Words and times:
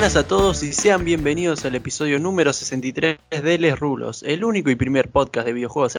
buenas 0.00 0.16
a 0.16 0.26
todos 0.26 0.62
y 0.62 0.72
sean 0.72 1.04
bienvenidos 1.04 1.66
al 1.66 1.74
episodio 1.74 2.18
número 2.18 2.54
63 2.54 3.18
de 3.28 3.58
Les 3.58 3.78
Rulos, 3.78 4.22
el 4.22 4.44
único 4.44 4.70
y 4.70 4.74
primer 4.74 5.10
podcast 5.10 5.46
de 5.46 5.52
videojuegos 5.52 5.98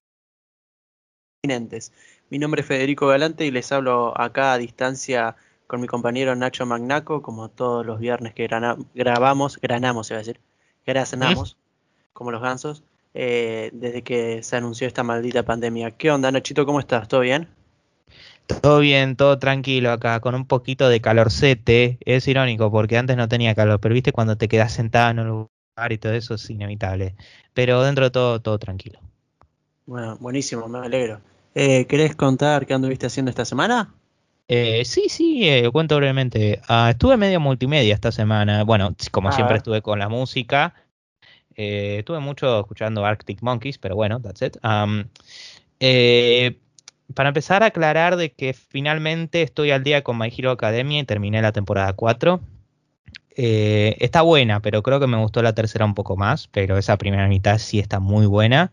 Mi 2.32 2.40
nombre 2.40 2.62
es 2.62 2.68
Federico 2.68 3.06
Galante 3.06 3.46
y 3.46 3.52
les 3.52 3.72
hablo 3.72 4.20
acá 4.20 4.54
a 4.54 4.58
distancia 4.58 5.36
con 5.68 5.82
mi 5.82 5.88
compañero 5.88 6.36
Nacho 6.36 6.66
Magnaco, 6.66 7.22
como 7.22 7.50
todos 7.50 7.86
los 7.86 8.00
viernes 8.00 8.34
que 8.34 8.48
grabamos, 8.96 9.60
granamos, 9.62 10.08
se 10.08 10.16
va 10.16 10.18
a 10.18 10.24
decir, 10.24 10.40
graznamos, 10.84 11.58
como 12.12 12.32
los 12.32 12.42
gansos, 12.42 12.84
eh, 13.14 13.70
desde 13.72 14.02
que 14.02 14.42
se 14.42 14.56
anunció 14.56 14.88
esta 14.88 15.04
maldita 15.04 15.44
pandemia. 15.44 15.92
¿Qué 15.92 16.10
onda, 16.10 16.32
Nachito? 16.32 16.66
¿Cómo 16.66 16.80
estás? 16.80 17.08
¿Todo 17.08 17.20
bien? 17.20 17.50
Todo 18.62 18.80
bien, 18.80 19.16
todo 19.16 19.40
tranquilo 19.40 19.92
acá, 19.92 20.20
con 20.20 20.36
un 20.36 20.46
poquito 20.46 20.90
de 20.90 21.02
calorcete. 21.02 21.98
Es 22.06 22.28
irónico 22.28 22.72
porque 22.72 22.98
antes 22.98 23.16
no 23.18 23.28
tenía 23.28 23.56
calor, 23.56 23.80
pero 23.80 23.94
viste 23.94 24.12
cuando 24.12 24.38
te 24.38 24.48
quedas 24.48 24.74
sentado 24.74 25.12
en 25.12 25.20
un 25.20 25.28
lugar 25.28 25.92
y 25.92 25.98
todo 25.98 26.14
eso 26.14 26.36
es 26.36 26.50
inevitable. 26.50 27.16
Pero 27.54 27.84
dentro 27.84 28.06
de 28.06 28.12
todo, 28.12 28.42
todo 28.42 28.60
tranquilo. 28.60 29.00
Bueno, 29.86 30.18
buenísimo, 30.20 30.68
me 30.68 30.80
alegro. 30.80 31.22
Eh, 31.56 31.86
¿Querés 31.86 32.16
contar 32.16 32.66
qué 32.66 32.74
anduviste 32.74 33.08
haciendo 33.08 33.30
esta 33.30 33.46
semana? 33.46 33.94
Eh, 34.48 34.84
sí, 34.86 35.08
sí, 35.08 35.48
eh, 35.48 35.70
cuento 35.72 35.96
brevemente. 35.96 36.62
Ah, 36.68 36.90
estuve 36.92 37.16
medio 37.18 37.40
multimedia 37.40 37.94
esta 37.94 38.12
semana. 38.12 38.64
Bueno, 38.64 38.96
como 39.12 39.30
ah. 39.30 39.32
siempre 39.32 39.58
estuve 39.58 39.82
con 39.82 40.00
la 40.00 40.10
música. 40.10 40.74
Eh, 41.56 41.98
estuve 42.00 42.20
mucho 42.20 42.60
escuchando 42.60 43.06
Arctic 43.06 43.42
Monkeys, 43.42 43.78
pero 43.78 43.96
bueno, 43.96 44.22
that's 44.22 44.42
it. 44.42 44.58
eh, 45.80 46.60
para 47.14 47.30
empezar 47.30 47.64
a 47.64 47.68
aclarar 47.68 48.16
de 48.16 48.32
que 48.32 48.54
finalmente 48.54 49.42
estoy 49.42 49.72
al 49.72 49.84
día 49.84 50.04
con 50.04 50.18
My 50.18 50.32
Hero 50.36 50.52
Academia 50.52 51.00
y 51.00 51.04
terminé 51.04 51.42
la 51.42 51.52
temporada 51.52 51.94
4. 51.94 52.42
Eh, 53.38 53.96
está 54.00 54.22
buena, 54.22 54.62
pero 54.62 54.84
creo 54.84 55.00
que 55.00 55.08
me 55.08 55.18
gustó 55.18 55.42
la 55.42 55.54
tercera 55.54 55.86
un 55.86 55.96
poco 55.96 56.18
más, 56.18 56.48
pero 56.48 56.78
esa 56.78 56.98
primera 56.98 57.28
mitad 57.28 57.58
sí 57.58 57.80
está 57.80 58.00
muy 58.00 58.26
buena. 58.26 58.72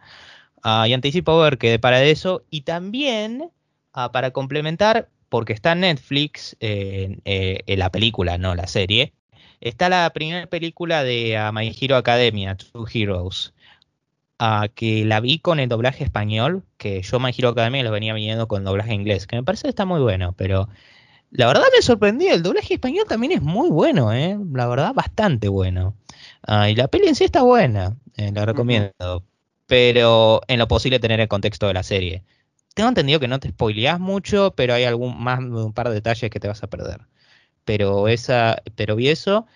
Uh, 0.65 0.87
y 0.87 0.93
anticipo 0.93 1.39
ver 1.41 1.59
que 1.59 1.79
para 1.79 2.03
eso. 2.03 2.45
Y 2.51 2.63
también, 2.63 3.51
uh, 3.95 4.11
para 4.13 4.33
complementar, 4.33 5.09
porque 5.29 5.53
está 5.53 5.73
en 5.73 5.81
Netflix, 5.81 6.57
eh, 6.61 7.19
en 7.25 7.79
la 7.79 7.91
película, 7.91 8.39
no 8.39 8.55
la 8.55 8.67
serie, 8.67 9.13
está 9.61 9.89
la 9.89 10.11
primera 10.11 10.47
película 10.47 11.05
de 11.05 11.39
uh, 11.39 11.53
My 11.53 11.75
Hero 11.79 11.97
Academia, 11.97 12.57
Two 12.57 12.87
Heroes 12.93 13.53
que 14.75 15.05
la 15.05 15.21
vi 15.21 15.39
con 15.41 15.61
el 15.61 15.69
doblaje 15.69 16.05
español, 16.05 16.65
que 16.77 17.03
yo 17.03 17.19
My 17.21 17.33
Hero 17.37 17.51
Academia 17.51 17.83
lo 17.83 17.91
venía 17.91 18.15
viendo 18.15 18.47
con 18.49 18.65
doblaje 18.65 18.95
inglés, 18.95 19.27
que 19.27 19.37
me 19.37 19.43
parece 19.43 19.65
que 19.65 19.71
está 19.71 19.85
muy 19.85 20.01
bueno, 20.01 20.33
pero 20.37 20.69
la 21.31 21.47
verdad 21.47 21.65
me 21.75 21.83
sorprendí, 21.83 22.29
el 22.29 22.43
doblaje 22.43 22.75
español 22.75 23.07
también 23.09 23.33
es 23.33 23.43
muy 23.43 23.69
bueno, 23.71 24.13
¿eh? 24.13 24.39
la 24.53 24.67
verdad 24.69 24.95
bastante 24.95 25.49
bueno. 25.49 25.95
Ah, 26.43 26.71
y 26.71 26.75
la 26.75 26.89
peli 26.89 27.09
en 27.09 27.15
sí 27.15 27.25
está 27.25 27.43
buena, 27.43 27.97
eh, 28.17 28.33
la 28.33 28.47
recomiendo, 28.47 29.25
pero 29.67 30.41
en 30.49 30.59
lo 30.59 30.69
posible 30.69 31.01
tener 31.01 31.21
el 31.21 31.29
contexto 31.29 31.67
de 31.67 31.75
la 31.75 31.83
serie. 31.83 32.25
Tengo 32.75 32.89
entendido 32.89 33.21
que 33.21 33.29
no 33.29 33.41
te 33.41 33.51
spoileás 33.51 34.01
mucho, 34.01 34.53
pero 34.57 34.75
hay 34.75 34.85
algún 34.85 35.21
más 35.23 35.41
un 35.41 35.73
par 35.73 35.89
de 35.89 35.95
detalles 35.97 36.31
que 36.31 36.41
te 36.41 36.49
vas 36.49 36.63
a 36.63 36.69
perder. 36.69 37.01
Pero 37.65 38.09
esa, 38.09 38.63
pero 38.77 38.97
vi 38.97 39.09
eso 39.09 39.47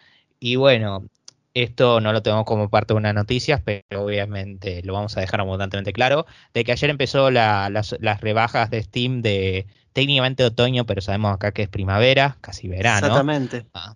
y 0.41 0.57
bueno, 0.57 1.07
esto 1.55 2.01
no 2.01 2.13
lo 2.13 2.23
tenemos 2.23 2.45
como 2.45 2.71
parte 2.71 2.95
de 2.95 2.99
una 2.99 3.13
noticias, 3.13 3.61
pero 3.65 4.05
obviamente 4.05 4.83
lo 4.85 4.95
vamos 4.95 5.17
a 5.17 5.21
dejar 5.21 5.41
abundantemente 5.41 5.93
claro, 5.93 6.27
de 6.55 6.65
que 6.65 6.73
ayer 6.73 6.91
empezó 6.91 7.31
las, 7.31 7.95
rebajas 8.21 8.71
de 8.71 8.83
Steam 8.83 9.23
de 9.23 9.67
técnicamente 9.93 10.45
otoño, 10.45 10.87
pero 10.87 11.01
sabemos 11.01 11.35
acá 11.35 11.53
que 11.53 11.63
es 11.63 11.69
primavera, 11.69 12.37
casi 12.41 12.69
verano. 12.69 13.07
Exactamente. 13.07 13.67
Ah. 13.75 13.95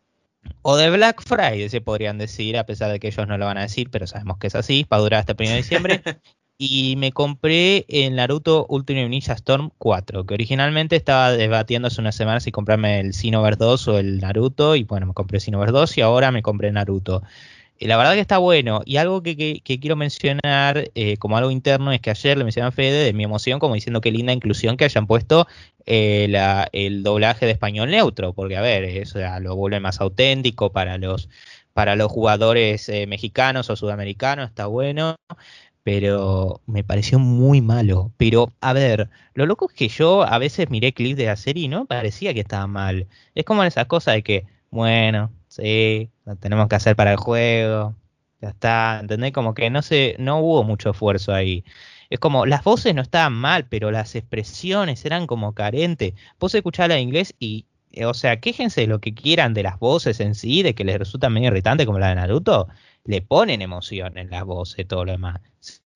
O 0.63 0.77
de 0.77 0.91
Black 0.91 1.23
Friday, 1.23 1.69
se 1.69 1.81
podrían 1.81 2.19
decir, 2.19 2.57
a 2.59 2.67
pesar 2.67 2.93
de 2.93 3.01
que 3.01 3.09
ellos 3.09 3.27
no 3.27 3.39
lo 3.39 3.47
van 3.47 3.59
a 3.59 3.63
decir, 3.63 3.91
pero 3.91 4.07
sabemos 4.07 4.39
que 4.39 4.49
es 4.49 4.55
así, 4.55 4.87
va 4.93 4.99
a 4.99 5.01
durar 5.01 5.21
hasta 5.21 5.33
el 5.33 5.39
1 5.41 5.51
de 5.51 5.57
diciembre. 5.57 6.03
y 6.59 6.97
me 6.97 7.13
compré 7.13 7.85
el 7.89 8.17
Naruto 8.17 8.67
Ultimate 8.69 9.09
Ninja 9.09 9.35
Storm 9.35 9.71
4, 9.79 10.25
que 10.27 10.35
originalmente 10.35 10.97
estaba 10.97 11.33
debatiendo 11.33 11.89
hace 11.89 12.01
unas 12.01 12.17
semanas 12.17 12.45
si 12.45 12.53
comprarme 12.53 13.01
el 13.01 13.13
Xenoverse 13.13 13.59
2 13.59 13.89
o 13.89 13.99
el 13.99 14.21
Naruto, 14.21 14.77
y 14.77 14.85
bueno, 14.85 15.07
me 15.07 15.15
compré 15.15 15.41
Xenoverse 15.41 15.73
2 15.73 15.99
y 15.99 16.01
ahora 16.01 16.31
me 16.33 16.43
compré 16.43 16.73
Naruto. 16.73 17.23
Y 17.79 17.87
la 17.89 17.97
verdad 17.99 18.15
que 18.15 18.21
está 18.21 18.39
bueno. 18.39 18.81
Y 18.87 18.97
algo 18.97 19.23
que, 19.23 19.61
quiero 19.65 19.97
mencionar 19.97 20.91
eh, 20.95 21.17
como 21.19 21.37
algo 21.37 21.51
interno 21.51 21.93
es 21.93 22.01
que 22.01 22.11
ayer 22.11 22.39
le 22.39 22.45
mencioné 22.45 22.69
a 22.69 22.73
Fede 22.73 23.05
de 23.05 23.13
mi 23.13 23.25
emoción, 23.25 23.59
como 23.61 23.75
diciendo 23.75 24.01
que 24.01 24.11
linda 24.11 24.33
inclusión 24.33 24.79
que 24.79 24.87
hayan 24.87 25.07
puesto 25.07 25.47
eh, 25.85 26.33
el 26.73 27.03
doblaje 27.03 27.45
de 27.45 27.53
español 27.53 27.91
neutro, 27.91 28.33
porque 28.33 28.57
a 28.57 28.63
ver, 28.63 28.85
eso 28.85 29.19
lo 29.41 29.57
vuelve 29.57 29.81
más 29.81 30.01
auténtico 30.01 30.73
para 30.73 30.97
los, 30.97 31.29
para 31.75 31.97
los 31.97 32.11
jugadores 32.11 32.89
eh, 32.89 33.07
mexicanos 33.07 33.69
o 33.69 33.77
sudamericanos, 33.77 34.49
está 34.49 34.67
bueno 34.67 35.17
pero 35.87 36.63
me 36.67 36.83
pareció 36.83 37.21
muy 37.21 37.61
malo. 37.61 38.13
Pero, 38.17 38.53
a 38.61 38.73
ver, 38.73 39.09
lo 39.35 39.47
loco 39.47 39.69
es 39.71 39.73
que 39.73 39.87
yo 39.87 40.25
a 40.25 40.37
veces 40.39 40.69
miré 40.69 40.93
clips 40.93 41.17
de 41.17 41.27
la 41.27 41.37
serie 41.37 41.67
y 41.67 41.69
no 41.69 41.87
parecía 41.87 42.35
que 42.35 42.41
estaba 42.41 42.67
mal. 42.67 43.07
Es 43.37 43.45
como 43.45 43.63
esas 43.63 43.87
cosas 43.87 44.17
de 44.17 44.25
que, 44.25 44.47
bueno, 44.73 45.31
sí, 45.47 46.11
lo 46.25 46.35
tenemos 46.35 46.67
que 46.67 46.75
hacer 46.75 46.97
para 46.97 47.13
el 47.13 47.19
juego, 47.19 47.95
ya 48.41 48.49
está, 48.49 48.99
¿entendés? 49.01 49.31
Como 49.31 49.55
que 49.55 49.71
no 49.71 49.81
se, 49.81 50.17
no 50.19 50.41
hubo 50.41 50.65
mucho 50.65 50.91
esfuerzo 50.91 51.33
ahí. 51.33 51.65
Es 52.11 52.19
como, 52.19 52.47
las 52.47 52.65
voces 52.65 52.93
no 52.93 53.03
estaban 53.03 53.35
mal, 53.35 53.67
pero 53.69 53.93
las 53.93 54.17
expresiones 54.17 55.05
eran 55.05 55.29
como 55.29 55.55
carentes. 55.55 56.15
Vos 56.41 56.53
escucharla 56.57 56.97
en 56.97 57.03
inglés 57.03 57.33
y, 57.39 57.67
eh, 57.93 58.07
o 58.07 58.15
sea, 58.15 58.41
quéjense 58.41 58.89
lo 58.89 59.01
que 59.01 59.15
quieran 59.15 59.55
de 59.55 59.63
las 59.63 59.79
voces 59.79 60.19
en 60.19 60.35
sí, 60.35 60.65
de 60.65 60.75
que 60.75 60.83
les 60.85 60.99
resulta 60.99 61.31
medio 61.31 61.47
irritante 61.49 61.87
como 61.87 62.01
la 62.01 62.09
de 62.09 62.17
Naruto, 62.17 62.67
le 63.07 63.23
ponen 63.23 63.63
emoción 63.63 64.19
en 64.19 64.31
las 64.31 64.45
voces, 64.45 64.87
todo 64.87 65.05
lo 65.05 65.13
demás 65.13 65.41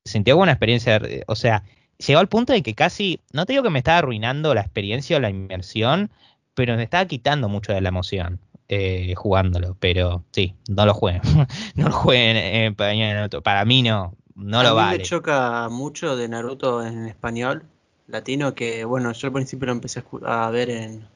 sentí 0.05 0.31
alguna 0.31 0.53
experiencia, 0.53 1.01
o 1.27 1.35
sea, 1.35 1.65
llegó 1.99 2.21
al 2.21 2.29
punto 2.29 2.53
de 2.53 2.63
que 2.63 2.75
casi, 2.75 3.21
no 3.33 3.47
te 3.47 3.53
digo 3.53 3.63
que 3.63 3.71
me 3.71 3.79
estaba 3.79 3.99
arruinando 3.99 4.55
la 4.55 4.63
experiencia 4.63 5.17
o 5.17 5.21
la 5.21 5.31
inmersión, 5.31 6.11
pero 6.55 6.77
me 6.77 6.83
estaba 6.83 7.05
quitando 7.07 7.49
mucho 7.49 7.73
de 7.73 7.81
la 7.81 7.89
emoción 7.89 8.41
eh, 8.69 9.15
jugándolo. 9.17 9.77
Pero 9.81 10.25
sí, 10.33 10.55
no 10.69 10.85
lo 10.87 10.95
jueguen. 10.95 11.23
no 11.75 11.89
lo 11.89 11.93
jueguen 11.93 12.37
en 12.37 12.73
español. 12.73 13.31
Para 13.43 13.65
mí 13.65 13.83
no, 13.83 14.15
no 14.35 14.63
lo 14.63 14.75
vale. 14.75 14.99
me 14.99 15.05
choca 15.05 15.69
mucho 15.71 16.17
de 16.17 16.29
Naruto 16.29 16.85
en 16.85 17.07
español 17.07 17.65
latino 18.09 18.55
que, 18.55 18.85
bueno, 18.85 19.13
yo 19.13 19.29
al 19.29 19.33
principio 19.33 19.67
lo 19.67 19.73
empecé 19.73 20.03
a 20.27 20.51
ver 20.51 20.69
en, 20.69 21.07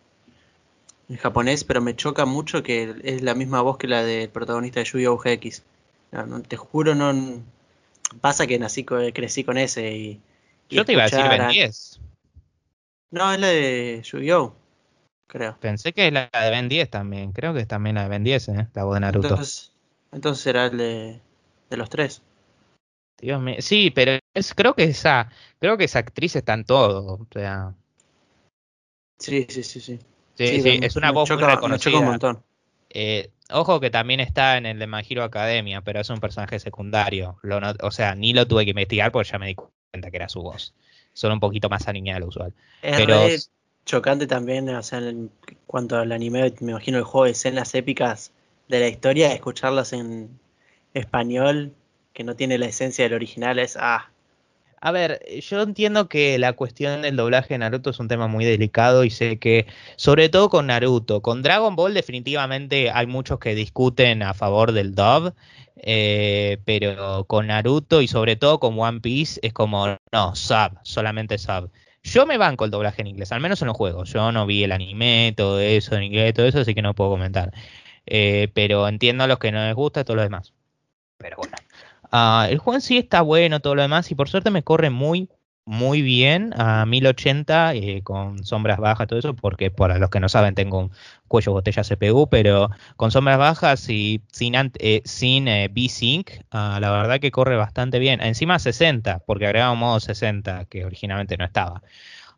en 1.08 1.16
japonés, 1.16 1.64
pero 1.64 1.80
me 1.80 1.96
choca 1.96 2.24
mucho 2.24 2.62
que 2.62 2.94
es 3.02 3.22
la 3.22 3.34
misma 3.34 3.62
voz 3.62 3.78
que 3.78 3.88
la 3.88 4.04
del 4.04 4.28
protagonista 4.28 4.80
de 4.80 4.86
Yu-Gi-Oh! 4.86 5.18
GX. 5.18 5.64
Te 6.48 6.56
juro, 6.56 6.94
no, 6.94 7.42
Pasa 8.20 8.46
que 8.46 8.58
nací 8.58 8.84
crecí 8.84 9.44
con 9.44 9.58
ese 9.58 9.92
y. 9.92 10.20
Yo 10.68 10.84
te 10.84 10.92
iba 10.92 11.02
a 11.02 11.08
decir 11.08 11.28
Ben 11.28 11.48
10. 11.48 12.00
No, 13.10 13.32
es 13.32 13.40
la 13.40 13.46
de 13.48 14.02
Yu-Gi-Oh! 14.04 14.54
Creo. 15.26 15.56
Pensé 15.60 15.92
que 15.92 16.08
es 16.08 16.12
la 16.12 16.30
de 16.32 16.50
Ben 16.50 16.68
10 16.68 16.90
también. 16.90 17.32
Creo 17.32 17.54
que 17.54 17.60
es 17.60 17.68
también 17.68 17.96
la 17.96 18.04
de 18.04 18.08
Ben 18.08 18.24
10, 18.24 18.48
¿eh? 18.48 18.68
la 18.74 18.84
voz 18.84 18.94
de 18.94 19.00
Naruto. 19.00 19.28
Entonces, 19.28 19.72
entonces 20.12 20.42
será 20.42 20.66
el 20.66 20.78
de, 20.78 21.20
de 21.70 21.76
los 21.76 21.90
tres. 21.90 22.22
Dios 23.18 23.40
mío. 23.40 23.56
Sí, 23.60 23.90
pero 23.90 24.18
es, 24.34 24.54
creo 24.54 24.74
que 24.74 24.84
esa 24.84 25.30
creo 25.58 25.76
que 25.76 25.84
esa 25.84 26.00
actriz 26.00 26.36
está 26.36 26.54
en 26.54 26.64
todo. 26.64 27.14
O 27.14 27.26
sea. 27.32 27.74
Sí, 29.18 29.46
sí, 29.48 29.62
sí, 29.62 29.80
sí. 29.80 29.98
Sí, 30.34 30.60
sí, 30.60 30.80
es 30.82 30.96
una 30.96 31.12
voz 31.12 31.30
muy 31.30 31.40
reconocida. 31.40 31.98
un 31.98 32.04
montón. 32.06 32.42
Eh, 32.94 33.30
ojo 33.50 33.80
que 33.80 33.90
también 33.90 34.20
está 34.20 34.56
en 34.56 34.66
el 34.66 34.78
de 34.78 34.86
My 34.86 35.02
Hero 35.06 35.24
Academia, 35.24 35.82
pero 35.82 36.00
es 36.00 36.08
un 36.08 36.20
personaje 36.20 36.58
secundario. 36.60 37.36
o 37.82 37.90
sea, 37.90 38.14
ni 38.14 38.32
lo 38.32 38.46
tuve 38.46 38.64
que 38.64 38.70
investigar 38.70 39.12
porque 39.12 39.28
ya 39.30 39.38
me 39.38 39.48
di 39.48 39.56
cuenta 39.56 40.10
que 40.10 40.16
era 40.16 40.28
su 40.28 40.40
voz. 40.40 40.74
Solo 41.12 41.34
un 41.34 41.40
poquito 41.40 41.68
más 41.68 41.88
animada 41.88 42.14
de 42.14 42.20
lo 42.20 42.28
usual. 42.28 42.54
Es 42.82 42.96
pero 42.96 43.26
chocante 43.84 44.26
también, 44.26 44.68
o 44.70 44.82
sea, 44.82 45.00
en 45.00 45.30
cuanto 45.66 45.98
al 45.98 46.12
anime, 46.12 46.54
me 46.60 46.72
imagino 46.72 46.98
el 46.98 47.04
juego 47.04 47.26
de 47.26 47.32
escenas 47.32 47.74
épicas 47.74 48.32
de 48.68 48.80
la 48.80 48.88
historia, 48.88 49.32
escucharlas 49.32 49.92
en 49.92 50.38
español, 50.94 51.74
que 52.12 52.24
no 52.24 52.36
tiene 52.36 52.58
la 52.58 52.66
esencia 52.66 53.04
del 53.04 53.14
original, 53.14 53.58
es 53.58 53.76
ah, 53.78 54.10
a 54.84 54.92
ver, 54.92 55.22
yo 55.40 55.62
entiendo 55.62 56.10
que 56.10 56.38
la 56.38 56.52
cuestión 56.52 57.00
del 57.00 57.16
doblaje 57.16 57.54
de 57.54 57.58
Naruto 57.58 57.88
es 57.88 58.00
un 58.00 58.08
tema 58.08 58.28
muy 58.28 58.44
delicado 58.44 59.04
y 59.04 59.08
sé 59.08 59.38
que, 59.38 59.66
sobre 59.96 60.28
todo 60.28 60.50
con 60.50 60.66
Naruto, 60.66 61.22
con 61.22 61.40
Dragon 61.40 61.74
Ball 61.74 61.94
definitivamente 61.94 62.90
hay 62.90 63.06
muchos 63.06 63.38
que 63.38 63.54
discuten 63.54 64.22
a 64.22 64.34
favor 64.34 64.72
del 64.72 64.94
dub, 64.94 65.34
eh, 65.76 66.58
pero 66.66 67.24
con 67.24 67.46
Naruto 67.46 68.02
y 68.02 68.08
sobre 68.08 68.36
todo 68.36 68.60
con 68.60 68.78
One 68.78 69.00
Piece 69.00 69.40
es 69.42 69.54
como, 69.54 69.96
no, 70.12 70.36
sub, 70.36 70.78
solamente 70.82 71.38
sub. 71.38 71.70
Yo 72.02 72.26
me 72.26 72.36
banco 72.36 72.66
el 72.66 72.70
doblaje 72.70 73.00
en 73.00 73.06
inglés, 73.08 73.32
al 73.32 73.40
menos 73.40 73.62
en 73.62 73.68
los 73.68 73.76
juegos. 73.78 74.12
Yo 74.12 74.32
no 74.32 74.44
vi 74.44 74.64
el 74.64 74.72
anime, 74.72 75.32
todo 75.34 75.60
eso 75.60 75.96
en 75.96 76.02
inglés, 76.02 76.34
todo 76.34 76.44
eso, 76.44 76.58
así 76.58 76.74
que 76.74 76.82
no 76.82 76.94
puedo 76.94 77.08
comentar. 77.08 77.54
Eh, 78.04 78.48
pero 78.52 78.86
entiendo 78.86 79.24
a 79.24 79.28
los 79.28 79.38
que 79.38 79.50
no 79.50 79.64
les 79.64 79.74
gusta 79.74 80.02
y 80.02 80.04
todo 80.04 80.16
lo 80.16 80.22
demás. 80.22 80.52
Pero 81.16 81.38
bueno. 81.38 81.56
Ah, 82.16 82.46
el 82.48 82.58
juego 82.58 82.76
en 82.76 82.80
sí 82.80 82.96
está 82.96 83.22
bueno, 83.22 83.58
todo 83.58 83.74
lo 83.74 83.82
demás, 83.82 84.08
y 84.12 84.14
por 84.14 84.28
suerte 84.28 84.52
me 84.52 84.62
corre 84.62 84.88
muy, 84.88 85.28
muy 85.64 86.00
bien 86.00 86.52
a 86.56 86.86
1080 86.86 87.74
eh, 87.74 88.02
con 88.04 88.44
sombras 88.44 88.78
bajas, 88.78 89.08
todo 89.08 89.18
eso, 89.18 89.34
porque 89.34 89.72
para 89.72 89.98
los 89.98 90.10
que 90.10 90.20
no 90.20 90.28
saben 90.28 90.54
tengo 90.54 90.78
un 90.78 90.90
cuello 91.26 91.50
botella 91.50 91.82
CPU, 91.82 92.28
pero 92.30 92.70
con 92.96 93.10
sombras 93.10 93.36
bajas 93.38 93.88
y 93.90 94.22
sin, 94.30 94.54
eh, 94.54 95.02
sin 95.04 95.48
eh, 95.48 95.68
V-Sync, 95.74 96.30
ah, 96.52 96.78
la 96.80 96.92
verdad 96.92 97.18
que 97.18 97.32
corre 97.32 97.56
bastante 97.56 97.98
bien. 97.98 98.20
Encima 98.22 98.60
60, 98.60 99.18
porque 99.26 99.46
agregamos 99.46 99.76
modo 99.76 99.98
60, 99.98 100.66
que 100.66 100.84
originalmente 100.84 101.36
no 101.36 101.44
estaba. 101.44 101.82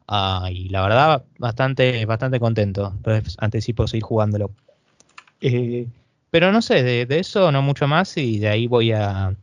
Ah, 0.09 0.49
y 0.51 0.71
la 0.71 0.83
verdad, 0.83 1.25
bastante, 1.39 2.07
bastante 2.07 2.41
contento. 2.41 2.93
Entonces 2.97 3.37
anticipo 3.41 3.87
seguir 3.87 4.05
jugándolo. 4.05 4.53
pero 6.31 6.53
no 6.53 6.63
sé, 6.63 6.83
de, 6.83 7.19
eso 7.19 7.53
no 7.53 7.61
mucho 7.63 7.87
más 7.87 8.17
y 8.17 8.39
de 8.39 8.49
ahí 8.49 8.67
voy 8.69 8.93
a, 8.93 9.37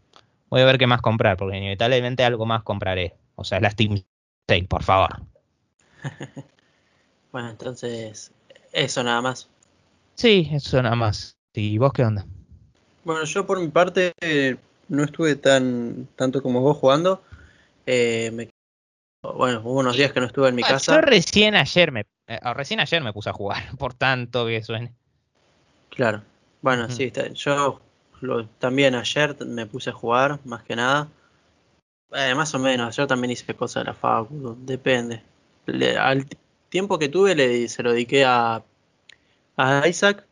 voy 0.53 0.61
a 0.61 0.65
ver 0.65 0.77
qué 0.77 0.85
más 0.85 1.01
comprar, 1.01 1.35
porque 1.35 1.57
inevitablemente 1.57 2.23
algo 2.23 2.45
más 2.45 2.61
compraré. 2.61 3.15
O 3.33 3.43
sea, 3.43 3.59
la 3.59 3.71
Steam 3.71 4.03
Sale, 4.47 4.65
por 4.65 4.83
favor. 4.83 5.09
bueno, 7.31 7.49
entonces, 7.49 8.31
eso 8.71 9.03
nada 9.03 9.19
más. 9.19 9.49
Sí, 10.13 10.47
eso 10.51 10.79
nada 10.83 10.95
más. 10.95 11.39
¿Y 11.55 11.79
vos 11.79 11.91
qué 11.91 12.03
onda? 12.03 12.27
Bueno, 13.03 13.23
yo 13.23 13.47
por 13.47 13.59
mi 13.59 13.69
parte 13.69 14.13
no 14.89 15.03
estuve 15.03 15.37
tan 15.37 16.07
tanto 16.15 16.43
como 16.43 16.61
vos 16.61 16.77
jugando. 16.77 17.23
Eh, 17.87 18.29
me, 18.31 18.49
bueno, 19.23 19.61
hubo 19.61 19.79
unos 19.79 19.97
días 19.97 20.11
que 20.11 20.19
no 20.19 20.27
estuve 20.27 20.49
en 20.49 20.55
mi 20.55 20.61
ah, 20.65 20.67
casa. 20.67 20.93
Yo 20.93 21.01
recién 21.01 21.55
ayer 21.55 21.91
me 21.91 22.05
eh, 22.27 22.39
recién 22.53 22.79
ayer 22.79 23.01
me 23.01 23.11
puse 23.11 23.31
a 23.31 23.33
jugar, 23.33 23.63
por 23.79 23.95
tanto 23.95 24.45
que 24.45 24.61
suene. 24.61 24.93
Claro. 25.89 26.21
Bueno, 26.61 26.87
sí, 26.91 27.11
yo 27.33 27.81
también 28.59 28.95
ayer 28.95 29.35
me 29.45 29.65
puse 29.65 29.89
a 29.89 29.93
jugar, 29.93 30.39
más 30.45 30.63
que 30.63 30.75
nada. 30.75 31.07
Eh, 32.11 32.35
más 32.35 32.53
o 32.53 32.59
menos, 32.59 32.95
yo 32.95 33.07
también 33.07 33.31
hice 33.31 33.53
cosas 33.55 33.83
de 33.83 33.91
la 33.91 33.93
facu, 33.93 34.55
depende. 34.59 35.21
al 35.99 36.25
tiempo 36.69 36.99
que 36.99 37.09
tuve 37.09 37.35
le, 37.35 37.67
se 37.67 37.83
lo 37.83 37.91
dediqué 37.91 38.23
a, 38.25 38.63
a 39.57 39.87
Isaac 39.87 40.25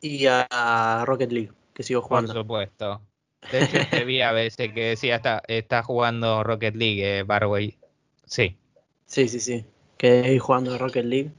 y 0.00 0.26
a, 0.26 1.04
Rocket 1.04 1.30
League, 1.30 1.52
que 1.74 1.82
sigo 1.82 2.00
jugando. 2.02 2.32
Por 2.32 2.42
supuesto. 2.42 3.02
De 3.52 3.62
hecho, 3.62 3.78
te 3.90 4.04
vi 4.04 4.20
a 4.20 4.32
veces 4.32 4.72
que 4.72 4.90
decía, 4.90 5.16
está, 5.16 5.42
está 5.46 5.82
jugando 5.82 6.42
Rocket 6.42 6.74
League, 6.74 7.18
eh, 7.18 7.22
Barway. 7.22 7.78
Sí. 8.24 8.56
Sí, 9.06 9.28
sí, 9.28 9.40
sí. 9.40 9.64
Que 9.96 10.38
jugando 10.38 10.76
Rocket 10.76 11.04
League. 11.04 11.30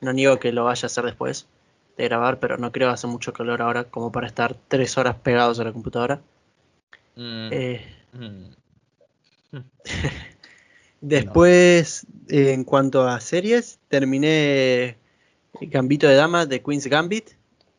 No 0.00 0.12
niego 0.12 0.38
que 0.38 0.52
lo 0.52 0.64
vaya 0.64 0.84
a 0.84 0.86
hacer 0.86 1.04
después 1.04 1.48
de 1.96 2.04
grabar, 2.04 2.38
pero 2.40 2.58
no 2.58 2.72
creo 2.72 2.88
que 2.88 2.94
hace 2.94 3.06
mucho 3.06 3.32
calor 3.32 3.62
ahora 3.62 3.84
como 3.84 4.12
para 4.12 4.26
estar 4.26 4.56
tres 4.68 4.96
horas 4.98 5.16
pegados 5.16 5.60
a 5.60 5.64
la 5.64 5.72
computadora. 5.72 6.20
Mm. 7.16 7.48
Eh, 7.52 7.94
mm. 8.12 8.44
Después, 11.00 12.06
en 12.28 12.64
cuanto 12.64 13.08
a 13.08 13.20
series, 13.20 13.80
terminé 13.88 14.96
Gambito 15.60 16.06
de 16.08 16.14
Dama 16.14 16.46
de 16.46 16.62
Queen's 16.62 16.86
Gambit, 16.86 17.30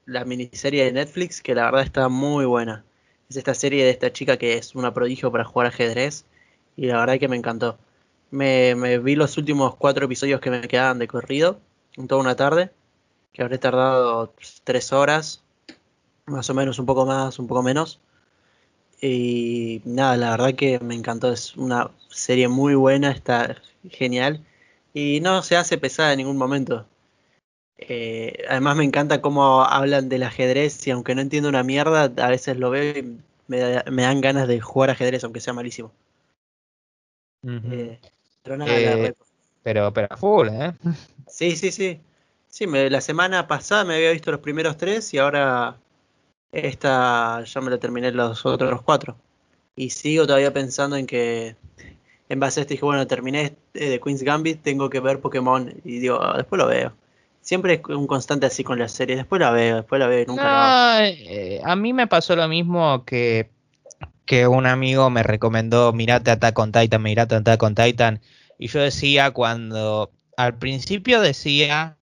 la 0.06 0.26
miniserie 0.26 0.84
de 0.86 0.92
Netflix, 0.92 1.42
que 1.42 1.56
la 1.56 1.66
verdad 1.66 1.84
está 1.84 2.10
muy 2.10 2.46
buena. 2.46 2.84
Es 3.30 3.38
esta 3.38 3.54
serie 3.54 3.86
de 3.86 3.90
esta 3.90 4.12
chica 4.12 4.38
que 4.38 4.58
es 4.58 4.76
una 4.76 4.94
prodigio 4.94 5.32
para 5.32 5.46
jugar 5.46 5.68
ajedrez 5.68 6.26
y 6.76 6.88
la 6.88 7.00
verdad 7.00 7.20
que 7.20 7.28
me 7.28 7.38
encantó. 7.38 7.78
Me, 8.30 8.98
vi 9.00 9.16
los 9.16 9.38
últimos 9.38 9.76
cuatro 9.76 10.06
episodios 10.06 10.42
que 10.42 10.50
me 10.50 10.68
quedaban 10.68 11.00
de 11.00 11.08
corrido 11.08 11.60
en 11.96 12.08
toda 12.08 12.22
una 12.22 12.36
tarde, 12.36 12.72
que 13.34 13.42
habré 13.42 13.58
tardado 13.58 14.34
tres 14.64 14.94
horas, 14.94 15.44
más 16.28 16.50
o 16.50 16.54
menos, 16.54 16.80
un 16.80 16.86
poco 16.86 17.06
más, 17.06 17.40
un 17.40 17.48
poco 17.48 17.64
menos. 17.64 18.00
Y 19.02 19.82
nada, 19.84 20.16
la 20.16 20.32
verdad 20.32 20.56
que 20.56 20.80
me 20.80 20.96
encantó. 20.96 21.32
Es 21.34 21.58
una 21.58 21.92
serie 22.10 22.48
muy 22.48 22.76
buena, 22.76 23.12
está 23.12 23.58
genial. 23.90 24.46
Y 24.94 25.20
no 25.20 25.42
se 25.42 25.58
hace 25.58 25.78
pesada 25.78 26.14
en 26.14 26.20
ningún 26.20 26.38
momento. 26.38 26.86
Eh, 27.78 28.46
además 28.48 28.78
me 28.78 28.86
encanta 28.86 29.20
cómo 29.20 29.64
hablan 29.64 30.08
del 30.08 30.24
ajedrez 30.24 30.88
y 30.88 30.92
aunque 30.92 31.16
no 31.16 31.22
entiendo 31.22 31.50
una 31.50 31.64
mierda, 31.64 32.04
a 32.04 32.30
veces 32.30 32.58
lo 32.58 32.70
veo 32.70 32.98
y 32.98 33.20
me, 33.48 33.60
dan 33.60 34.22
ganas 34.22 34.48
de 34.48 34.62
jugar 34.62 34.92
ajedrez, 34.92 35.24
aunque 35.24 35.42
sea 35.42 35.54
malísimo. 35.54 35.92
Eh, 37.46 38.00
pero 38.42 38.56
nada, 38.56 38.72
eh, 38.80 39.14
pero, 39.64 39.92
pero 39.92 40.16
full, 40.16 40.48
¿eh? 40.48 40.74
Sí, 41.28 41.58
sí, 41.58 41.72
sí. 41.72 42.00
Sí, 42.54 42.68
me, 42.68 42.88
la 42.92 43.02
semana 43.02 43.48
pasada 43.48 43.84
me 43.84 43.96
había 43.96 44.12
visto 44.12 44.30
los 44.30 44.40
primeros 44.40 44.78
tres 44.78 45.12
y 45.16 45.18
ahora 45.18 45.76
esta 46.52 47.44
ya 47.44 47.62
me 47.62 47.72
la 47.72 47.80
terminé 47.80 48.12
los 48.12 48.46
otros 48.46 48.84
cuatro. 48.84 49.18
Y 49.76 49.90
sigo 49.90 50.28
todavía 50.28 50.54
pensando 50.54 50.96
en 50.96 51.08
que 51.08 51.56
en 52.30 52.40
base 52.40 52.60
a 52.60 52.62
esto 52.62 52.76
dije, 52.76 52.86
bueno, 52.86 53.08
terminé 53.08 53.56
de 53.74 54.00
Queen's 54.00 54.22
Gambit, 54.22 54.62
tengo 54.62 54.92
que 54.92 55.00
ver 55.00 55.20
Pokémon. 55.20 55.74
Y 55.84 55.98
digo, 55.98 56.22
ah, 56.22 56.36
después 56.38 56.60
lo 56.60 56.68
veo. 56.68 56.94
Siempre 57.42 57.74
es 57.74 57.96
un 57.96 58.06
constante 58.06 58.46
así 58.46 58.64
con 58.64 58.78
la 58.78 58.88
serie. 58.88 59.16
Después 59.16 59.42
la 59.42 59.50
veo, 59.50 59.78
después 59.78 59.98
la 59.98 60.06
veo, 60.06 60.24
nunca 60.28 60.44
la 60.44 61.08
eh, 61.08 61.60
a 61.64 61.76
mí 61.76 61.92
me 61.92 62.06
pasó 62.06 62.36
lo 62.36 62.48
mismo 62.48 63.04
que, 63.04 63.50
que 64.28 64.46
un 64.46 64.68
amigo 64.68 65.10
me 65.10 65.24
recomendó, 65.24 65.92
mirate 65.92 66.30
Attack 66.30 66.60
on 66.60 66.72
Titan, 66.72 67.02
mirate 67.02 67.34
Attack 67.34 67.64
on 67.64 67.74
Titan. 67.74 68.22
Y 68.60 68.68
yo 68.68 68.80
decía 68.80 69.32
cuando, 69.32 70.12
al 70.38 70.60
principio 70.60 71.20
decía, 71.20 71.98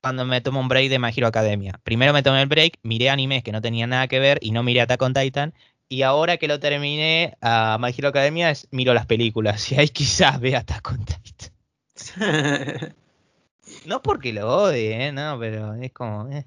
cuando 0.00 0.24
me 0.24 0.40
tomo 0.40 0.60
un 0.60 0.68
break 0.68 0.90
de 0.90 0.98
My 0.98 1.10
Hero 1.14 1.26
Academia. 1.26 1.80
Primero 1.82 2.12
me 2.12 2.22
tomé 2.22 2.42
el 2.42 2.48
break, 2.48 2.78
miré 2.82 3.10
animes 3.10 3.42
que 3.42 3.52
no 3.52 3.60
tenían 3.60 3.90
nada 3.90 4.08
que 4.08 4.20
ver 4.20 4.38
y 4.40 4.52
no 4.52 4.62
miré 4.62 4.80
Attack 4.80 5.02
on 5.02 5.14
Titan. 5.14 5.54
Y 5.88 6.02
ahora 6.02 6.36
que 6.36 6.48
lo 6.48 6.60
terminé 6.60 7.36
a 7.40 7.78
My 7.80 7.94
Hero 7.96 8.08
Academia, 8.08 8.52
miro 8.70 8.94
las 8.94 9.06
películas. 9.06 9.70
Y 9.72 9.76
ahí 9.76 9.88
quizás 9.88 10.40
vea 10.40 10.60
Attack 10.60 10.92
on 10.92 11.04
Titan. 11.04 11.52
no 13.86 14.02
porque 14.02 14.32
lo 14.32 14.64
odie, 14.64 15.06
¿eh? 15.06 15.12
No, 15.12 15.38
pero 15.38 15.74
es 15.74 15.92
como... 15.92 16.28
Eh. 16.30 16.44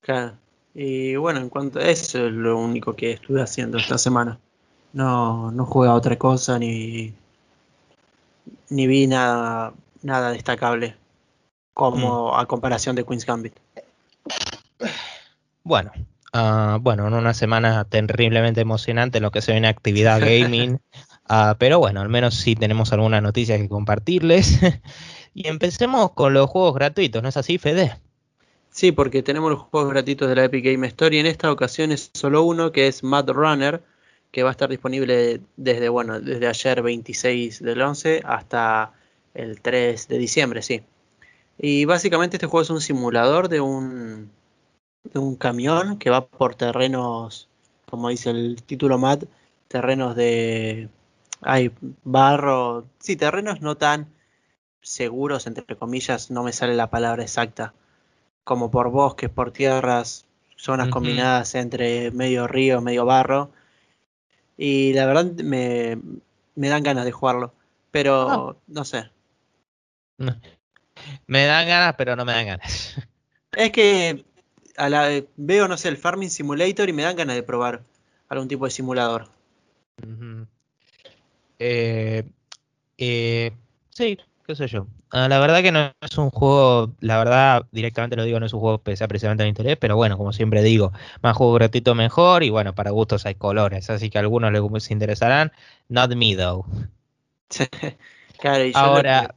Claro. 0.00 0.36
Y 0.74 1.16
bueno, 1.16 1.40
en 1.40 1.48
cuanto 1.48 1.80
a 1.80 1.82
eso 1.82 2.26
es 2.26 2.32
lo 2.32 2.58
único 2.58 2.94
que 2.94 3.12
estuve 3.12 3.42
haciendo 3.42 3.78
esta 3.78 3.98
semana. 3.98 4.38
No, 4.92 5.50
no 5.50 5.66
jugué 5.66 5.88
a 5.88 5.94
otra 5.94 6.16
cosa 6.16 6.58
ni, 6.58 7.12
ni 8.70 8.86
vi 8.86 9.06
nada, 9.06 9.74
nada 10.02 10.30
destacable 10.30 10.94
como 11.78 12.32
mm. 12.32 12.40
a 12.40 12.46
comparación 12.46 12.96
de 12.96 13.04
Queen's 13.04 13.24
Gambit. 13.24 13.54
Bueno, 15.62 15.92
uh, 16.34 16.80
bueno, 16.80 17.06
en 17.06 17.14
una 17.14 17.34
semana 17.34 17.84
terriblemente 17.84 18.60
emocionante 18.60 19.18
en 19.18 19.22
lo 19.22 19.30
que 19.30 19.42
se 19.42 19.52
ve 19.52 19.58
en 19.58 19.64
actividad 19.64 20.18
gaming, 20.18 20.80
uh, 21.30 21.54
pero 21.58 21.78
bueno, 21.78 22.00
al 22.00 22.08
menos 22.08 22.34
sí 22.34 22.56
tenemos 22.56 22.92
algunas 22.92 23.22
noticias 23.22 23.60
que 23.60 23.68
compartirles. 23.68 24.58
y 25.34 25.46
empecemos 25.46 26.10
con 26.14 26.34
los 26.34 26.50
juegos 26.50 26.74
gratuitos, 26.74 27.22
¿no 27.22 27.28
es 27.28 27.36
así, 27.36 27.58
Fede? 27.58 27.96
Sí, 28.70 28.90
porque 28.90 29.22
tenemos 29.22 29.48
los 29.48 29.60
juegos 29.60 29.90
gratuitos 29.92 30.28
de 30.28 30.34
la 30.34 30.44
Epic 30.46 30.64
Game 30.64 30.84
Store 30.88 31.14
y 31.14 31.20
en 31.20 31.26
esta 31.26 31.52
ocasión 31.52 31.92
es 31.92 32.10
solo 32.12 32.42
uno 32.42 32.72
que 32.72 32.88
es 32.88 33.04
Mad 33.04 33.28
Runner, 33.28 33.84
que 34.32 34.42
va 34.42 34.48
a 34.48 34.52
estar 34.52 34.68
disponible 34.68 35.42
desde, 35.56 35.88
bueno, 35.88 36.18
desde 36.18 36.48
ayer 36.48 36.82
26 36.82 37.62
del 37.62 37.80
11 37.80 38.22
hasta 38.24 38.94
el 39.32 39.60
3 39.60 40.08
de 40.08 40.18
diciembre, 40.18 40.62
sí. 40.62 40.82
Y 41.58 41.84
básicamente 41.84 42.36
este 42.36 42.46
juego 42.46 42.62
es 42.62 42.70
un 42.70 42.80
simulador 42.80 43.48
de 43.48 43.60
un, 43.60 44.30
de 45.02 45.18
un 45.18 45.34
camión 45.36 45.98
que 45.98 46.10
va 46.10 46.26
por 46.26 46.54
terrenos, 46.54 47.48
como 47.90 48.08
dice 48.08 48.30
el 48.30 48.62
título 48.62 48.98
MAT, 48.98 49.24
terrenos 49.66 50.14
de... 50.14 50.88
Hay 51.40 51.72
barro, 52.04 52.86
sí, 52.98 53.16
terrenos 53.16 53.60
no 53.60 53.76
tan 53.76 54.08
seguros, 54.80 55.46
entre 55.46 55.76
comillas, 55.76 56.30
no 56.30 56.42
me 56.42 56.52
sale 56.52 56.74
la 56.74 56.90
palabra 56.90 57.22
exacta, 57.22 57.74
como 58.44 58.70
por 58.70 58.90
bosques, 58.90 59.30
por 59.30 59.52
tierras, 59.52 60.26
zonas 60.56 60.88
combinadas 60.88 61.54
entre 61.54 62.10
medio 62.10 62.46
río, 62.48 62.80
medio 62.80 63.04
barro. 63.04 63.50
Y 64.56 64.92
la 64.94 65.06
verdad 65.06 65.26
me, 65.44 65.98
me 66.56 66.68
dan 66.68 66.82
ganas 66.82 67.04
de 67.04 67.12
jugarlo, 67.12 67.52
pero 67.92 68.28
ah. 68.50 68.56
no 68.66 68.84
sé. 68.84 69.10
Me 71.26 71.44
dan 71.44 71.66
ganas, 71.66 71.94
pero 71.96 72.16
no 72.16 72.24
me 72.24 72.32
dan 72.32 72.46
ganas. 72.46 72.96
Es 73.52 73.72
que 73.72 74.24
a 74.76 74.88
la, 74.88 75.22
veo, 75.36 75.68
no 75.68 75.76
sé, 75.76 75.88
el 75.88 75.96
Farming 75.96 76.30
Simulator 76.30 76.88
y 76.88 76.92
me 76.92 77.02
dan 77.02 77.16
ganas 77.16 77.36
de 77.36 77.42
probar 77.42 77.82
algún 78.28 78.48
tipo 78.48 78.64
de 78.64 78.70
simulador. 78.70 79.28
Eh, 81.58 82.24
eh, 82.98 83.52
sí, 83.90 84.18
qué 84.46 84.54
sé 84.54 84.68
yo. 84.68 84.86
Ah, 85.10 85.28
la 85.28 85.38
verdad 85.40 85.62
que 85.62 85.72
no 85.72 85.92
es 86.00 86.18
un 86.18 86.30
juego, 86.30 86.92
la 87.00 87.18
verdad, 87.18 87.66
directamente 87.72 88.14
lo 88.14 88.24
digo, 88.24 88.38
no 88.38 88.46
es 88.46 88.52
un 88.52 88.60
juego 88.60 88.82
que 88.82 88.96
sea 88.96 89.08
precisamente 89.08 89.42
de 89.42 89.48
interés, 89.48 89.78
pero 89.78 89.96
bueno, 89.96 90.18
como 90.18 90.32
siempre 90.32 90.62
digo, 90.62 90.92
más 91.22 91.36
juego 91.36 91.54
gratuito 91.54 91.94
mejor 91.94 92.42
y 92.42 92.50
bueno, 92.50 92.74
para 92.74 92.90
gustos 92.90 93.24
hay 93.24 93.34
colores, 93.34 93.88
así 93.88 94.10
que 94.10 94.18
a 94.18 94.20
algunos 94.20 94.52
les 94.52 94.90
interesarán. 94.90 95.52
Not 95.88 96.14
me 96.14 96.36
though. 96.36 96.66
Ahora, 98.74 99.34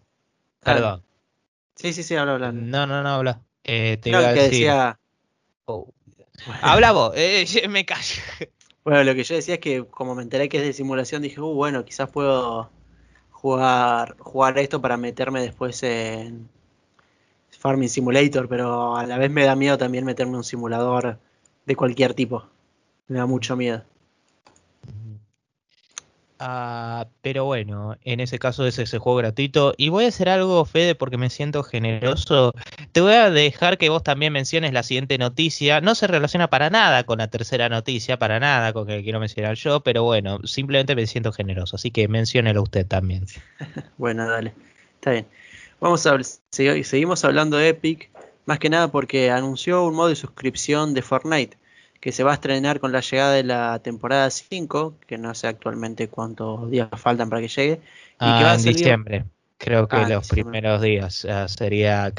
perdón. 0.60 1.04
Sí, 1.82 1.94
sí, 1.94 2.04
sí, 2.04 2.16
habla, 2.16 2.34
habla. 2.34 2.52
No, 2.52 2.86
no, 2.86 3.02
no, 3.02 3.10
habla. 3.10 3.42
Eh, 3.64 3.98
te 4.00 4.12
iba 4.12 4.20
a 4.20 4.34
decir... 4.34 4.52
Decía... 4.52 5.00
Oh. 5.66 5.92
Habla 6.62 6.92
vos, 6.92 7.14
eh, 7.16 7.46
me 7.70 7.86
callo. 7.86 8.22
Bueno, 8.84 9.04
lo 9.04 9.16
que 9.16 9.24
yo 9.24 9.34
decía 9.34 9.56
es 9.56 9.60
que 9.60 9.84
como 9.86 10.14
me 10.14 10.22
enteré 10.22 10.48
que 10.48 10.58
es 10.58 10.64
de 10.64 10.74
simulación, 10.74 11.24
dije, 11.24 11.42
uh, 11.42 11.54
bueno, 11.56 11.84
quizás 11.84 12.08
puedo 12.12 12.70
jugar, 13.32 14.16
jugar 14.20 14.60
esto 14.60 14.80
para 14.80 14.96
meterme 14.96 15.42
después 15.42 15.82
en 15.82 16.50
Farming 17.50 17.90
Simulator, 17.90 18.48
pero 18.48 18.96
a 18.96 19.08
la 19.08 19.18
vez 19.18 19.32
me 19.32 19.44
da 19.44 19.56
miedo 19.56 19.80
también 19.80 20.06
meterme 20.06 20.34
en 20.34 20.38
un 20.38 20.44
simulador 20.44 21.18
de 21.66 21.76
cualquier 21.76 22.14
tipo. 22.14 22.48
Me 23.08 23.18
da 23.18 23.26
mucho 23.26 23.56
miedo. 23.56 23.84
Ah, 26.44 27.08
pero 27.22 27.46
bueno, 27.46 27.98
en 28.04 28.20
ese 28.20 28.40
caso 28.40 28.66
es 28.66 28.80
ese 28.80 28.98
juego 28.98 29.20
gratuito. 29.20 29.76
Y 29.78 29.90
voy 29.90 30.06
a 30.06 30.08
hacer 30.08 30.28
algo, 30.28 30.66
Fede, 30.66 30.96
porque 30.96 31.18
me 31.18 31.30
siento 31.30 31.62
generoso. 31.62 32.54
Te 32.92 33.00
voy 33.00 33.14
a 33.14 33.30
dejar 33.30 33.78
que 33.78 33.90
vos 33.90 34.02
también 34.02 34.34
menciones 34.34 34.74
la 34.74 34.82
siguiente 34.82 35.20
noticia. 35.20 35.82
No 35.82 35.94
se 35.94 36.08
relaciona 36.08 36.50
para 36.50 36.72
nada 36.72 37.04
con 37.04 37.20
la 37.20 37.28
tercera 37.28 37.70
noticia, 37.70 38.18
para 38.18 38.40
nada 38.40 38.74
con 38.74 38.88
que 38.88 39.04
quiero 39.04 39.20
mencionar 39.20 39.54
yo, 39.54 39.82
pero 39.82 40.02
bueno, 40.02 40.40
simplemente 40.44 40.96
me 40.96 41.06
siento 41.06 41.32
generoso. 41.32 41.76
Así 41.76 41.92
que 41.92 42.08
menciónelo 42.08 42.64
usted 42.64 42.88
también. 42.88 43.28
bueno, 44.00 44.28
dale. 44.28 44.56
Está 44.96 45.12
bien. 45.12 45.28
Vamos 45.80 46.08
a 46.08 46.18
seguimos 46.50 47.24
hablando 47.24 47.58
de 47.58 47.70
Epic, 47.70 48.10
más 48.48 48.58
que 48.58 48.72
nada 48.72 48.88
porque 48.88 49.30
anunció 49.30 49.86
un 49.86 49.94
modo 49.94 50.08
de 50.08 50.16
suscripción 50.16 50.96
de 50.96 51.04
Fortnite 51.04 51.61
que 52.02 52.12
se 52.12 52.24
va 52.24 52.32
a 52.32 52.34
estrenar 52.34 52.80
con 52.80 52.92
la 52.92 53.00
llegada 53.00 53.34
de 53.34 53.44
la 53.44 53.80
temporada 53.80 54.30
5, 54.30 54.96
que 55.06 55.20
no 55.20 55.36
sé 55.36 55.48
actualmente 55.48 56.08
cuántos 56.10 56.70
días 56.70 56.90
faltan 56.98 57.30
para 57.30 57.44
que 57.44 57.48
llegue. 57.48 57.74
Y 57.74 57.80
ah, 58.20 58.38
que 58.40 58.44
va 58.44 58.52
a 58.52 58.56
en 58.56 58.64
diciembre, 58.64 59.26
creo 59.60 59.88
que 59.88 59.98
ah, 59.98 60.10
los 60.10 60.28
primeros 60.28 60.82
días, 60.82 61.28
sería, 61.46 62.12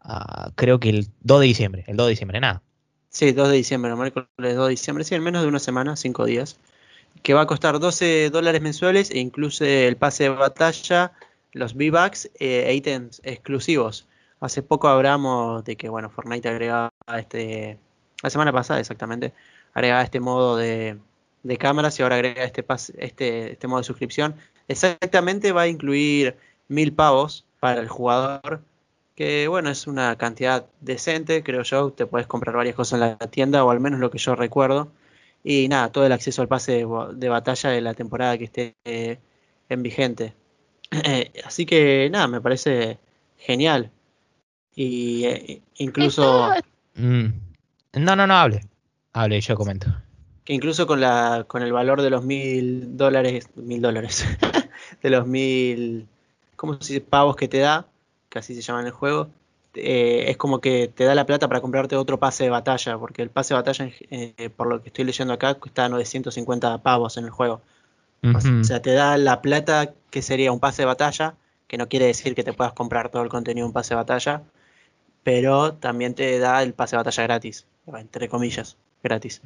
ah, 0.00 0.50
creo 0.56 0.80
que 0.80 0.90
el 0.90 1.06
2 1.20 1.40
de 1.40 1.46
diciembre, 1.46 1.84
el 1.86 1.96
2 1.96 2.06
de 2.06 2.10
diciembre, 2.10 2.40
nada. 2.40 2.62
Sí, 3.10 3.30
2 3.30 3.48
de 3.48 3.56
diciembre, 3.56 3.92
el 3.92 3.96
miércoles 3.96 4.28
2 4.38 4.66
de 4.66 4.70
diciembre, 4.70 5.04
sí, 5.04 5.14
en 5.14 5.22
menos 5.22 5.42
de 5.42 5.48
una 5.48 5.60
semana, 5.60 5.94
5 5.94 6.24
días, 6.24 6.58
que 7.22 7.32
va 7.32 7.42
a 7.42 7.46
costar 7.46 7.78
12 7.78 8.30
dólares 8.30 8.60
mensuales 8.60 9.12
e 9.12 9.20
incluye 9.20 9.86
el 9.86 9.96
pase 9.96 10.24
de 10.24 10.30
batalla, 10.30 11.12
los 11.52 11.76
V-Bucks 11.76 12.30
e 12.40 12.74
ítems 12.74 13.20
exclusivos. 13.22 14.08
Hace 14.40 14.62
poco 14.62 14.88
hablamos 14.88 15.64
de 15.64 15.76
que, 15.76 15.88
bueno, 15.88 16.10
Fortnite 16.10 16.48
agregaba 16.48 16.92
este, 17.16 17.78
la 18.24 18.30
semana 18.30 18.52
pasada 18.52 18.80
exactamente, 18.80 19.34
agregaba 19.74 20.02
este 20.02 20.18
modo 20.18 20.56
de, 20.56 20.98
cámaras 21.58 21.98
y 21.98 22.02
ahora 22.02 22.16
agrega 22.16 22.42
este, 22.42 22.64
este, 22.96 23.52
este 23.52 23.66
modo 23.68 23.80
de 23.80 23.84
suscripción. 23.84 24.34
Exactamente 24.66 25.52
va 25.52 25.62
a 25.62 25.68
incluir 25.68 26.34
mil 26.68 26.94
pavos 26.94 27.44
para 27.60 27.82
el 27.82 27.88
jugador, 27.88 28.62
que 29.14 29.46
bueno, 29.46 29.68
es 29.68 29.86
una 29.86 30.16
cantidad 30.16 30.64
decente, 30.80 31.42
creo 31.42 31.64
yo, 31.64 31.90
te 31.90 32.06
puedes 32.06 32.26
comprar 32.26 32.56
varias 32.56 32.74
cosas 32.74 32.94
en 32.94 33.00
la 33.00 33.18
tienda, 33.18 33.62
o 33.62 33.70
al 33.70 33.80
menos 33.80 34.00
lo 34.00 34.10
que 34.10 34.16
yo 34.16 34.34
recuerdo. 34.34 34.90
Y 35.44 35.68
nada, 35.68 35.92
todo 35.92 36.06
el 36.06 36.12
acceso 36.12 36.40
al 36.40 36.48
pase 36.48 36.86
de, 37.12 37.28
batalla 37.28 37.68
de 37.68 37.82
la 37.82 37.92
temporada 37.92 38.38
que 38.38 38.44
esté 38.44 38.74
eh, 38.86 39.18
en 39.68 39.82
vigente. 39.82 40.32
así 41.44 41.66
que 41.66 42.08
nada, 42.10 42.26
me 42.26 42.40
parece 42.40 42.98
genial. 43.36 43.90
Y 44.74 45.24
eh, 45.26 45.62
incluso... 45.76 46.54
Mm. 46.94 47.53
No, 47.96 48.16
no, 48.16 48.26
no, 48.26 48.34
hable. 48.34 48.66
Hable, 49.12 49.40
yo 49.40 49.56
comento. 49.56 49.86
Que 50.44 50.52
incluso 50.52 50.86
con, 50.86 51.00
la, 51.00 51.44
con 51.46 51.62
el 51.62 51.72
valor 51.72 52.02
de 52.02 52.10
los 52.10 52.24
mil 52.24 52.96
dólares, 52.96 53.48
mil 53.54 53.80
dólares, 53.80 54.26
de 55.02 55.10
los 55.10 55.26
mil, 55.26 56.06
¿cómo 56.56 56.74
se 56.80 56.94
dice? 56.94 57.06
Pavos 57.06 57.36
que 57.36 57.48
te 57.48 57.58
da, 57.58 57.86
que 58.28 58.40
así 58.40 58.54
se 58.54 58.60
llama 58.60 58.80
en 58.80 58.86
el 58.86 58.92
juego, 58.92 59.28
eh, 59.74 60.26
es 60.28 60.36
como 60.36 60.60
que 60.60 60.88
te 60.88 61.04
da 61.04 61.14
la 61.14 61.26
plata 61.26 61.48
para 61.48 61.60
comprarte 61.60 61.96
otro 61.96 62.18
pase 62.18 62.44
de 62.44 62.50
batalla, 62.50 62.98
porque 62.98 63.22
el 63.22 63.30
pase 63.30 63.54
de 63.54 63.60
batalla, 63.60 63.90
eh, 64.10 64.50
por 64.54 64.68
lo 64.68 64.82
que 64.82 64.88
estoy 64.88 65.04
leyendo 65.04 65.34
acá, 65.34 65.54
cuesta 65.54 65.88
950 65.88 66.78
pavos 66.78 67.16
en 67.16 67.24
el 67.24 67.30
juego. 67.30 67.60
O 68.22 68.64
sea, 68.64 68.80
te 68.80 68.92
da 68.92 69.18
la 69.18 69.42
plata 69.42 69.92
que 70.08 70.22
sería 70.22 70.50
un 70.50 70.58
pase 70.58 70.80
de 70.80 70.86
batalla, 70.86 71.34
que 71.66 71.76
no 71.76 71.90
quiere 71.90 72.06
decir 72.06 72.34
que 72.34 72.42
te 72.42 72.54
puedas 72.54 72.72
comprar 72.72 73.10
todo 73.10 73.22
el 73.22 73.28
contenido 73.28 73.66
de 73.66 73.68
un 73.68 73.74
pase 73.74 73.90
de 73.90 73.96
batalla, 73.96 74.42
pero 75.22 75.74
también 75.74 76.14
te 76.14 76.38
da 76.38 76.62
el 76.62 76.72
pase 76.72 76.96
de 76.96 77.00
batalla 77.00 77.22
gratis, 77.24 77.66
entre 77.98 78.28
comillas, 78.28 78.76
gratis. 79.02 79.42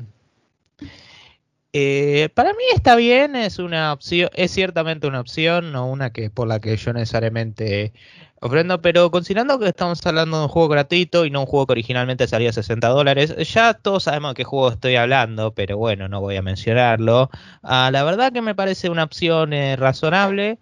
Eh, 1.73 2.31
para 2.35 2.53
mí 2.53 2.65
está 2.75 2.97
bien, 2.97 3.37
es 3.37 3.59
una 3.59 3.93
opción, 3.93 4.31
es 4.35 4.51
ciertamente 4.53 5.07
una 5.07 5.21
opción, 5.21 5.71
no 5.73 5.87
una 5.87 6.13
que 6.13 6.31
por 6.31 6.49
la 6.49 6.61
que 6.61 6.77
yo 6.77 6.93
necesariamente 6.93 7.93
ofrendo, 8.41 8.81
pero 8.81 9.11
considerando 9.11 9.59
que 9.59 9.67
estamos 9.69 10.05
hablando 10.07 10.39
de 10.39 10.45
un 10.45 10.49
juego 10.49 10.69
gratuito 10.69 11.27
y 11.27 11.31
no 11.31 11.41
un 11.41 11.47
juego 11.47 11.67
que 11.67 11.73
originalmente 11.73 12.27
salía 12.27 12.51
a 12.51 12.53
60 12.53 12.89
dólares, 12.89 13.35
ya 13.53 13.75
todos 13.75 14.05
sabemos 14.05 14.31
de 14.31 14.37
qué 14.37 14.45
juego 14.45 14.71
estoy 14.71 14.97
hablando, 14.97 15.53
pero 15.53 15.77
bueno, 15.77 16.09
no 16.09 16.21
voy 16.21 16.37
a 16.37 16.43
mencionarlo. 16.43 17.31
Ah, 17.63 17.91
la 17.93 18.05
verdad 18.05 18.33
que 18.33 18.43
me 18.43 18.55
parece 18.55 18.89
una 18.89 19.05
opción 19.05 19.53
eh, 19.53 19.77
razonable 19.77 20.59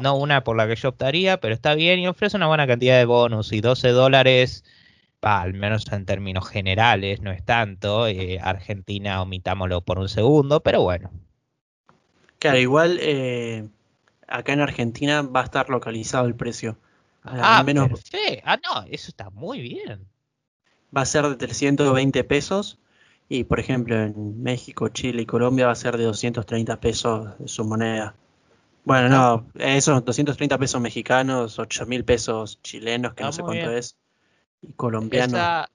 no 0.00 0.16
una 0.16 0.44
por 0.44 0.56
la 0.56 0.66
que 0.66 0.76
yo 0.76 0.90
optaría, 0.90 1.40
pero 1.40 1.54
está 1.54 1.74
bien 1.74 1.98
y 2.00 2.08
ofrece 2.08 2.36
una 2.36 2.46
buena 2.46 2.66
cantidad 2.66 2.98
de 2.98 3.04
bonus 3.04 3.52
y 3.52 3.60
12 3.60 3.88
dólares, 3.88 4.64
al 5.22 5.54
menos 5.54 5.90
en 5.92 6.06
términos 6.06 6.48
generales, 6.48 7.20
no 7.20 7.30
es 7.30 7.44
tanto. 7.44 8.06
Eh, 8.06 8.38
Argentina, 8.40 9.22
omitámoslo 9.22 9.80
por 9.80 9.98
un 9.98 10.08
segundo, 10.08 10.60
pero 10.60 10.82
bueno. 10.82 11.10
Claro, 12.38 12.58
igual 12.58 12.98
eh, 13.00 13.66
acá 14.28 14.52
en 14.52 14.60
Argentina 14.60 15.22
va 15.22 15.40
a 15.40 15.44
estar 15.44 15.68
localizado 15.70 16.26
el 16.26 16.34
precio. 16.34 16.78
Ah, 17.24 17.62
menos... 17.64 17.90
ah, 18.44 18.58
no, 18.62 18.84
eso 18.88 19.08
está 19.08 19.30
muy 19.30 19.60
bien. 19.60 20.06
Va 20.96 21.02
a 21.02 21.06
ser 21.06 21.24
de 21.28 21.34
320 21.34 22.22
pesos 22.24 22.78
y, 23.28 23.44
por 23.44 23.58
ejemplo, 23.58 23.96
en 23.96 24.42
México, 24.42 24.88
Chile 24.88 25.22
y 25.22 25.26
Colombia 25.26 25.66
va 25.66 25.72
a 25.72 25.76
ser 25.76 25.96
de 25.96 26.04
230 26.04 26.80
pesos 26.80 27.34
su 27.46 27.64
moneda. 27.64 28.14
Bueno, 28.84 29.08
no, 29.08 29.46
esos 29.56 30.04
230 30.04 30.58
pesos 30.58 30.80
mexicanos, 30.80 31.58
8 31.58 31.86
mil 31.86 32.04
pesos 32.04 32.62
chilenos, 32.62 33.14
que 33.14 33.24
no 33.24 33.32
sé 33.32 33.42
cuánto 33.42 33.72
es, 33.72 33.96
y 34.62 34.72
colombianos. 34.72 35.68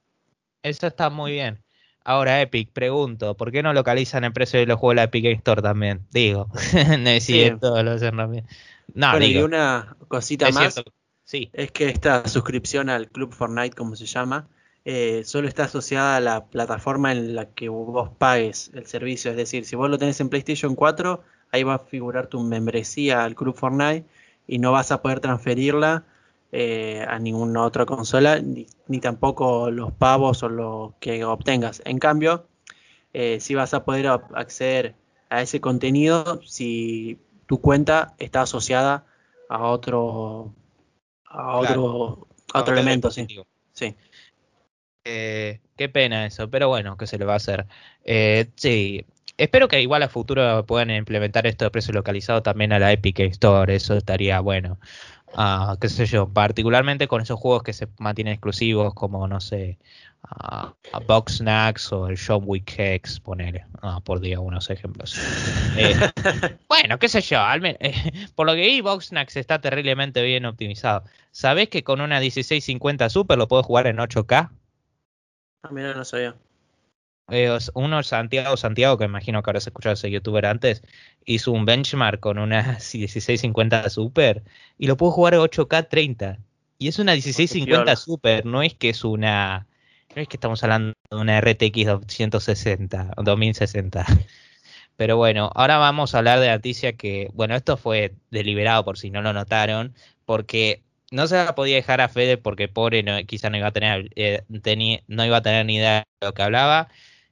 Esa, 0.64 0.88
está 0.88 1.10
muy 1.10 1.34
bien. 1.34 1.64
Ahora, 2.04 2.42
Epic, 2.42 2.72
pregunto, 2.72 3.36
¿por 3.38 3.52
qué 3.52 3.62
no 3.62 3.74
localizan 3.74 4.24
el 4.24 4.34
precio 4.34 4.60
de 4.60 4.66
los 4.66 4.80
juegos 4.80 4.94
de 4.94 4.96
la 4.96 5.04
Epic 5.04 5.26
Store 5.38 5.62
también? 5.62 6.08
Digo, 6.12 6.48
necesito 7.00 7.78
sí. 7.78 7.84
lo 7.84 7.92
hacen 7.92 8.18
también. 8.18 8.48
No, 8.94 9.20
y 9.20 9.38
una 9.38 9.96
cosita 10.08 10.52
más, 10.52 10.82
sí. 11.24 11.50
es 11.54 11.72
que 11.72 11.90
esta 11.90 12.28
suscripción 12.28 12.90
al 12.90 13.10
Club 13.10 13.34
Fortnite, 13.34 13.76
como 13.76 13.96
se 13.96 14.06
llama, 14.06 14.48
eh, 14.84 15.22
solo 15.26 15.48
está 15.48 15.66
asociada 15.66 16.18
a 16.18 16.20
la 16.20 16.46
plataforma 16.46 17.12
en 17.12 17.36
la 17.36 17.50
que 17.50 17.70
vos 17.70 18.10
pagues 18.18 18.72
el 18.74 18.88
servicio. 18.88 19.32
Es 19.32 19.38
decir, 19.38 19.66
si 19.66 19.76
vos 19.76 19.90
lo 19.90 19.98
tenés 19.98 20.20
en 20.20 20.30
PlayStation 20.30 20.76
4, 20.76 21.24
ahí 21.52 21.64
va 21.64 21.76
a 21.76 21.80
figurar 21.80 22.28
tu 22.28 22.42
membresía 22.42 23.24
al 23.24 23.36
Club 23.36 23.56
Fortnite 23.56 24.06
y 24.48 24.58
no 24.58 24.72
vas 24.72 24.92
a 24.92 25.02
poder 25.02 25.20
transferirla 25.20 26.06
eh, 26.52 27.06
a 27.08 27.18
ninguna 27.20 27.64
otra 27.64 27.86
consola, 27.86 28.40
ni, 28.40 29.00
tampoco 29.00 29.72
los 29.72 29.92
pavos 29.92 30.44
o 30.44 30.50
lo 30.50 30.96
que 31.00 31.24
obtengas. 31.24 31.82
En 31.86 32.00
cambio, 32.00 32.48
eh, 33.14 33.40
sí 33.40 33.56
vas 33.56 33.74
a 33.74 33.84
poder 33.86 34.08
acceder 34.08 34.96
a 35.30 35.42
ese 35.42 35.62
contenido 35.62 36.42
si 36.44 37.18
tu 37.46 37.62
cuenta 37.62 38.14
está 38.18 38.42
asociada 38.42 39.06
a 39.50 39.68
otro 39.68 40.54
a 41.26 41.58
otro, 41.58 42.28
otro 42.54 42.74
elemento, 42.74 43.10
sí. 43.12 43.26
sí. 43.74 43.96
Eh, 45.04 45.60
qué 45.78 45.90
pena 45.90 46.26
eso, 46.26 46.50
pero 46.50 46.68
bueno, 46.68 46.98
¿qué 46.98 47.08
se 47.08 47.18
le 47.18 47.26
va 47.26 47.34
a 47.34 47.38
hacer? 47.38 47.66
Eh, 48.04 48.50
sí, 48.56 49.06
espero 49.38 49.68
que 49.68 49.82
igual 49.82 50.04
a 50.04 50.10
futuro 50.10 50.66
puedan 50.66 50.92
implementar 50.92 51.48
esto 51.48 51.66
de 51.66 51.72
precio 51.72 51.94
localizado 51.94 52.44
también 52.44 52.72
a 52.74 52.80
la 52.80 52.92
Epic 52.92 53.20
Store, 53.22 53.74
eso 53.74 53.96
estaría 53.96 54.40
bueno. 54.42 54.78
Uh, 55.34 55.78
qué 55.80 55.88
sé 55.88 56.06
yo, 56.06 56.28
particularmente 56.28 57.08
con 57.08 57.22
esos 57.22 57.40
juegos 57.40 57.64
que 57.64 57.72
se 57.72 57.88
mantienen 58.00 58.34
exclusivos 58.34 58.94
como, 58.94 59.28
no 59.28 59.40
sé, 59.40 59.78
uh, 60.30 61.00
Box 61.06 61.38
Snacks 61.38 61.92
o 61.94 62.08
el 62.08 62.20
John 62.20 62.44
Wick 62.46 62.78
X, 62.78 63.20
ponele, 63.22 63.66
uh, 63.82 64.02
por 64.02 64.20
día 64.20 64.40
unos 64.42 64.70
ejemplos. 64.70 65.18
Eh, 65.78 65.96
bueno, 66.68 67.00
qué 67.00 67.08
sé 67.08 67.22
yo, 67.22 67.40
al 67.40 67.62
menos, 67.62 67.78
eh, 67.80 67.94
por 68.36 68.46
lo 68.46 68.54
que 68.54 68.62
vi, 68.62 68.82
Box 68.82 69.08
Snacks 69.08 69.38
está 69.38 69.62
terriblemente 69.62 70.22
bien 70.22 70.46
optimizado. 70.46 71.04
¿Sabés 71.32 71.70
que 71.70 71.84
con 71.84 72.02
una 72.02 72.20
1650 72.20 73.10
Super 73.10 73.38
lo 73.38 73.48
puedo 73.48 73.64
jugar 73.64 73.88
en 73.88 73.98
8K? 73.98 74.50
Ah, 75.64 75.70
mira, 75.72 75.94
no 75.94 76.04
sabía. 76.04 76.36
Eh, 77.30 77.58
uno, 77.76 78.04
Santiago, 78.04 78.58
Santiago, 78.58 78.98
que 78.98 79.06
imagino 79.06 79.42
que 79.42 79.50
habrás 79.50 79.66
escuchado 79.68 79.92
a 79.92 79.94
ese 79.94 80.12
youtuber 80.12 80.46
antes, 80.46 80.84
hizo 81.26 81.52
un 81.52 81.66
benchmark 81.66 82.20
con 82.20 82.38
una 82.38 82.64
1650 82.94 83.90
Super 83.90 84.44
y 84.78 84.88
lo 84.88 84.98
pudo 84.98 85.12
jugar 85.12 85.36
a 85.36 85.40
8K 85.40 85.88
30. 85.90 86.40
Y 86.78 86.88
es 86.88 87.00
una 87.00 87.14
1650 87.14 87.96
Super, 87.96 88.46
no 88.46 88.62
es 88.64 88.74
que 88.74 88.90
es 88.90 89.04
una. 89.04 89.68
No 90.16 90.22
es 90.22 90.28
que 90.28 90.36
estamos 90.36 90.62
hablando 90.64 90.94
de 91.10 91.18
una 91.18 91.40
RTX 91.40 91.86
260 91.86 93.14
o 93.16 93.24
2060. 93.24 94.06
Pero 94.98 95.16
bueno, 95.18 95.50
ahora 95.56 95.78
vamos 95.78 96.14
a 96.14 96.18
hablar 96.18 96.40
de 96.40 96.48
la 96.48 96.56
noticia 96.56 96.94
que, 96.94 97.30
bueno, 97.34 97.56
esto 97.56 97.78
fue 97.78 98.14
deliberado 98.30 98.84
por 98.84 98.98
si 98.98 99.10
no 99.10 99.22
lo 99.22 99.32
notaron, 99.32 99.96
porque 100.26 100.84
no 101.12 101.28
se 101.28 101.36
la 101.38 101.56
podía 101.56 101.76
dejar 101.78 102.02
a 102.02 102.10
Fede 102.10 102.38
porque 102.38 102.68
pobre 102.68 103.04
no, 103.04 103.18
quizá 103.26 103.50
no 103.50 103.58
iba 103.58 103.68
a 103.68 103.72
tener, 103.72 104.10
eh, 104.16 104.44
no 105.08 105.26
iba 105.26 105.38
a 105.38 105.42
tener 105.42 105.66
ni 105.66 105.78
idea 105.78 106.00
de 106.20 106.28
lo 106.28 106.34
que 106.34 106.44
hablaba 106.44 106.90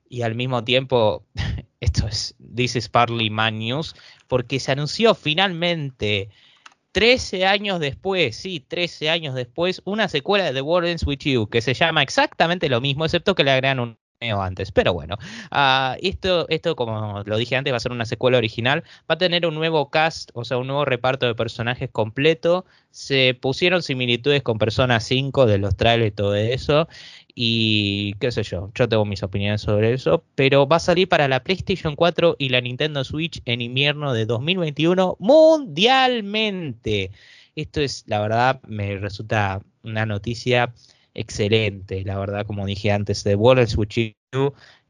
y 0.10 0.24
al 0.24 0.36
mismo 0.36 0.64
tiempo, 0.64 1.26
esto 1.80 2.08
es 2.08 2.36
This 2.56 2.76
is 2.76 2.90
Partly 2.90 3.30
Man 3.30 3.60
News, 3.60 3.96
porque 4.28 4.60
se 4.60 4.72
anunció 4.72 5.16
finalmente 5.16 6.30
13 6.92 7.46
años 7.46 7.80
después, 7.80 8.36
sí, 8.36 8.60
13 8.60 9.10
años 9.10 9.36
después, 9.36 9.82
una 9.86 10.10
secuela 10.10 10.46
de 10.46 10.54
The 10.54 10.62
World 10.62 11.04
With 11.06 11.20
You, 11.20 11.48
que 11.48 11.62
se 11.62 11.74
llama 11.74 12.04
exactamente 12.04 12.68
lo 12.68 12.82
mismo, 12.82 13.06
excepto 13.06 13.36
que 13.36 13.44
le 13.44 13.52
agregan 13.52 13.80
un 13.80 13.98
antes. 14.22 14.72
Pero 14.72 14.94
bueno, 14.94 15.18
uh, 15.52 15.96
esto, 16.02 16.48
esto, 16.50 16.76
como 16.76 17.24
lo 17.26 17.38
dije 17.38 17.56
antes, 17.56 17.72
va 17.72 17.78
a 17.78 17.80
ser 17.80 17.92
una 17.92 18.06
secuela 18.06 18.38
original. 18.38 18.84
Va 19.10 19.16
a 19.16 19.18
tener 19.18 19.46
un 19.46 19.56
nuevo 19.56 19.90
cast, 19.90 20.32
o 20.34 20.44
sea, 20.44 20.58
un 20.58 20.68
nuevo 20.68 20.86
reparto 20.86 21.26
de 21.26 21.36
personajes 21.36 21.90
completo. 21.92 22.66
Se 22.92 23.38
pusieron 23.40 23.82
similitudes 23.82 24.44
con 24.44 24.58
Persona 24.58 25.00
5 25.00 25.46
de 25.46 25.58
los 25.58 25.76
trailers 25.78 26.12
y 26.12 26.16
todo 26.16 26.36
eso. 26.36 26.88
Y 27.42 28.16
qué 28.16 28.34
sé 28.34 28.44
yo, 28.44 28.70
yo 28.76 28.90
tengo 28.90 29.06
mis 29.06 29.24
opiniones 29.24 29.62
sobre 29.62 29.94
eso. 29.94 30.26
Pero 30.36 30.68
va 30.68 30.76
a 30.76 30.80
salir 30.80 31.08
para 31.08 31.30
la 31.30 31.42
PlayStation 31.42 31.96
4 31.96 32.36
y 32.38 32.50
la 32.50 32.60
Nintendo 32.60 33.02
Switch 33.06 33.42
en 33.46 33.62
invierno 33.62 34.12
de 34.12 34.26
2021 34.26 35.16
mundialmente. 35.20 37.12
Esto 37.56 37.80
es, 37.80 38.04
la 38.08 38.20
verdad, 38.20 38.60
me 38.68 38.98
resulta 38.98 39.62
una 39.84 40.06
noticia 40.06 40.74
excelente, 41.14 42.04
la 42.04 42.20
verdad, 42.20 42.46
como 42.46 42.66
dije 42.66 42.92
antes, 42.92 43.24
The 43.24 43.36
World 43.36 43.68
Switch 43.68 44.14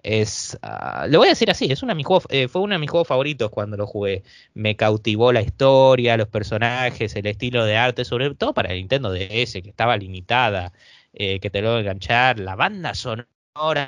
es, 0.01 0.57
uh, 0.63 1.07
lo 1.07 1.19
voy 1.19 1.27
a 1.27 1.31
decir 1.31 1.51
así, 1.51 1.71
es 1.71 1.83
una 1.83 1.93
de 1.93 1.97
mis 1.97 2.05
juegos, 2.07 2.25
eh, 2.29 2.47
fue 2.47 2.61
uno 2.61 2.73
de 2.73 2.79
mis 2.79 2.89
juegos 2.89 3.07
favoritos 3.07 3.51
cuando 3.51 3.77
lo 3.77 3.85
jugué. 3.85 4.23
Me 4.55 4.75
cautivó 4.75 5.31
la 5.31 5.41
historia, 5.41 6.17
los 6.17 6.27
personajes, 6.29 7.15
el 7.15 7.27
estilo 7.27 7.65
de 7.65 7.77
arte, 7.77 8.05
sobre 8.05 8.33
todo 8.33 8.53
para 8.55 8.71
el 8.71 8.79
Nintendo 8.79 9.11
DS, 9.11 9.61
que 9.61 9.69
estaba 9.69 9.97
limitada, 9.97 10.73
eh, 11.13 11.39
que 11.39 11.49
te 11.49 11.61
lo 11.61 11.79
enganchar, 11.79 12.39
la 12.39 12.55
banda 12.55 12.93
sonora, 12.93 13.27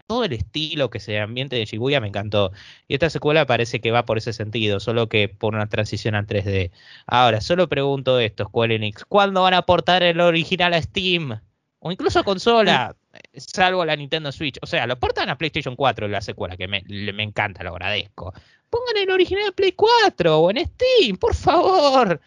todo 0.08 0.26
el 0.26 0.34
estilo 0.34 0.90
que 0.90 1.00
se 1.00 1.20
ambiente 1.20 1.56
de 1.56 1.66
Shibuya 1.66 2.02
me 2.02 2.08
encantó. 2.08 2.52
Y 2.88 2.96
esta 2.96 3.10
secuela 3.10 3.46
parece 3.46 3.82
que 3.82 3.92
va 3.92 4.06
por 4.06 4.18
ese 4.18 4.34
sentido, 4.34 4.80
solo 4.80 5.10
que 5.10 5.30
por 5.30 5.56
una 5.56 5.68
transición 5.70 6.16
a 6.16 6.26
3D. 6.26 6.72
Ahora, 7.08 7.42
solo 7.42 7.70
pregunto 7.70 8.20
esto, 8.20 8.46
Square 8.46 8.76
Enix, 8.76 9.06
¿cuándo 9.06 9.44
van 9.44 9.54
a 9.54 9.60
aportar 9.60 10.04
el 10.04 10.20
original 10.20 10.74
a 10.74 10.82
Steam? 10.82 11.40
o 11.84 11.92
incluso 11.92 12.20
a 12.20 12.24
consola, 12.24 12.96
salvo 13.36 13.84
la 13.84 13.96
Nintendo 13.96 14.32
Switch. 14.32 14.60
O 14.62 14.68
sea, 14.68 14.86
lo 14.86 15.00
portan 15.00 15.30
a 15.30 15.38
PlayStation 15.38 15.76
4 15.76 16.08
la 16.08 16.22
secuela, 16.22 16.56
que 16.56 16.68
me, 16.68 16.84
me 16.88 17.24
encanta, 17.24 17.64
lo 17.64 17.72
agradezco. 17.72 18.34
Pongan 18.70 18.98
el 18.98 19.10
original 19.10 19.46
de 19.46 19.52
Play 19.52 19.72
4 19.72 20.40
o 20.40 20.52
en 20.52 20.64
Steam, 20.64 21.18
por 21.18 21.34
favor. 21.34 22.22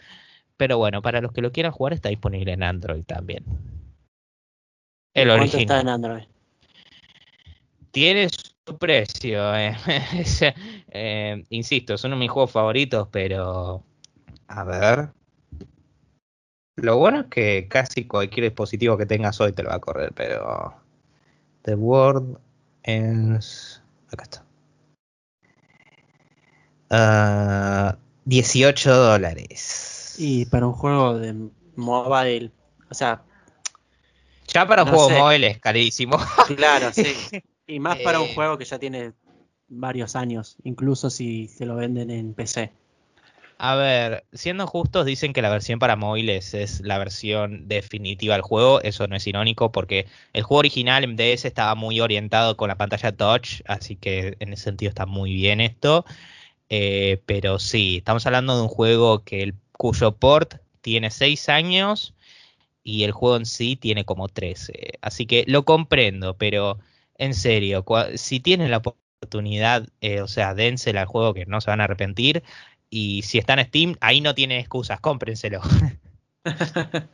Pero 0.57 0.79
bueno, 0.79 1.03
para 1.03 1.21
los 1.21 1.33
que 1.33 1.41
lo 1.41 1.53
quieran 1.53 1.71
jugar 1.71 1.93
está 1.93 2.09
disponible 2.09 2.53
en 2.53 2.65
Android 2.65 3.05
también. 3.05 3.45
El 5.15 5.31
original. 5.31 5.63
está 5.63 5.81
en 5.81 5.89
Android? 5.89 6.25
Tiene 7.93 8.29
su 8.29 8.77
precio. 8.77 9.55
Eh. 9.57 9.77
eh, 10.89 11.45
insisto, 11.51 11.97
son 11.97 12.11
uno 12.11 12.17
de 12.17 12.25
mis 12.25 12.31
juegos 12.31 12.51
favoritos, 12.51 13.09
pero... 13.13 13.85
A 14.49 14.65
ver. 14.65 15.11
Lo 16.77 16.99
bueno 16.99 17.21
es 17.21 17.27
que 17.27 17.69
casi 17.69 18.07
cualquier 18.07 18.47
dispositivo 18.47 18.99
que 18.99 19.07
tengas 19.07 19.41
hoy 19.41 19.53
te 19.53 19.63
lo 19.63 19.71
va 19.71 19.77
a 19.77 19.81
correr, 19.81 20.13
pero 20.13 20.75
The 21.63 21.77
World 21.77 22.37
es... 22.83 23.81
Acá 24.11 24.25
está. 24.25 24.45
18 28.25 28.91
ah, 28.91 28.97
dólares. 28.97 30.17
Y 30.19 30.47
para 30.47 30.67
un 30.67 30.73
juego 30.73 31.17
de 31.17 31.49
mobile, 31.77 32.51
o 32.91 32.95
sea... 32.95 33.23
Ya 34.55 34.67
para 34.69 34.85
un 34.85 34.91
juego 34.91 35.11
mobile 35.11 35.49
es 35.49 35.59
carísimo. 35.59 36.17
Claro, 36.57 36.93
sí. 36.93 37.05
Y 37.67 37.81
más 37.81 37.99
para 38.01 38.21
un 38.21 38.29
eh. 38.29 38.35
juego 38.35 38.59
que 38.59 38.67
ya 38.67 38.79
tiene 38.79 39.15
varios 39.69 40.17
años, 40.17 40.59
incluso 40.65 41.09
si 41.09 41.49
se 41.49 41.65
lo 41.65 41.77
venden 41.77 42.11
en 42.11 42.35
PC. 42.35 42.71
A 43.57 43.75
ver, 43.75 44.25
siendo 44.35 44.67
justos, 44.67 45.07
dicen 45.07 45.33
que 45.33 45.41
la 45.41 45.49
versión 45.49 45.79
para 45.79 45.97
móviles 45.97 46.53
es 46.53 46.83
la 46.83 46.99
versión 46.99 47.67
definitiva 47.67 48.35
del 48.35 48.43
juego. 48.43 48.83
Eso 48.83 49.07
no 49.07 49.17
es 49.17 49.27
irónico 49.27 49.73
porque 49.73 50.07
el 50.35 50.43
juego 50.43 50.59
original 50.59 51.05
en 51.05 51.17
DS 51.17 51.47
estaba 51.47 51.75
muy 51.75 52.01
orientado 52.01 52.59
con 52.59 52.69
la 52.69 52.77
pantalla 52.77 53.13
touch, 53.13 53.63
así 53.65 53.97
que 53.97 54.37
en 54.41 54.53
ese 54.53 54.65
sentido 54.65 54.91
está 54.91 55.07
muy 55.07 55.33
bien 55.33 55.63
esto. 55.63 56.05
Eh, 56.69 57.23
pero 57.25 57.59
sí, 57.59 57.99
estamos 57.99 58.27
hablando 58.27 58.57
de 58.57 58.63
un 58.63 58.69
juego 58.69 59.25
que 59.25 59.43
el, 59.43 59.55
cuyo 59.73 60.13
port 60.13 60.57
tiene 60.83 61.11
6 61.11 61.49
años 61.49 62.15
y 62.85 63.05
el 63.05 63.13
juego 63.13 63.37
en 63.37 63.47
sí 63.47 63.75
tiene 63.77 64.05
como 64.05 64.29
13. 64.29 64.99
Así 65.01 65.27
que 65.27 65.45
lo 65.49 65.65
comprendo, 65.65 66.37
pero 66.37 66.79
en 67.17 67.35
serio, 67.35 67.85
si 68.15 68.41
tienen 68.41 68.71
la 68.71 68.77
oportunidad, 68.77 69.89
eh, 70.01 70.21
o 70.21 70.29
sea, 70.29 70.55
dénsela 70.55 71.01
al 71.01 71.07
juego 71.07 71.35
que 71.35 71.47
no 71.47 71.61
se 71.61 71.71
van 71.71 71.81
a 71.81 71.85
arrepentir. 71.85 72.45
Y 72.91 73.23
si 73.23 73.39
está 73.39 73.55
en 73.55 73.67
Steam, 73.67 73.97
ahí 74.01 74.21
no 74.21 74.35
tiene 74.35 74.61
excusas, 74.61 75.01
cómprenselo. 75.01 75.61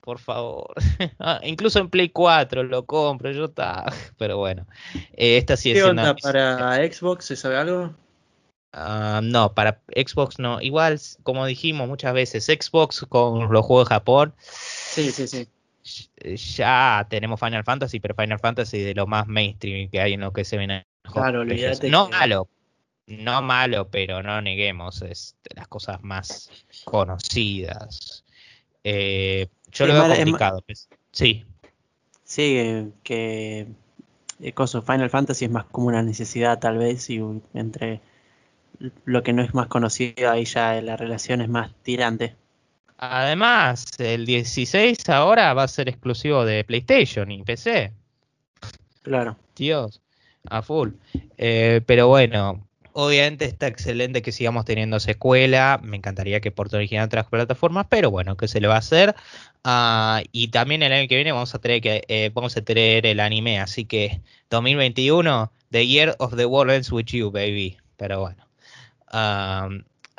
Por 0.00 0.18
favor. 0.18 0.74
Ah, 1.18 1.40
incluso 1.42 1.78
en 1.80 1.90
Play 1.90 2.10
4 2.10 2.62
lo 2.62 2.86
compro, 2.86 3.30
yo 3.32 3.46
está. 3.46 3.84
Pero 4.18 4.38
bueno. 4.38 4.66
Eh, 5.12 5.36
esta 5.36 5.56
sí 5.56 5.72
¿Qué 5.72 5.82
onda 5.82 6.14
para 6.14 6.76
Xbox? 6.76 7.26
¿Se 7.26 7.36
sabe 7.36 7.56
algo? 7.56 7.94
Ah, 8.72 9.20
no, 9.22 9.52
para 9.54 9.80
Xbox 9.94 10.38
no. 10.38 10.60
Igual, 10.60 11.00
como 11.22 11.46
dijimos 11.46 11.88
muchas 11.88 12.14
veces, 12.14 12.44
Xbox 12.44 13.06
con 13.08 13.52
los 13.52 13.64
juegos 13.64 13.88
de 13.88 13.94
Japón. 13.94 14.34
Sí, 14.96 15.10
sí, 15.12 15.26
sí. 15.28 15.48
Ya 16.56 17.06
tenemos 17.10 17.38
Final 17.38 17.62
Fantasy, 17.64 18.00
pero 18.00 18.14
Final 18.14 18.38
Fantasy 18.38 18.80
de 18.80 18.94
lo 18.94 19.06
más 19.06 19.26
mainstream 19.26 19.90
que 19.90 20.00
hay 20.00 20.14
en 20.14 20.20
lo 20.20 20.32
que 20.32 20.44
se 20.44 20.56
ven. 20.56 20.82
Claro, 21.02 21.40
olvídate. 21.42 21.90
No 21.90 22.08
malo, 22.08 22.48
no 23.06 23.42
malo, 23.42 23.88
pero 23.88 24.22
no 24.22 24.40
neguemos, 24.40 25.02
es 25.02 25.36
de 25.44 25.54
las 25.54 25.68
cosas 25.68 26.02
más 26.02 26.50
conocidas. 26.84 28.24
Eh, 28.82 29.48
yo 29.70 29.86
lo 29.86 29.94
veo 29.94 30.16
complicado. 30.16 30.62
Pues. 30.66 30.88
Sí. 31.12 31.44
Sí, 32.24 32.90
que 33.02 33.66
eh, 34.40 34.54
Final 34.86 35.10
Fantasy 35.10 35.44
es 35.44 35.50
más 35.50 35.66
como 35.66 35.88
una 35.88 36.02
necesidad 36.02 36.58
tal 36.58 36.78
vez 36.78 37.10
y 37.10 37.20
entre 37.52 38.00
lo 39.04 39.22
que 39.22 39.32
no 39.32 39.42
es 39.42 39.54
más 39.54 39.68
conocido 39.68 40.30
ahí 40.30 40.44
ya 40.44 40.80
la 40.80 40.96
relación 40.96 41.42
es 41.42 41.50
más 41.50 41.72
tirante. 41.82 42.34
Además, 42.98 43.86
el 43.98 44.26
16 44.26 45.08
ahora 45.08 45.52
va 45.54 45.64
a 45.64 45.68
ser 45.68 45.88
exclusivo 45.88 46.44
de 46.44 46.64
PlayStation 46.64 47.30
y 47.30 47.42
PC. 47.42 47.92
Claro. 49.02 49.36
Dios, 49.54 50.00
a 50.48 50.62
full. 50.62 50.90
Eh, 51.36 51.80
pero 51.86 52.08
bueno, 52.08 52.66
Obviamente 52.98 53.44
está 53.44 53.66
excelente 53.66 54.22
que 54.22 54.32
sigamos 54.32 54.64
teniendo 54.64 54.98
secuela. 55.00 55.78
Me 55.82 55.98
encantaría 55.98 56.40
que 56.40 56.50
Puerto 56.50 56.78
original 56.78 57.04
otras 57.04 57.26
plataformas, 57.26 57.86
pero 57.90 58.10
bueno, 58.10 58.38
¿qué 58.38 58.48
se 58.48 58.58
le 58.58 58.68
va 58.68 58.76
a 58.76 58.78
hacer? 58.78 59.14
Ah, 59.64 60.22
y 60.32 60.48
también 60.48 60.82
el 60.82 60.90
año 60.94 61.06
que 61.06 61.16
viene 61.16 61.30
vamos 61.30 61.54
a 61.54 61.58
tener 61.58 61.82
que 61.82 62.04
eh, 62.08 62.30
vamos 62.32 62.56
a 62.56 62.62
tener 62.62 63.04
el 63.04 63.20
anime, 63.20 63.60
así 63.60 63.84
que 63.84 64.22
2021, 64.48 65.52
The 65.70 65.86
Year 65.86 66.16
of 66.20 66.36
the 66.36 66.46
World 66.46 66.72
Ends 66.72 66.90
With 66.90 67.04
You, 67.04 67.30
baby. 67.30 67.76
Pero 67.98 68.20
bueno. 68.20 68.46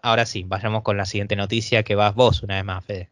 Ahora 0.02 0.26
sí, 0.26 0.44
vayamos 0.48 0.84
con 0.84 0.98
la 0.98 1.06
siguiente 1.06 1.36
noticia 1.36 1.84
que 1.84 1.96
vas 1.96 2.16
vos 2.16 2.44
una 2.44 2.56
vez 2.56 2.66
más, 2.66 2.86
Fede. 2.86 3.10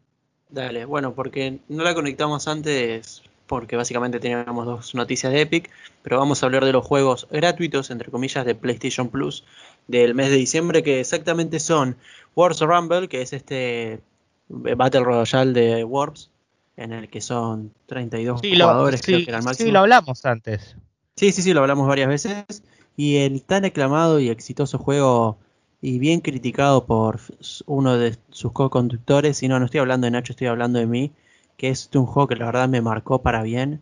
Dale, 0.48 0.84
bueno, 0.84 1.14
porque 1.14 1.58
no 1.68 1.82
la 1.82 1.94
conectamos 1.94 2.46
antes 2.48 3.22
porque 3.46 3.76
básicamente 3.76 4.20
teníamos 4.20 4.66
dos 4.66 4.94
noticias 4.94 5.32
de 5.32 5.40
Epic, 5.42 5.70
pero 6.02 6.18
vamos 6.18 6.42
a 6.42 6.46
hablar 6.46 6.64
de 6.64 6.72
los 6.72 6.84
juegos 6.84 7.28
gratuitos, 7.30 7.90
entre 7.90 8.10
comillas, 8.10 8.44
de 8.44 8.54
PlayStation 8.54 9.08
Plus 9.08 9.44
del 9.86 10.14
mes 10.14 10.30
de 10.30 10.36
diciembre, 10.36 10.82
que 10.82 11.00
exactamente 11.00 11.60
son 11.60 11.96
Wars 12.34 12.60
Rumble, 12.60 13.08
que 13.08 13.22
es 13.22 13.32
este 13.32 14.00
Battle 14.48 15.04
Royale 15.04 15.52
de 15.52 15.84
Wars, 15.84 16.30
en 16.76 16.92
el 16.92 17.08
que 17.08 17.20
son 17.20 17.72
32 17.86 18.40
jugadores, 18.40 19.02
creo 19.02 19.18
que 19.24 19.30
era 19.30 19.38
el 19.38 19.44
máximo. 19.44 19.66
Sí, 19.66 19.72
lo 19.72 19.80
hablamos 19.80 20.24
antes. 20.26 20.76
Sí, 21.16 21.32
sí, 21.32 21.42
sí, 21.42 21.54
lo 21.54 21.60
hablamos 21.60 21.88
varias 21.88 22.08
veces. 22.08 22.62
Y 22.96 23.18
el 23.18 23.42
tan 23.42 23.64
aclamado 23.64 24.20
y 24.20 24.28
exitoso 24.28 24.78
juego 24.78 25.38
y 25.80 25.98
bien 25.98 26.20
criticado 26.20 26.86
por 26.86 27.20
uno 27.66 27.96
de 27.98 28.16
sus 28.30 28.52
co-conductores, 28.52 29.42
y 29.42 29.48
no, 29.48 29.58
no 29.58 29.66
estoy 29.66 29.80
hablando 29.80 30.06
de 30.06 30.10
Nacho, 30.10 30.32
estoy 30.32 30.46
hablando 30.46 30.78
de 30.78 30.86
mí, 30.86 31.12
que 31.56 31.68
es 31.68 31.90
un 31.94 32.06
juego 32.06 32.28
que 32.28 32.36
la 32.36 32.46
verdad 32.46 32.68
me 32.68 32.80
marcó 32.80 33.22
para 33.22 33.42
bien, 33.42 33.80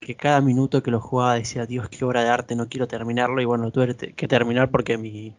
que 0.00 0.14
cada 0.14 0.40
minuto 0.40 0.82
que 0.82 0.90
lo 0.90 1.00
jugaba 1.00 1.34
decía, 1.34 1.66
Dios, 1.66 1.88
qué 1.88 2.04
obra 2.04 2.22
de 2.22 2.30
arte, 2.30 2.56
no 2.56 2.68
quiero 2.68 2.88
terminarlo, 2.88 3.40
y 3.40 3.44
bueno, 3.44 3.70
tuve 3.70 3.96
que 3.96 4.28
terminar 4.28 4.70
porque 4.70 4.98
mi, 4.98 5.34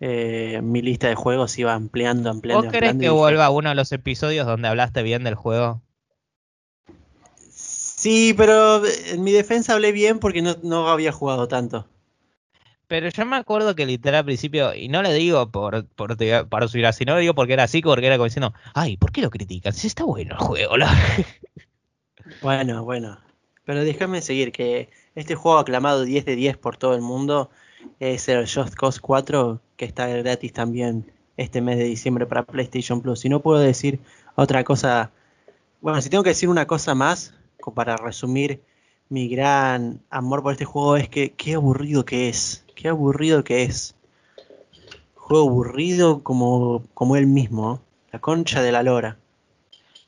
eh, 0.00 0.60
mi 0.62 0.82
lista 0.82 1.08
de 1.08 1.14
juegos 1.14 1.58
iba 1.58 1.74
ampliando, 1.74 2.30
ampliando. 2.30 2.66
¿Vos 2.66 2.72
crees 2.72 2.96
que 2.96 3.10
vuelva 3.10 3.50
uno 3.50 3.68
de 3.68 3.74
los 3.74 3.92
episodios 3.92 4.46
donde 4.46 4.68
hablaste 4.68 5.02
bien 5.02 5.24
del 5.24 5.34
juego? 5.34 5.82
Sí, 7.50 8.32
pero 8.34 8.82
en 8.86 9.22
mi 9.22 9.30
defensa 9.30 9.74
hablé 9.74 9.92
bien 9.92 10.20
porque 10.20 10.40
no, 10.40 10.56
no 10.62 10.88
había 10.88 11.12
jugado 11.12 11.48
tanto. 11.48 11.86
Pero 12.90 13.08
yo 13.08 13.24
me 13.24 13.36
acuerdo 13.36 13.76
que 13.76 13.86
literal 13.86 14.18
al 14.18 14.24
principio, 14.24 14.74
y 14.74 14.88
no 14.88 15.00
le 15.00 15.14
digo 15.14 15.48
por, 15.52 15.86
por 15.86 16.16
para 16.48 16.66
subir 16.66 16.86
así, 16.86 17.04
no 17.04 17.14
le 17.14 17.20
digo 17.20 17.36
porque 17.36 17.52
era 17.52 17.62
así, 17.62 17.80
porque 17.82 18.04
era 18.04 18.16
como 18.16 18.24
diciendo, 18.24 18.52
ay, 18.74 18.96
¿por 18.96 19.12
qué 19.12 19.22
lo 19.22 19.30
critican? 19.30 19.72
Si 19.72 19.86
está 19.86 20.02
bueno 20.02 20.34
el 20.34 20.44
juego, 20.44 20.74
Bueno, 22.42 22.82
bueno. 22.82 23.20
Pero 23.64 23.84
déjame 23.84 24.20
seguir, 24.22 24.50
que 24.50 24.90
este 25.14 25.36
juego 25.36 25.58
aclamado 25.58 26.02
10 26.02 26.24
de 26.24 26.34
10 26.34 26.56
por 26.56 26.76
todo 26.78 26.96
el 26.96 27.00
mundo 27.00 27.48
es 28.00 28.28
el 28.28 28.48
Just 28.52 28.74
Cause 28.74 28.98
4, 29.00 29.60
que 29.76 29.84
está 29.84 30.08
gratis 30.08 30.52
también 30.52 31.12
este 31.36 31.60
mes 31.60 31.78
de 31.78 31.84
diciembre 31.84 32.26
para 32.26 32.42
PlayStation 32.42 33.02
Plus. 33.02 33.24
Y 33.24 33.28
no 33.28 33.38
puedo 33.38 33.60
decir 33.60 34.00
otra 34.34 34.64
cosa. 34.64 35.12
Bueno, 35.80 36.02
si 36.02 36.10
tengo 36.10 36.24
que 36.24 36.30
decir 36.30 36.48
una 36.48 36.66
cosa 36.66 36.96
más, 36.96 37.34
para 37.72 37.96
resumir 37.96 38.60
mi 39.10 39.28
gran 39.28 40.00
amor 40.08 40.42
por 40.42 40.52
este 40.52 40.64
juego, 40.64 40.96
es 40.96 41.08
que 41.08 41.32
qué 41.32 41.54
aburrido 41.54 42.04
que 42.04 42.28
es. 42.28 42.64
Qué 42.74 42.88
aburrido 42.88 43.44
que 43.44 43.64
es. 43.64 43.94
Juego 45.14 45.48
aburrido 45.48 46.22
como, 46.22 46.84
como 46.94 47.16
él 47.16 47.26
mismo. 47.26 47.82
La 48.12 48.20
concha 48.20 48.62
de 48.62 48.72
la 48.72 48.82
lora. 48.82 49.18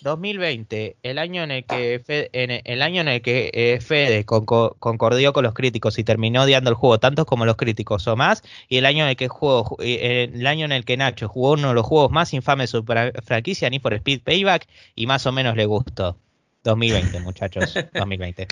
2020, 0.02 0.96
el 1.04 1.18
año 1.18 1.44
en 1.44 1.52
el 1.52 1.64
que 1.64 2.02
Fede, 2.04 2.28
en 2.32 2.60
el 2.64 2.82
año 2.82 3.02
en 3.02 3.08
el 3.08 3.22
que 3.22 3.50
eh, 3.54 3.80
Fede 3.80 4.24
concordió 4.24 5.32
con 5.32 5.44
los 5.44 5.54
críticos 5.54 5.96
y 5.98 6.02
terminó 6.02 6.42
odiando 6.42 6.70
el 6.70 6.76
juego 6.76 6.98
tanto 6.98 7.24
como 7.24 7.44
los 7.44 7.56
críticos 7.56 8.08
o 8.08 8.16
más, 8.16 8.42
y 8.68 8.78
el 8.78 8.86
año 8.86 9.04
en 9.04 9.10
el 9.10 9.16
que 9.16 9.28
juego, 9.28 9.76
eh, 9.80 10.28
el 10.34 10.46
año 10.48 10.64
en 10.64 10.72
el 10.72 10.84
que 10.84 10.96
Nacho 10.96 11.28
jugó 11.28 11.52
uno 11.52 11.68
de 11.68 11.74
los 11.74 11.86
juegos 11.86 12.10
más 12.10 12.34
infames 12.34 12.72
de 12.72 12.78
su 12.78 12.84
franquicia, 13.22 13.70
Need 13.70 13.80
for 13.80 13.94
Speed 13.94 14.22
Payback, 14.22 14.66
y 14.96 15.06
más 15.06 15.24
o 15.26 15.32
menos 15.32 15.56
le 15.56 15.66
gustó. 15.66 16.16
2020, 16.64 17.20
muchachos, 17.20 17.74
2020. 17.94 18.48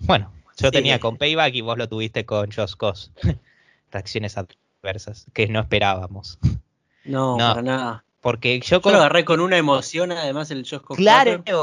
Bueno, 0.00 0.32
yo 0.58 0.70
tenía 0.70 0.98
con 0.98 1.16
Payback 1.16 1.54
y 1.54 1.60
vos 1.60 1.78
lo 1.78 1.88
tuviste 1.88 2.24
con 2.24 2.50
Just 2.50 2.76
Cause. 2.76 3.10
Reacciones 3.90 4.36
adversas 4.36 5.26
que 5.32 5.48
no 5.48 5.60
esperábamos. 5.60 6.38
No, 7.04 7.36
no, 7.36 7.48
para 7.50 7.62
nada. 7.62 8.04
Porque 8.20 8.60
yo, 8.60 8.80
lo 8.84 8.90
agarré 8.90 9.24
con 9.24 9.40
una 9.40 9.56
emoción, 9.56 10.12
además 10.12 10.50
el 10.50 10.68
Just 10.68 10.84
Claro, 10.96 11.42
e, 11.46 11.54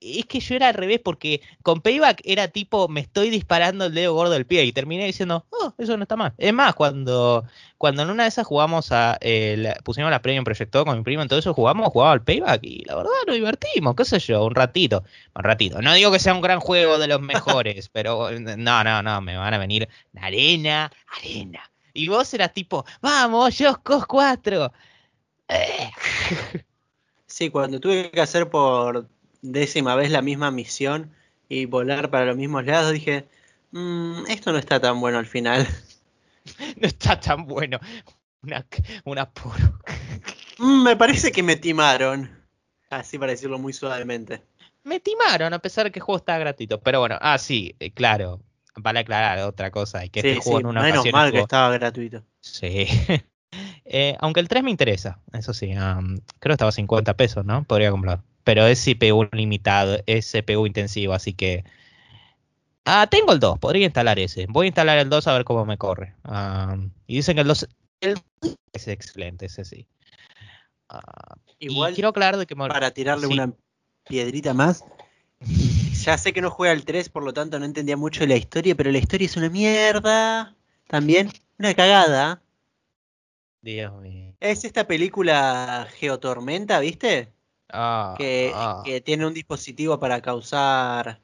es 0.00 0.26
que 0.26 0.40
yo 0.40 0.54
era 0.54 0.68
al 0.68 0.74
revés, 0.74 1.00
porque 1.02 1.40
con 1.62 1.80
Payback 1.80 2.20
era 2.24 2.48
tipo, 2.48 2.88
me 2.88 3.00
estoy 3.00 3.30
disparando 3.30 3.86
el 3.86 3.94
dedo 3.94 4.14
gordo 4.14 4.32
del 4.32 4.46
pie, 4.46 4.64
y 4.64 4.72
terminé 4.72 5.06
diciendo, 5.06 5.46
oh, 5.50 5.72
eso 5.78 5.96
no 5.96 6.02
está 6.02 6.16
mal. 6.16 6.34
Es 6.38 6.52
más, 6.52 6.74
cuando, 6.74 7.44
cuando 7.76 8.02
en 8.02 8.10
una 8.10 8.24
de 8.24 8.28
esas 8.28 8.46
jugamos 8.46 8.92
a, 8.92 9.18
eh, 9.20 9.74
pusimos 9.84 10.10
la 10.10 10.22
Premium 10.22 10.44
Proyector 10.44 10.84
con 10.84 10.98
mi 10.98 11.04
primo, 11.04 11.22
entonces 11.22 11.52
jugamos, 11.52 11.88
jugaba 11.92 12.12
al 12.12 12.22
Payback, 12.22 12.64
y 12.64 12.84
la 12.84 12.96
verdad 12.96 13.10
nos 13.26 13.36
divertimos, 13.36 13.94
qué 13.94 14.04
sé 14.04 14.18
yo, 14.18 14.44
un 14.44 14.54
ratito, 14.54 15.04
un 15.34 15.44
ratito. 15.44 15.80
No 15.82 15.94
digo 15.94 16.10
que 16.10 16.18
sea 16.18 16.34
un 16.34 16.40
gran 16.40 16.60
juego 16.60 16.98
de 16.98 17.08
los 17.08 17.20
mejores, 17.20 17.88
pero 17.92 18.30
no, 18.30 18.84
no, 18.84 19.02
no, 19.02 19.20
me 19.20 19.36
van 19.36 19.54
a 19.54 19.58
venir 19.58 19.88
arena, 20.16 20.90
arena. 21.18 21.70
Y 21.94 22.08
vos 22.08 22.32
eras 22.34 22.52
tipo, 22.52 22.84
vamos, 23.00 23.56
Just 23.58 23.82
Cause 23.82 24.06
4. 24.06 24.72
Sí, 27.26 27.50
cuando 27.50 27.78
tuve 27.78 28.10
que 28.10 28.20
hacer 28.20 28.48
por 28.50 29.08
décima 29.52 29.94
vez 29.94 30.10
la 30.10 30.22
misma 30.22 30.50
misión 30.50 31.12
y 31.48 31.66
volar 31.66 32.10
para 32.10 32.26
los 32.26 32.36
mismos 32.36 32.64
lados, 32.64 32.92
dije, 32.92 33.26
mm, 33.72 34.26
esto 34.28 34.52
no 34.52 34.58
está 34.58 34.80
tan 34.80 35.00
bueno 35.00 35.18
al 35.18 35.26
final. 35.26 35.66
No 36.80 36.88
está 36.88 37.20
tan 37.20 37.46
bueno. 37.46 37.78
Una, 38.42 38.64
una 39.04 39.30
mm, 40.58 40.82
me 40.82 40.96
parece 40.96 41.30
que 41.30 41.42
me 41.42 41.56
timaron. 41.56 42.30
Así 42.88 43.18
para 43.18 43.32
decirlo 43.32 43.58
muy 43.58 43.74
suavemente. 43.74 44.42
Me 44.84 44.98
timaron, 44.98 45.52
a 45.52 45.58
pesar 45.58 45.84
de 45.84 45.92
que 45.92 45.98
el 45.98 46.04
juego 46.04 46.16
está 46.16 46.38
gratuito. 46.38 46.80
Pero 46.80 47.00
bueno, 47.00 47.18
ah, 47.20 47.36
sí, 47.36 47.74
eh, 47.80 47.90
claro. 47.90 48.40
Vale 48.76 49.00
aclarar 49.00 49.40
otra 49.40 49.70
cosa. 49.70 50.04
Y 50.06 50.08
que 50.08 50.20
este 50.20 50.36
juego 50.40 50.60
en 50.60 50.66
una 50.66 50.80
menos 50.80 51.04
mal 51.12 51.30
que 51.32 51.40
estaba 51.40 51.70
gratuito. 51.76 52.22
Sí. 52.40 52.86
Eh, 53.90 54.14
aunque 54.20 54.40
el 54.40 54.48
3 54.48 54.62
me 54.62 54.70
interesa, 54.70 55.18
eso 55.32 55.54
sí. 55.54 55.70
creo 55.70 56.12
que 56.38 56.52
estaba 56.52 56.68
a 56.68 56.72
50 56.72 57.14
pesos, 57.14 57.46
¿no? 57.46 57.64
Podría 57.64 57.90
comprar. 57.90 58.20
Pero 58.48 58.66
es 58.66 58.82
CPU 58.82 59.28
limitado, 59.32 59.98
es 60.06 60.32
CPU 60.32 60.66
intensivo, 60.66 61.12
así 61.12 61.34
que... 61.34 61.64
Ah, 62.86 63.06
tengo 63.10 63.34
el 63.34 63.40
2, 63.40 63.58
podría 63.58 63.84
instalar 63.84 64.18
ese. 64.18 64.46
Voy 64.48 64.64
a 64.64 64.68
instalar 64.68 64.96
el 64.96 65.10
2 65.10 65.26
a 65.26 65.34
ver 65.34 65.44
cómo 65.44 65.66
me 65.66 65.76
corre. 65.76 66.14
y 67.06 67.16
dicen 67.16 67.34
que 67.34 67.42
el 67.42 67.46
2 67.46 67.68
es 68.72 68.88
excelente, 68.88 69.44
ese 69.44 69.66
sí. 69.66 69.86
Ah, 70.88 71.36
Igual, 71.58 71.92
quiero 71.92 72.08
aclarar 72.08 72.38
de 72.38 72.46
que... 72.46 72.56
Para 72.56 72.90
tirarle 72.90 73.26
una 73.26 73.52
piedrita 74.08 74.54
más, 74.54 74.82
ya 76.02 76.16
sé 76.16 76.32
que 76.32 76.40
no 76.40 76.50
juega 76.50 76.72
el 76.72 76.86
3, 76.86 77.10
por 77.10 77.24
lo 77.24 77.34
tanto 77.34 77.58
no 77.58 77.66
entendía 77.66 77.98
mucho 77.98 78.20
de 78.20 78.28
la 78.28 78.36
historia, 78.36 78.74
pero 78.74 78.90
la 78.90 78.96
historia 78.96 79.26
es 79.26 79.36
una 79.36 79.50
mierda. 79.50 80.56
También, 80.86 81.30
una 81.58 81.74
cagada. 81.74 82.40
Dios 83.60 83.92
mío. 84.00 84.32
Es 84.40 84.64
esta 84.64 84.86
película 84.86 85.86
Geotormenta, 85.98 86.80
¿viste? 86.80 87.30
Ah, 87.70 88.14
que, 88.16 88.50
ah. 88.54 88.82
que, 88.84 89.00
tiene 89.00 89.26
un 89.26 89.34
dispositivo 89.34 89.98
para 90.00 90.20
causar 90.20 91.20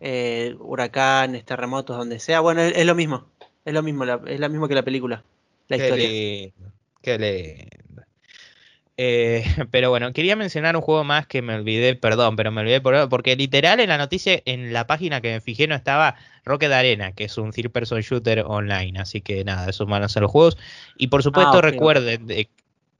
eh, 0.00 0.56
huracanes, 0.58 1.44
terremotos, 1.44 1.96
donde 1.96 2.18
sea. 2.18 2.40
Bueno, 2.40 2.62
es, 2.62 2.86
lo 2.86 2.94
mismo. 2.94 3.26
Es 3.64 3.74
lo 3.74 3.82
mismo, 3.82 4.04
es 4.04 4.40
lo 4.40 4.48
mismo 4.48 4.68
que 4.68 4.74
la 4.74 4.82
película. 4.82 5.22
La 5.68 5.76
qué 5.76 5.82
historia. 5.84 6.08
Lindo, 6.08 6.72
qué 7.02 7.18
lindo. 7.18 7.80
Eh, 9.02 9.42
pero 9.70 9.88
bueno, 9.88 10.12
quería 10.12 10.36
mencionar 10.36 10.76
un 10.76 10.82
juego 10.82 11.04
más 11.04 11.26
que 11.26 11.40
me 11.40 11.54
olvidé, 11.54 11.94
perdón, 11.94 12.36
pero 12.36 12.50
me 12.50 12.60
olvidé 12.60 12.82
por, 12.82 13.08
porque 13.08 13.34
literal 13.34 13.80
en 13.80 13.88
la 13.88 13.96
noticia, 13.96 14.42
en 14.44 14.74
la 14.74 14.86
página 14.86 15.22
que 15.22 15.32
me 15.32 15.40
fijé 15.40 15.66
no 15.66 15.74
estaba 15.74 16.16
Rocket 16.44 16.70
Arena, 16.70 17.12
que 17.12 17.24
es 17.24 17.38
un 17.38 17.50
third 17.50 17.70
person 17.70 18.02
shooter 18.02 18.44
online, 18.46 19.00
así 19.00 19.22
que 19.22 19.42
nada, 19.42 19.70
esos 19.70 19.88
van 19.88 20.02
a 20.02 20.08
ser 20.10 20.20
los 20.20 20.30
juegos. 20.30 20.58
Y 20.98 21.06
por 21.06 21.22
supuesto 21.22 21.58
ah, 21.58 21.62
recuerden 21.62 22.26
de, 22.26 22.50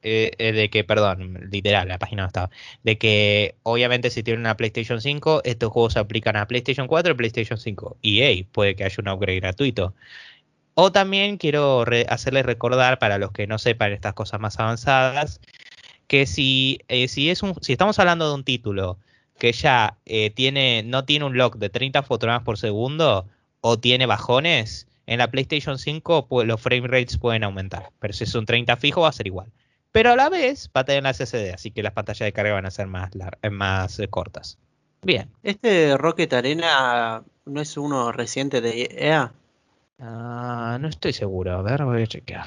eh, 0.02 0.32
eh, 0.38 0.52
de, 0.52 0.70
que, 0.70 0.82
perdón, 0.82 1.48
literal, 1.50 1.88
la 1.88 1.98
página 1.98 2.22
no 2.22 2.28
estaba, 2.28 2.50
de 2.82 2.96
que 2.98 3.56
obviamente 3.62 4.10
si 4.10 4.22
tienen 4.22 4.40
una 4.40 4.56
PlayStation 4.56 5.00
5, 5.00 5.42
estos 5.44 5.70
juegos 5.70 5.92
se 5.94 5.98
aplican 5.98 6.36
a 6.36 6.46
PlayStation 6.48 6.86
4 6.86 7.12
y 7.12 7.16
PlayStation 7.16 7.58
5. 7.58 7.98
EA 8.02 8.44
puede 8.50 8.76
que 8.76 8.84
haya 8.84 8.96
un 8.98 9.08
upgrade 9.08 9.40
gratuito. 9.40 9.94
O 10.74 10.92
también 10.92 11.36
quiero 11.36 11.84
hacerles 12.08 12.46
recordar 12.46 12.98
para 12.98 13.18
los 13.18 13.32
que 13.32 13.46
no 13.46 13.58
sepan 13.58 13.92
estas 13.92 14.14
cosas 14.14 14.40
más 14.40 14.58
avanzadas, 14.58 15.40
que 16.06 16.26
si, 16.26 16.80
eh, 16.88 17.08
si, 17.08 17.30
es 17.30 17.42
un, 17.42 17.54
si 17.60 17.72
estamos 17.72 17.98
hablando 17.98 18.28
de 18.28 18.34
un 18.34 18.44
título 18.44 18.98
que 19.38 19.52
ya 19.52 19.98
tiene, 20.34 20.82
no 20.84 21.04
tiene 21.04 21.24
un 21.24 21.36
lock 21.36 21.56
de 21.56 21.70
30 21.70 22.02
fotogramas 22.02 22.42
por 22.42 22.58
segundo 22.58 23.26
o 23.60 23.78
tiene 23.78 24.06
bajones, 24.06 24.86
en 25.06 25.18
la 25.18 25.30
PlayStation 25.30 25.78
5 25.78 26.26
pues, 26.28 26.46
los 26.46 26.60
frame 26.60 26.86
rates 26.86 27.18
pueden 27.18 27.44
aumentar. 27.44 27.90
Pero 27.98 28.14
si 28.14 28.24
es 28.24 28.34
un 28.34 28.46
30 28.46 28.76
fijo 28.76 29.02
va 29.02 29.08
a 29.08 29.12
ser 29.12 29.26
igual. 29.26 29.50
Pero 29.92 30.12
a 30.12 30.16
la 30.16 30.28
vez 30.28 30.70
va 30.76 30.82
a 30.82 30.84
tener 30.84 31.02
la 31.02 31.12
SSD, 31.12 31.52
así 31.52 31.70
que 31.70 31.82
las 31.82 31.92
pantallas 31.92 32.26
de 32.26 32.32
carga 32.32 32.52
van 32.52 32.66
a 32.66 32.70
ser 32.70 32.86
más, 32.86 33.10
eh, 33.42 33.50
más 33.50 33.98
eh, 33.98 34.08
cortas. 34.08 34.58
Bien. 35.02 35.30
¿Este 35.42 35.96
Rocket 35.96 36.32
Arena 36.32 37.24
no 37.46 37.60
es 37.60 37.76
uno 37.76 38.12
reciente 38.12 38.60
de 38.60 38.88
EA? 38.92 39.32
Ah, 39.98 40.78
no 40.80 40.88
estoy 40.88 41.12
seguro. 41.12 41.52
A 41.52 41.62
ver, 41.62 41.84
voy 41.84 42.02
a 42.02 42.06
chequear. 42.06 42.46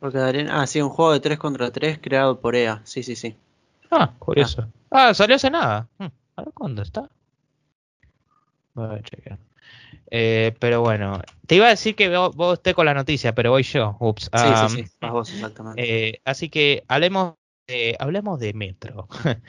Rocket 0.00 0.20
Arena. 0.20 0.60
Ah, 0.60 0.66
sí, 0.66 0.80
un 0.82 0.90
juego 0.90 1.12
de 1.12 1.20
3 1.20 1.38
contra 1.38 1.70
3 1.70 1.98
creado 2.02 2.40
por 2.40 2.56
EA. 2.56 2.82
Sí, 2.84 3.02
sí, 3.02 3.16
sí. 3.16 3.36
Ah, 3.90 4.12
curioso. 4.18 4.68
Ah, 4.90 5.08
ah 5.08 5.14
salió 5.14 5.36
hace 5.36 5.50
nada. 5.50 5.88
Hmm. 5.98 6.06
A 6.36 6.42
ver 6.42 6.52
cuándo 6.54 6.82
está. 6.82 7.08
Voy 8.74 8.96
a 8.96 9.02
chequear. 9.02 9.38
Eh, 10.10 10.54
pero 10.58 10.80
bueno, 10.80 11.20
te 11.46 11.56
iba 11.56 11.66
a 11.66 11.70
decir 11.70 11.94
que 11.94 12.14
vos, 12.14 12.34
vos 12.34 12.54
estés 12.58 12.74
con 12.74 12.86
la 12.86 12.94
noticia, 12.94 13.34
pero 13.34 13.50
voy 13.50 13.62
yo. 13.62 13.96
Ups. 14.00 14.30
Sí, 14.34 14.48
sí, 14.68 14.84
sí. 14.84 15.08
vos, 15.08 15.32
exactamente. 15.32 15.82
Eh, 15.82 16.20
así 16.24 16.48
que 16.48 16.84
hablemos 16.88 17.34
de, 17.66 17.96
hablemos 17.98 18.38
de 18.38 18.52
Metro. 18.52 19.08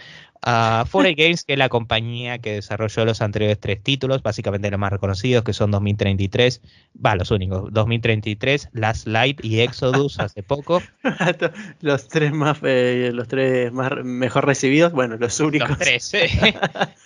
uh, 0.46 0.84
Games, 1.18 1.44
que 1.44 1.54
es 1.54 1.60
la 1.60 1.70
compañía 1.70 2.40
que 2.40 2.54
desarrolló 2.54 3.06
los 3.06 3.22
anteriores 3.22 3.60
tres 3.60 3.82
títulos, 3.82 4.24
básicamente 4.24 4.70
los 4.72 4.80
más 4.80 4.92
reconocidos, 4.92 5.44
que 5.44 5.54
son 5.54 5.72
2033, 5.72 6.62
va, 7.04 7.16
los 7.16 7.32
únicos, 7.32 7.72
2033, 7.72 8.70
Last 8.74 9.08
Light 9.08 9.44
y 9.44 9.62
Exodus 9.62 10.20
hace 10.20 10.44
poco. 10.44 10.82
los 11.82 12.08
tres 12.08 12.32
más, 12.32 12.60
eh, 12.64 13.12
los 13.14 13.28
tres 13.28 13.72
más 13.72 13.92
mejor 14.04 14.46
recibidos, 14.46 14.92
bueno, 14.94 15.18
los 15.18 15.40
únicos. 15.40 15.70
Los 15.70 15.80
tres, 15.80 16.12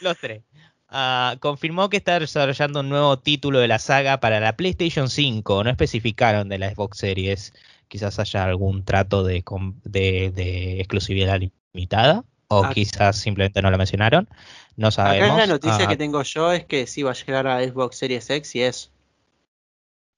los 0.01 0.17
tres. 0.17 0.43
Ah, 0.89 1.35
confirmó 1.41 1.89
que 1.89 1.97
está 1.97 2.19
desarrollando 2.19 2.79
un 2.79 2.89
nuevo 2.89 3.19
título 3.19 3.59
de 3.59 3.67
la 3.67 3.79
saga 3.79 4.19
para 4.19 4.39
la 4.39 4.55
PlayStation 4.55 5.09
5. 5.09 5.63
No 5.63 5.69
especificaron 5.69 6.47
de 6.47 6.57
la 6.59 6.69
Xbox 6.69 6.99
Series. 6.99 7.53
Quizás 7.87 8.19
haya 8.19 8.45
algún 8.45 8.83
trato 8.85 9.23
de, 9.23 9.43
de, 9.83 10.79
exclusividad 10.79 11.39
limitada. 11.73 12.23
O 12.49 12.63
ah. 12.63 12.71
quizás 12.73 13.17
simplemente 13.17 13.61
no 13.61 13.69
lo 13.69 13.77
mencionaron. 13.77 14.29
No 14.77 14.91
sabemos. 14.91 15.31
Acá 15.31 15.39
la 15.39 15.47
noticia 15.47 15.85
ah. 15.85 15.87
que 15.87 15.97
tengo 15.97 16.23
yo 16.23 16.53
es 16.53 16.65
que 16.65 16.87
sí 16.87 17.03
va 17.03 17.11
a 17.11 17.15
llegar 17.15 17.47
a 17.47 17.61
Xbox 17.61 17.97
Series 17.97 18.29
X 18.29 18.55
y 18.55 18.61
es. 18.61 18.91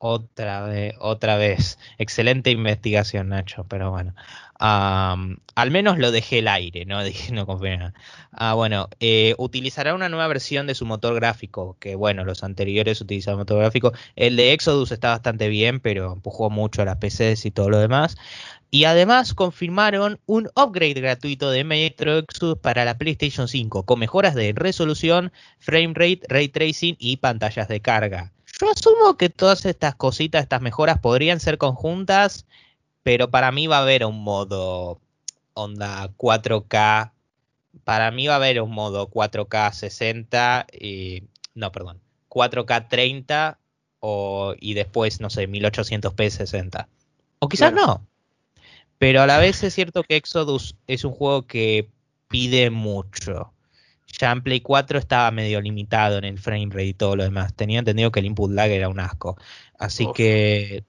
Otra 0.01 0.61
vez, 0.63 0.95
otra 0.99 1.35
vez. 1.35 1.77
Excelente 1.97 2.51
investigación, 2.51 3.29
Nacho, 3.29 3.65
pero 3.67 3.91
bueno. 3.91 4.15
al 4.57 5.71
menos 5.71 5.97
lo 5.97 6.11
dejé 6.11 6.39
el 6.39 6.47
aire, 6.47 6.85
¿no? 6.85 7.03
Dije, 7.03 7.33
no 7.33 7.45
nada. 7.45 7.93
Ah, 8.31 8.53
bueno, 8.53 8.87
eh, 9.01 9.35
utilizará 9.37 9.93
una 9.93 10.07
nueva 10.07 10.27
versión 10.27 10.67
de 10.67 10.75
su 10.75 10.85
motor 10.85 11.15
gráfico, 11.15 11.75
que 11.81 11.95
bueno, 11.95 12.23
los 12.23 12.43
anteriores 12.43 13.01
utilizaban 13.01 13.39
motor 13.39 13.59
gráfico. 13.59 13.91
El 14.15 14.37
de 14.37 14.53
Exodus 14.53 14.91
está 14.93 15.09
bastante 15.09 15.49
bien, 15.49 15.81
pero 15.81 16.13
empujó 16.13 16.49
mucho 16.49 16.81
a 16.81 16.85
las 16.85 16.97
PCs 16.97 17.45
y 17.45 17.51
todo 17.51 17.69
lo 17.69 17.79
demás. 17.79 18.15
Y 18.71 18.85
además 18.85 19.33
confirmaron 19.33 20.19
un 20.27 20.49
upgrade 20.55 20.93
gratuito 21.01 21.51
de 21.51 21.65
Metro 21.65 22.19
Exodus 22.19 22.57
para 22.59 22.85
la 22.85 22.97
PlayStation 22.97 23.49
5, 23.49 23.83
con 23.83 23.99
mejoras 23.99 24.35
de 24.35 24.53
resolución, 24.55 25.33
frame 25.57 25.93
rate, 25.93 26.21
ray 26.29 26.47
tracing 26.47 26.95
y 26.99 27.17
pantallas 27.17 27.67
de 27.67 27.81
carga. 27.81 28.31
Yo 28.59 28.69
asumo 28.69 29.15
que 29.15 29.29
todas 29.29 29.65
estas 29.65 29.95
cositas, 29.95 30.43
estas 30.43 30.61
mejoras 30.61 30.99
podrían 30.99 31.39
ser 31.39 31.57
conjuntas, 31.57 32.45
pero 33.03 33.31
para 33.31 33.51
mí 33.51 33.67
va 33.67 33.77
a 33.77 33.81
haber 33.81 34.05
un 34.05 34.21
modo 34.21 34.99
onda 35.53 36.09
4K. 36.17 37.11
Para 37.85 38.11
mí 38.11 38.27
va 38.27 38.33
a 38.33 38.37
haber 38.37 38.61
un 38.61 38.71
modo 38.71 39.09
4K 39.09 39.71
60 39.71 40.67
y 40.73 41.23
no, 41.55 41.71
perdón, 41.71 42.01
4K 42.29 42.89
30 42.89 43.59
o, 44.01 44.55
y 44.59 44.73
después, 44.73 45.21
no 45.21 45.29
sé, 45.29 45.47
1800p 45.47 46.29
60. 46.29 46.89
O 47.39 47.47
quizás 47.47 47.71
no. 47.71 48.05
Pero 48.97 49.21
a 49.21 49.27
la 49.27 49.37
vez 49.37 49.63
es 49.63 49.73
cierto 49.73 50.03
que 50.03 50.17
Exodus 50.17 50.75
es 50.87 51.05
un 51.05 51.13
juego 51.13 51.47
que 51.47 51.89
pide 52.27 52.69
mucho. 52.69 53.53
Ya 54.17 54.31
en 54.31 54.41
Play 54.41 54.61
4 54.61 54.99
estaba 54.99 55.29
medio 55.31 55.61
limitado 55.61 56.17
en 56.17 56.23
el 56.23 56.39
frame 56.39 56.67
rate 56.69 56.85
y 56.85 56.93
todo 56.93 57.15
lo 57.15 57.23
demás. 57.23 57.53
Tenía 57.53 57.79
entendido 57.79 58.11
que 58.11 58.19
el 58.19 58.25
input 58.25 58.51
lag 58.51 58.69
era 58.69 58.89
un 58.89 58.99
asco. 58.99 59.37
Así 59.77 60.07
que, 60.13 60.83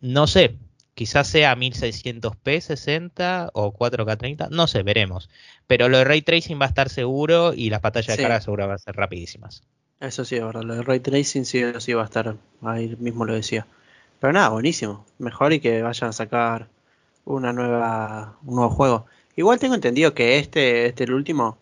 no 0.00 0.26
sé, 0.26 0.56
quizás 0.94 1.28
sea 1.28 1.56
1600p 1.56 2.60
60 2.60 3.50
o 3.54 3.72
4K 3.72 4.18
30, 4.18 4.48
no 4.50 4.66
sé, 4.66 4.82
veremos. 4.82 5.28
Pero 5.66 5.88
lo 5.88 5.98
de 5.98 6.04
ray 6.04 6.22
tracing 6.22 6.60
va 6.60 6.66
a 6.66 6.68
estar 6.68 6.88
seguro 6.88 7.54
y 7.54 7.70
las 7.70 7.80
pantallas 7.80 8.16
de 8.16 8.22
carga 8.22 8.40
seguro 8.40 8.66
van 8.66 8.76
a 8.76 8.78
ser 8.78 8.94
rapidísimas. 8.96 9.62
Eso 10.00 10.24
sí, 10.24 10.38
verdad. 10.38 10.62
Lo 10.62 10.74
de 10.74 10.82
ray 10.82 11.00
tracing 11.00 11.44
sí, 11.44 11.62
sí 11.78 11.92
va 11.94 12.02
a 12.02 12.06
estar, 12.06 12.36
ahí 12.62 12.94
mismo 12.98 13.24
lo 13.24 13.34
decía. 13.34 13.66
Pero 14.20 14.32
nada, 14.32 14.48
buenísimo. 14.50 15.04
Mejor 15.18 15.52
y 15.52 15.60
que 15.60 15.82
vayan 15.82 16.10
a 16.10 16.12
sacar 16.12 16.68
una 17.24 17.52
nueva, 17.52 18.38
un 18.44 18.56
nuevo 18.56 18.70
juego. 18.70 19.06
Igual 19.36 19.58
tengo 19.58 19.74
entendido 19.74 20.14
que 20.14 20.38
este, 20.38 20.86
este 20.86 21.04
el 21.04 21.12
último, 21.12 21.58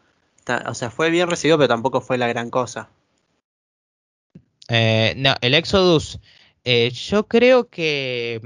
o 0.67 0.75
sea, 0.75 0.91
fue 0.91 1.11
bien 1.11 1.29
recibido, 1.29 1.59
pero 1.59 1.69
tampoco 1.69 2.01
fue 2.01 2.19
la 2.19 2.29
gran 2.29 2.51
cosa. 2.51 2.91
Eh, 4.69 5.15
no, 5.17 5.35
el 5.41 5.55
Exodus, 5.55 6.19
eh, 6.65 6.91
yo 6.91 7.27
creo 7.29 7.69
que, 7.69 8.41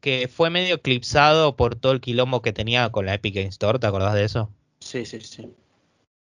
que 0.00 0.28
fue 0.28 0.50
medio 0.50 0.76
eclipsado 0.76 1.56
por 1.56 1.76
todo 1.76 1.92
el 1.92 2.00
quilombo 2.00 2.42
que 2.42 2.52
tenía 2.52 2.90
con 2.90 3.06
la 3.06 3.14
Epic 3.14 3.34
Games 3.34 3.54
Store, 3.54 3.78
¿te 3.78 3.86
acordás 3.86 4.14
de 4.14 4.24
eso? 4.24 4.50
Sí, 4.80 5.04
sí, 5.06 5.20
sí. 5.20 5.50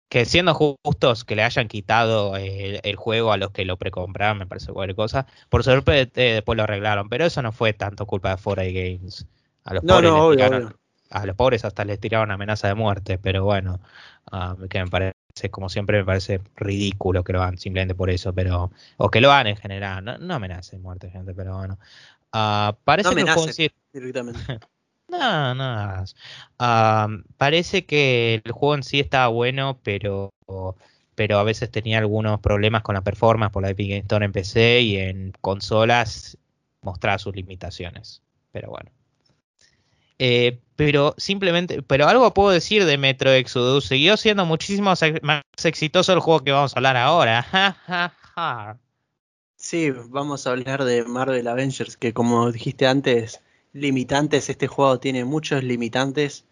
Que 0.08 0.24
siendo 0.24 0.54
justos 0.54 1.24
que 1.24 1.36
le 1.36 1.44
hayan 1.44 1.68
quitado 1.68 2.36
el, 2.36 2.96
juego 2.96 3.32
a 3.32 3.36
los 3.36 3.52
que 3.52 3.64
lo 3.64 3.76
precompraron, 3.76 4.38
me 4.38 4.46
parece 4.46 4.72
cualquier 4.72 4.96
cosa. 4.96 5.26
Por 5.48 5.62
suerte 5.62 6.00
eh, 6.00 6.34
después 6.34 6.56
lo 6.56 6.64
arreglaron, 6.64 7.08
pero 7.08 7.24
eso 7.24 7.42
no 7.42 7.52
fue 7.52 7.74
tanto 7.74 8.06
culpa 8.06 8.34
de 8.34 8.42
4 8.42 8.64
Games. 8.64 9.26
A 9.62 9.74
los, 9.74 9.84
pobres 9.84 10.72
a 11.10 11.26
los 11.26 11.36
pobres 11.36 11.64
hasta 11.64 11.84
les 11.84 12.00
tiraron 12.00 12.30
amenaza 12.30 12.68
de 12.68 12.74
muerte, 12.74 13.18
pero 13.18 13.44
bueno, 13.44 13.80
ah, 14.30 14.56
que 14.68 14.82
me 14.82 14.90
parece, 14.90 15.50
como 15.50 15.68
siempre, 15.68 15.98
me 15.98 16.04
parece 16.04 16.40
ridículo 16.56 17.24
que 17.24 17.32
lo 17.32 17.42
hagan 17.42 17.58
simplemente 17.58 17.94
por 17.94 18.10
eso, 18.10 18.32
pero 18.32 18.70
o 18.96 19.10
que 19.10 19.20
lo 19.20 19.32
hagan 19.32 19.48
en 19.48 19.56
general, 19.56 20.04
no, 20.04 20.18
no 20.18 20.40
de 20.40 20.78
muerte, 20.78 21.10
gente, 21.10 21.34
pero 21.34 21.56
bueno. 21.56 21.78
Uh, 22.32 22.72
parece 22.84 23.14
que 23.14 23.20
el 23.20 23.30
juego 23.30 23.52
sí... 23.52 23.70
directamente. 23.92 24.40
no, 25.08 25.54
no. 25.54 26.04
Uh, 26.60 27.22
parece 27.36 27.84
que 27.84 28.40
el 28.44 28.52
juego 28.52 28.76
en 28.76 28.82
sí 28.84 29.00
estaba 29.00 29.28
bueno, 29.28 29.78
pero 29.82 30.32
pero 31.20 31.38
a 31.38 31.42
veces 31.42 31.70
tenía 31.70 31.98
algunos 31.98 32.40
problemas 32.40 32.82
con 32.82 32.94
la 32.94 33.02
performance 33.02 33.52
por 33.52 33.62
la 33.62 33.68
Epic 33.68 33.90
Games 33.90 34.04
Store 34.04 34.24
en 34.24 34.32
PC 34.32 34.80
y 34.80 34.96
en 34.96 35.32
consolas 35.42 36.38
mostraba 36.80 37.18
sus 37.18 37.36
limitaciones. 37.36 38.22
Pero 38.52 38.70
bueno. 38.70 38.90
Eh, 40.22 40.58
pero 40.76 41.14
simplemente, 41.16 41.80
pero 41.80 42.06
algo 42.06 42.34
puedo 42.34 42.50
decir 42.50 42.84
de 42.84 42.98
Metro 42.98 43.32
Exodus, 43.32 43.86
siguió 43.86 44.18
siendo 44.18 44.44
muchísimo 44.44 44.92
más 45.22 45.42
exitoso 45.64 46.12
el 46.12 46.20
juego 46.20 46.40
que 46.40 46.52
vamos 46.52 46.74
a 46.74 46.78
hablar 46.78 46.98
ahora. 46.98 48.06
sí, 49.56 49.90
vamos 49.90 50.46
a 50.46 50.50
hablar 50.50 50.84
de 50.84 51.04
Marvel 51.04 51.48
Avengers, 51.48 51.96
que 51.96 52.12
como 52.12 52.52
dijiste 52.52 52.86
antes, 52.86 53.40
limitantes, 53.72 54.50
este 54.50 54.66
juego 54.66 55.00
tiene 55.00 55.24
muchos 55.24 55.64
limitantes 55.64 56.44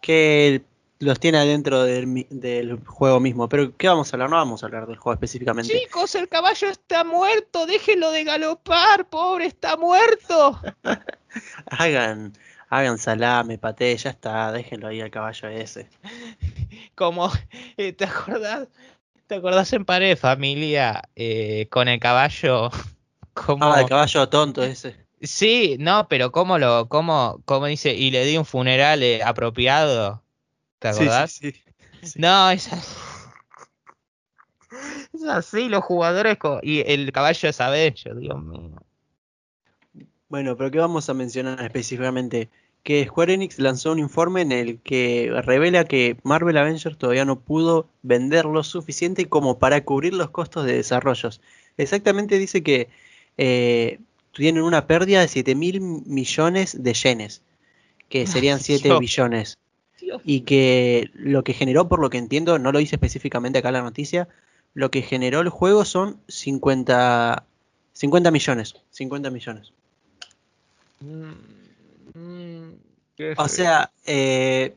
que 0.00 0.62
los 1.00 1.18
tiene 1.18 1.38
adentro 1.38 1.82
del, 1.82 2.28
del, 2.30 2.78
juego 2.86 3.18
mismo. 3.18 3.48
Pero 3.48 3.76
¿qué 3.76 3.88
vamos 3.88 4.12
a 4.12 4.16
hablar? 4.16 4.30
No 4.30 4.36
vamos 4.36 4.62
a 4.62 4.66
hablar 4.66 4.86
del 4.86 4.96
juego 4.96 5.14
específicamente. 5.14 5.76
Chicos, 5.76 6.14
el 6.14 6.28
caballo 6.28 6.68
está 6.68 7.02
muerto, 7.02 7.66
déjenlo 7.66 8.12
de 8.12 8.22
galopar, 8.22 9.08
pobre, 9.08 9.46
está 9.46 9.76
muerto. 9.76 10.60
Hagan 11.66 12.32
hagan 12.72 12.96
salame, 12.96 13.58
paté, 13.58 13.94
ya 13.98 14.10
está, 14.10 14.50
déjenlo 14.50 14.88
ahí 14.88 15.02
al 15.02 15.10
caballo 15.10 15.48
ese. 15.48 15.90
Como, 16.94 17.30
eh, 17.76 17.92
¿te 17.92 18.06
acordás? 18.06 18.68
¿Te 19.26 19.34
acordás 19.34 19.70
en 19.74 19.84
pared, 19.84 20.16
familia, 20.16 21.02
eh, 21.14 21.68
con 21.70 21.88
el 21.88 22.00
caballo? 22.00 22.70
Como... 23.34 23.70
Ah, 23.70 23.82
el 23.82 23.88
caballo 23.88 24.26
tonto 24.30 24.62
ese. 24.62 24.96
Sí, 25.20 25.76
no, 25.78 26.08
pero 26.08 26.32
cómo 26.32 26.58
lo, 26.58 26.88
cómo, 26.88 27.42
cómo 27.44 27.66
dice, 27.66 27.92
y 27.94 28.10
le 28.10 28.24
di 28.24 28.38
un 28.38 28.46
funeral 28.46 29.02
eh, 29.02 29.22
apropiado. 29.22 30.22
¿Te 30.78 30.88
acordás? 30.88 31.32
Sí, 31.32 31.52
sí, 32.02 32.18
No, 32.18 32.50
es 32.50 32.72
así. 32.72 32.96
Es 35.12 35.24
así, 35.24 35.68
los 35.68 35.84
jugadores 35.84 36.38
y 36.62 36.80
el 36.90 37.12
caballo 37.12 37.50
es 37.50 37.60
Avenger, 37.60 38.16
Dios 38.16 38.42
mío. 38.42 38.82
Bueno, 40.30 40.56
pero 40.56 40.70
¿qué 40.70 40.78
vamos 40.78 41.10
a 41.10 41.12
mencionar 41.12 41.62
específicamente? 41.62 42.48
Que 42.82 43.04
Square 43.06 43.34
Enix 43.34 43.58
lanzó 43.58 43.92
un 43.92 44.00
informe 44.00 44.42
en 44.42 44.50
el 44.50 44.80
que 44.80 45.30
revela 45.44 45.84
que 45.84 46.16
Marvel 46.24 46.56
Avengers 46.56 46.98
todavía 46.98 47.24
no 47.24 47.38
pudo 47.38 47.88
vender 48.02 48.44
lo 48.44 48.64
suficiente 48.64 49.28
como 49.28 49.58
para 49.58 49.84
cubrir 49.84 50.14
los 50.14 50.30
costos 50.30 50.66
de 50.66 50.74
desarrollos. 50.74 51.40
Exactamente 51.76 52.38
dice 52.38 52.62
que 52.62 52.88
eh, 53.38 54.00
tienen 54.32 54.62
una 54.62 54.86
pérdida 54.86 55.20
de 55.20 55.28
7 55.28 55.54
mil 55.54 55.80
millones 55.80 56.82
de 56.82 56.94
yenes, 56.94 57.42
que 58.08 58.26
serían 58.26 58.60
7 58.60 58.98
billones. 58.98 59.58
Y 60.24 60.40
que 60.40 61.10
lo 61.14 61.44
que 61.44 61.54
generó, 61.54 61.88
por 61.88 62.00
lo 62.00 62.10
que 62.10 62.18
entiendo, 62.18 62.58
no 62.58 62.72
lo 62.72 62.78
dice 62.78 62.96
específicamente 62.96 63.60
acá 63.60 63.70
la 63.70 63.82
noticia, 63.82 64.28
lo 64.74 64.90
que 64.90 65.02
generó 65.02 65.40
el 65.40 65.48
juego 65.48 65.84
son 65.84 66.18
50, 66.28 67.44
50 67.92 68.30
millones. 68.30 68.74
50 68.90 69.30
millones. 69.30 69.72
Mm, 71.00 71.32
o 73.36 73.48
sea, 73.48 73.92
eh, 74.06 74.74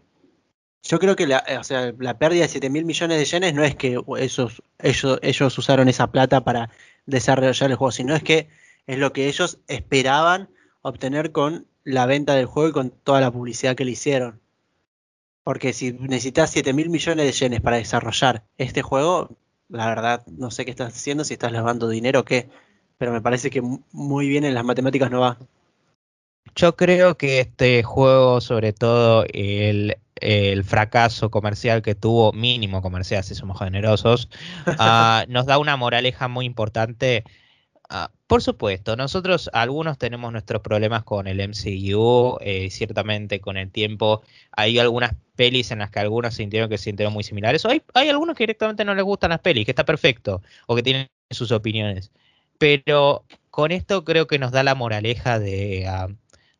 yo 0.83 0.99
creo 0.99 1.15
que 1.15 1.27
la, 1.27 1.43
o 1.59 1.63
sea, 1.63 1.93
la 1.97 2.17
pérdida 2.17 2.43
de 2.43 2.49
7 2.49 2.69
mil 2.69 2.85
millones 2.85 3.17
de 3.17 3.25
yenes 3.25 3.53
no 3.53 3.63
es 3.63 3.75
que 3.75 3.99
esos, 4.19 4.61
ellos, 4.79 5.19
ellos 5.21 5.57
usaron 5.57 5.89
esa 5.89 6.11
plata 6.11 6.43
para 6.43 6.69
desarrollar 7.05 7.71
el 7.71 7.75
juego, 7.75 7.91
sino 7.91 8.15
es 8.15 8.23
que 8.23 8.49
es 8.87 8.97
lo 8.97 9.13
que 9.13 9.27
ellos 9.27 9.59
esperaban 9.67 10.49
obtener 10.81 11.31
con 11.31 11.67
la 11.83 12.05
venta 12.05 12.35
del 12.35 12.45
juego 12.45 12.69
y 12.69 12.73
con 12.73 12.91
toda 12.91 13.21
la 13.21 13.31
publicidad 13.31 13.75
que 13.75 13.85
le 13.85 13.91
hicieron. 13.91 14.41
Porque 15.43 15.73
si 15.73 15.93
necesitas 15.93 16.51
7 16.51 16.73
mil 16.73 16.89
millones 16.89 17.25
de 17.25 17.31
yenes 17.31 17.61
para 17.61 17.77
desarrollar 17.77 18.43
este 18.57 18.81
juego, 18.81 19.37
la 19.69 19.87
verdad 19.87 20.25
no 20.27 20.51
sé 20.51 20.65
qué 20.65 20.71
estás 20.71 20.93
haciendo, 20.95 21.23
si 21.23 21.33
estás 21.33 21.51
lavando 21.51 21.87
dinero 21.89 22.21
o 22.21 22.25
qué. 22.25 22.49
Pero 22.97 23.11
me 23.11 23.21
parece 23.21 23.49
que 23.49 23.61
muy 23.91 24.27
bien 24.27 24.45
en 24.45 24.53
las 24.53 24.65
matemáticas 24.65 25.11
no 25.11 25.21
va. 25.21 25.37
Yo 26.53 26.75
creo 26.75 27.17
que 27.17 27.39
este 27.39 27.83
juego, 27.83 28.39
sobre 28.41 28.73
todo 28.73 29.25
el, 29.33 29.97
fracaso 30.63 31.29
comercial 31.29 31.81
que 31.81 31.95
tuvo, 31.95 32.31
mínimo 32.31 32.81
comercial, 32.81 33.23
si 33.23 33.35
somos 33.35 33.59
generosos, 33.59 34.29
ah, 34.79 35.25
nos 35.27 35.45
da 35.45 35.57
una 35.57 35.75
moraleja 35.77 36.27
muy 36.27 36.45
importante. 36.45 37.23
Ah, 37.89 38.11
por 38.27 38.41
supuesto, 38.41 38.95
nosotros 38.95 39.49
algunos 39.53 39.97
tenemos 39.97 40.31
nuestros 40.31 40.61
problemas 40.61 41.03
con 41.03 41.27
el 41.27 41.39
MCU, 41.39 42.37
eh, 42.41 42.69
ciertamente 42.71 43.39
con 43.39 43.57
el 43.57 43.71
tiempo 43.71 44.23
hay 44.51 44.79
algunas 44.79 45.13
pelis 45.35 45.71
en 45.71 45.79
las 45.79 45.91
que 45.91 45.99
algunos 45.99 46.33
sintieron 46.33 46.69
que 46.69 46.77
se 46.77 46.85
sintieron 46.85 47.13
muy 47.13 47.23
similares, 47.23 47.63
o 47.65 47.69
hay, 47.69 47.83
hay 47.93 48.09
algunos 48.09 48.35
que 48.35 48.43
directamente 48.43 48.85
no 48.85 48.95
les 48.95 49.03
gustan 49.03 49.29
las 49.31 49.39
pelis, 49.41 49.65
que 49.65 49.71
está 49.71 49.85
perfecto, 49.85 50.41
o 50.67 50.75
que 50.75 50.83
tienen 50.83 51.09
sus 51.29 51.51
opiniones. 51.51 52.11
Pero 52.57 53.25
con 53.51 53.71
esto 53.71 54.03
creo 54.03 54.27
que 54.27 54.39
nos 54.39 54.51
da 54.51 54.63
la 54.63 54.75
moraleja 54.75 55.39
de... 55.39 55.85
Ah, 55.87 56.07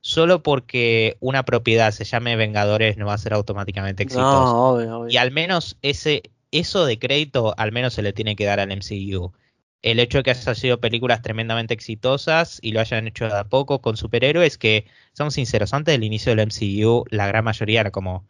solo 0.05 0.43
porque 0.43 1.17
una 1.19 1.45
propiedad 1.45 1.89
se 1.89 2.03
llame 2.03 2.35
Vengadores 2.35 2.95
no 2.95 3.07
va 3.07 3.15
a 3.15 3.17
ser 3.17 3.33
automáticamente 3.33 4.03
exitoso. 4.03 5.09
Y 5.09 5.17
al 5.17 5.31
menos 5.31 5.79
ese, 5.81 6.21
eso 6.51 6.85
de 6.85 6.99
crédito 6.99 7.55
al 7.57 7.71
menos 7.71 7.95
se 7.95 8.03
le 8.03 8.13
tiene 8.13 8.35
que 8.35 8.45
dar 8.45 8.59
al 8.59 8.69
MCU. 8.69 9.33
El 9.81 9.99
hecho 9.99 10.19
de 10.19 10.23
que 10.23 10.29
hayan 10.29 10.55
sido 10.55 10.79
películas 10.79 11.23
tremendamente 11.23 11.73
exitosas 11.73 12.59
y 12.61 12.71
lo 12.71 12.81
hayan 12.81 13.07
hecho 13.07 13.25
de 13.25 13.35
a 13.35 13.45
poco 13.45 13.81
con 13.81 13.97
superhéroes, 13.97 14.59
que, 14.59 14.85
somos 15.13 15.33
sinceros, 15.33 15.73
antes 15.73 15.95
del 15.95 16.03
inicio 16.03 16.35
del 16.35 16.45
MCU, 16.45 17.05
la 17.09 17.25
gran 17.25 17.43
mayoría 17.43 17.81
era 17.81 17.89
como, 17.89 18.25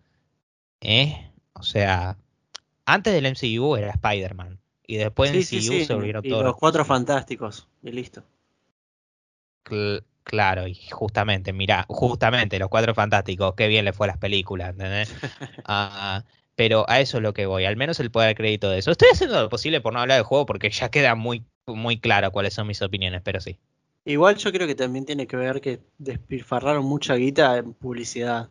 ¿eh? 0.79 1.29
O 1.51 1.63
sea, 1.63 2.15
antes 2.85 3.13
del 3.13 3.29
MCU 3.29 3.75
era 3.75 3.91
Spider-Man. 3.91 4.59
Y 4.87 4.95
después 4.95 5.33
del 5.33 5.41
MCU 5.41 5.85
se 5.85 5.93
volvieron 5.93 6.25
y 6.25 6.29
Los 6.29 6.55
cuatro 6.55 6.85
fantásticos, 6.85 7.67
y 7.83 7.91
listo 7.91 8.23
Claro, 10.25 10.67
y 10.67 10.73
justamente, 10.89 11.53
mira, 11.53 11.85
justamente 11.87 12.57
los 12.57 12.69
cuatro 12.69 12.95
fantásticos, 12.95 13.53
qué 13.55 13.67
bien 13.67 13.85
le 13.85 13.93
fue 13.93 14.07
a 14.07 14.09
las 14.09 14.17
películas, 14.17 14.71
¿entendés? 14.71 15.13
Ah, 15.67 16.23
pero 16.55 16.89
a 16.89 16.99
eso 16.99 17.17
es 17.17 17.23
lo 17.23 17.33
que 17.33 17.45
voy, 17.45 17.65
al 17.65 17.77
menos 17.77 17.99
el 17.99 18.09
poder 18.09 18.35
crédito 18.35 18.69
de 18.69 18.79
eso. 18.79 18.91
Estoy 18.91 19.09
haciendo 19.11 19.39
lo 19.39 19.49
posible 19.49 19.81
por 19.81 19.93
no 19.93 19.99
hablar 19.99 20.17
del 20.17 20.25
juego 20.25 20.45
porque 20.45 20.69
ya 20.71 20.89
queda 20.89 21.13
muy, 21.13 21.43
muy 21.67 21.99
claro 21.99 22.31
cuáles 22.31 22.55
son 22.55 22.65
mis 22.65 22.81
opiniones, 22.81 23.21
pero 23.23 23.39
sí. 23.39 23.59
Igual 24.03 24.35
yo 24.37 24.51
creo 24.51 24.65
que 24.65 24.73
también 24.73 25.05
tiene 25.05 25.27
que 25.27 25.37
ver 25.37 25.61
que 25.61 25.79
despilfarraron 25.99 26.85
mucha 26.85 27.15
guita 27.15 27.57
en 27.57 27.73
publicidad. 27.73 28.49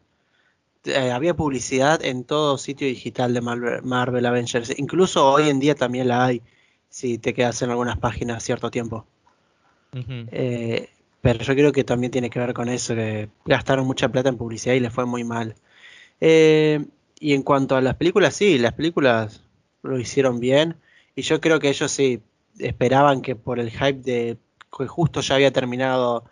Eh, 0.85 1.11
había 1.11 1.35
publicidad 1.35 2.05
en 2.05 2.25
todo 2.25 2.57
sitio 2.57 2.87
digital 2.87 3.35
de 3.35 3.41
Marvel, 3.41 4.27
Avengers. 4.27 4.79
Incluso 4.79 5.29
hoy 5.29 5.49
en 5.49 5.59
día 5.59 5.75
también 5.75 6.07
la 6.07 6.27
hay, 6.27 6.43
si 6.89 7.19
te 7.19 7.35
quedas 7.35 7.63
en 7.63 7.71
algunas 7.71 7.99
páginas 7.99 8.45
cierto 8.45 8.71
tiempo. 8.71 9.07
Eh, 10.33 10.91
pero 11.25 11.43
yo 11.43 11.55
creo 11.55 11.73
que 11.73 11.85
también 11.85 12.11
tiene 12.13 12.29
que 12.29 12.39
ver 12.39 12.53
con 12.53 12.69
eso, 12.69 12.95
que 12.95 13.31
gastaron 13.47 13.87
mucha 13.87 14.11
plata 14.11 14.29
en 14.29 14.37
publicidad 14.37 14.75
y 14.75 14.81
les 14.81 14.93
fue 14.93 15.07
muy 15.07 15.25
mal. 15.25 15.55
Eh, 16.21 16.85
y 17.19 17.33
en 17.33 17.43
cuanto 17.43 17.77
a 17.77 17.81
las 17.81 17.95
películas, 17.97 18.35
sí, 18.35 18.59
las 18.59 18.75
películas 18.75 19.43
lo 19.83 19.99
hicieron 19.99 20.39
bien. 20.39 20.77
Y 21.17 21.23
yo 21.23 21.41
creo 21.41 21.61
que 21.61 21.71
ellos 21.71 21.91
sí 21.91 22.21
esperaban 22.59 23.23
que 23.23 23.37
por 23.37 23.59
el 23.59 23.71
hype 23.71 24.03
de 24.03 24.37
que 24.77 24.87
justo 24.87 25.23
ya 25.23 25.37
había 25.37 25.51
terminado 25.51 26.27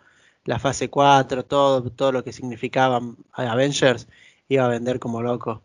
la 0.45 0.59
fase 0.59 0.91
4, 0.91 1.43
todo, 1.43 1.89
todo 1.89 2.11
lo 2.11 2.23
que 2.23 2.31
significaba 2.31 3.01
Avengers, 3.31 4.07
iba 4.47 4.65
a 4.65 4.69
vender 4.69 4.99
como 4.99 5.23
loco. 5.23 5.63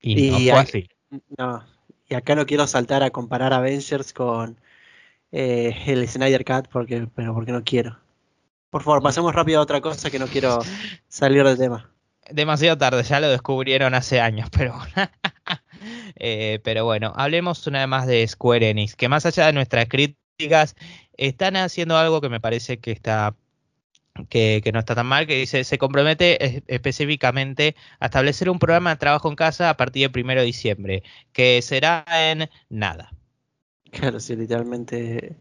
Y, 0.00 0.30
no 0.30 0.38
fue 0.38 0.88
No, 1.36 1.64
y 2.08 2.14
acá 2.14 2.36
no 2.36 2.46
quiero 2.46 2.68
saltar 2.68 3.02
a 3.02 3.10
comparar 3.10 3.52
Avengers 3.52 4.12
con 4.12 4.60
eh, 5.32 5.74
el 5.86 6.08
Snyder 6.08 6.44
Cut, 6.44 6.68
porque, 6.68 7.06
pero 7.14 7.34
porque 7.34 7.52
no 7.52 7.62
quiero. 7.64 7.98
Por 8.70 8.82
favor, 8.82 9.02
pasemos 9.02 9.34
rápido 9.34 9.60
a 9.60 9.62
otra 9.62 9.80
cosa 9.80 10.10
que 10.10 10.18
no 10.18 10.26
quiero 10.26 10.58
salir 11.08 11.44
del 11.44 11.58
tema. 11.58 11.90
Demasiado 12.30 12.78
tarde, 12.78 13.02
ya 13.02 13.18
lo 13.20 13.28
descubrieron 13.28 13.94
hace 13.94 14.20
años, 14.20 14.48
pero 14.56 14.74
eh, 16.16 16.60
pero 16.62 16.84
bueno, 16.84 17.12
hablemos 17.16 17.66
una 17.66 17.80
vez 17.80 17.88
más 17.88 18.06
de 18.06 18.26
Square 18.26 18.70
Enix, 18.70 18.94
que 18.94 19.08
más 19.08 19.26
allá 19.26 19.46
de 19.46 19.52
nuestras 19.52 19.88
críticas, 19.88 20.76
están 21.16 21.56
haciendo 21.56 21.98
algo 21.98 22.20
que 22.20 22.28
me 22.28 22.40
parece 22.40 22.78
que 22.78 22.92
está 22.92 23.34
que, 24.28 24.70
no 24.72 24.80
está 24.80 24.94
tan 24.94 25.06
mal, 25.06 25.26
que 25.26 25.36
dice, 25.36 25.64
se 25.64 25.78
compromete 25.78 26.62
específicamente 26.66 27.76
a 28.00 28.06
establecer 28.06 28.50
un 28.50 28.58
programa 28.58 28.90
de 28.90 28.96
trabajo 28.96 29.28
en 29.28 29.36
casa 29.36 29.70
a 29.70 29.76
partir 29.76 30.02
del 30.02 30.12
primero 30.12 30.40
de 30.40 30.46
diciembre, 30.46 31.02
que 31.32 31.62
será 31.62 32.04
en 32.08 32.50
nada. 32.68 33.12
Claro, 34.00 34.20
sí, 34.20 34.36
literalmente 34.36 35.36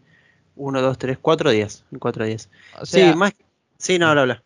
uno, 0.56 0.82
dos, 0.82 0.98
tres, 0.98 1.18
cuatro 1.22 1.52
días, 1.52 1.86
cuatro 2.00 2.26
días. 2.26 2.50
sí, 2.84 3.04
más, 3.16 3.34
sí, 3.78 4.00
no, 4.00 4.08
habla, 4.08 4.22
habla. 4.22 4.44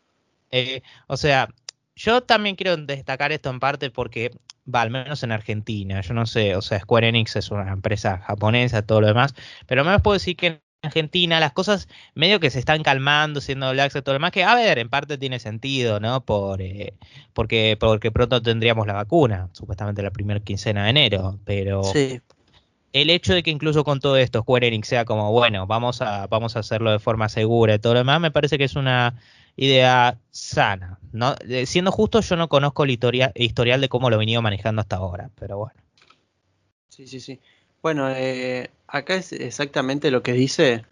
Eh, 0.51 0.81
o 1.07 1.17
sea, 1.17 1.49
yo 1.95 2.21
también 2.21 2.55
quiero 2.55 2.77
destacar 2.77 3.31
esto 3.31 3.49
en 3.49 3.59
parte 3.59 3.89
porque, 3.89 4.31
va, 4.73 4.81
al 4.81 4.91
menos 4.91 5.23
en 5.23 5.31
Argentina, 5.31 6.01
yo 6.01 6.13
no 6.13 6.25
sé, 6.25 6.55
o 6.55 6.61
sea, 6.61 6.79
Square 6.79 7.07
Enix 7.07 7.35
es 7.35 7.49
una 7.49 7.71
empresa 7.71 8.19
japonesa, 8.19 8.83
todo 8.83 9.01
lo 9.01 9.07
demás, 9.07 9.33
pero 9.65 9.81
al 9.81 9.87
menos 9.87 10.01
puedo 10.01 10.13
decir 10.13 10.35
que 10.35 10.61
Argentina, 10.83 11.39
las 11.39 11.53
cosas 11.53 11.87
medio 12.13 12.39
que 12.39 12.49
se 12.49 12.59
están 12.59 12.83
calmando, 12.83 13.39
siendo 13.41 13.71
Black 13.71 13.95
y 13.95 14.01
todo 14.01 14.13
lo 14.13 14.19
demás, 14.19 14.31
que 14.31 14.43
a 14.43 14.53
ver, 14.53 14.79
en 14.79 14.89
parte 14.89 15.17
tiene 15.17 15.39
sentido, 15.39 15.99
¿no? 15.99 16.25
Por, 16.25 16.61
eh, 16.61 16.93
porque, 17.33 17.77
porque 17.79 18.11
pronto 18.11 18.41
tendríamos 18.41 18.85
la 18.85 18.93
vacuna, 18.93 19.49
supuestamente 19.53 20.03
la 20.03 20.11
primera 20.11 20.41
quincena 20.41 20.83
de 20.83 20.89
enero, 20.89 21.39
pero 21.45 21.83
el 22.93 23.09
hecho 23.09 23.33
de 23.33 23.43
que 23.43 23.51
incluso 23.51 23.83
con 23.83 23.99
todo 23.99 24.17
esto 24.17 24.41
Square 24.41 24.79
sea 24.83 25.03
como, 25.03 25.31
bueno, 25.31 25.65
vamos 25.65 26.01
a, 26.01 26.27
vamos 26.27 26.55
a 26.55 26.59
hacerlo 26.59 26.91
de 26.91 26.99
forma 26.99 27.27
segura 27.27 27.73
y 27.75 27.79
todo 27.79 27.93
lo 27.93 27.99
demás, 27.99 28.21
me 28.21 28.31
parece 28.31 28.57
que 28.57 28.63
es 28.63 28.75
una 28.75 29.15
idea 29.55 30.19
sana, 30.29 30.99
¿no? 31.11 31.35
Siendo 31.65 31.91
justo, 31.91 32.21
yo 32.21 32.35
no 32.35 32.47
conozco 32.47 32.83
el 32.83 32.91
historial 32.91 33.81
de 33.81 33.89
cómo 33.89 34.09
lo 34.09 34.15
he 34.15 34.19
venido 34.19 34.41
manejando 34.41 34.81
hasta 34.81 34.97
ahora, 34.97 35.29
pero 35.39 35.57
bueno. 35.57 35.79
Sí, 36.89 37.07
sí, 37.07 37.19
sí. 37.19 37.39
Bueno, 37.81 38.09
eh, 38.11 38.69
acá 38.87 39.15
es 39.15 39.33
exactamente 39.33 40.11
lo 40.11 40.21
que 40.21 40.33
dice, 40.33 40.85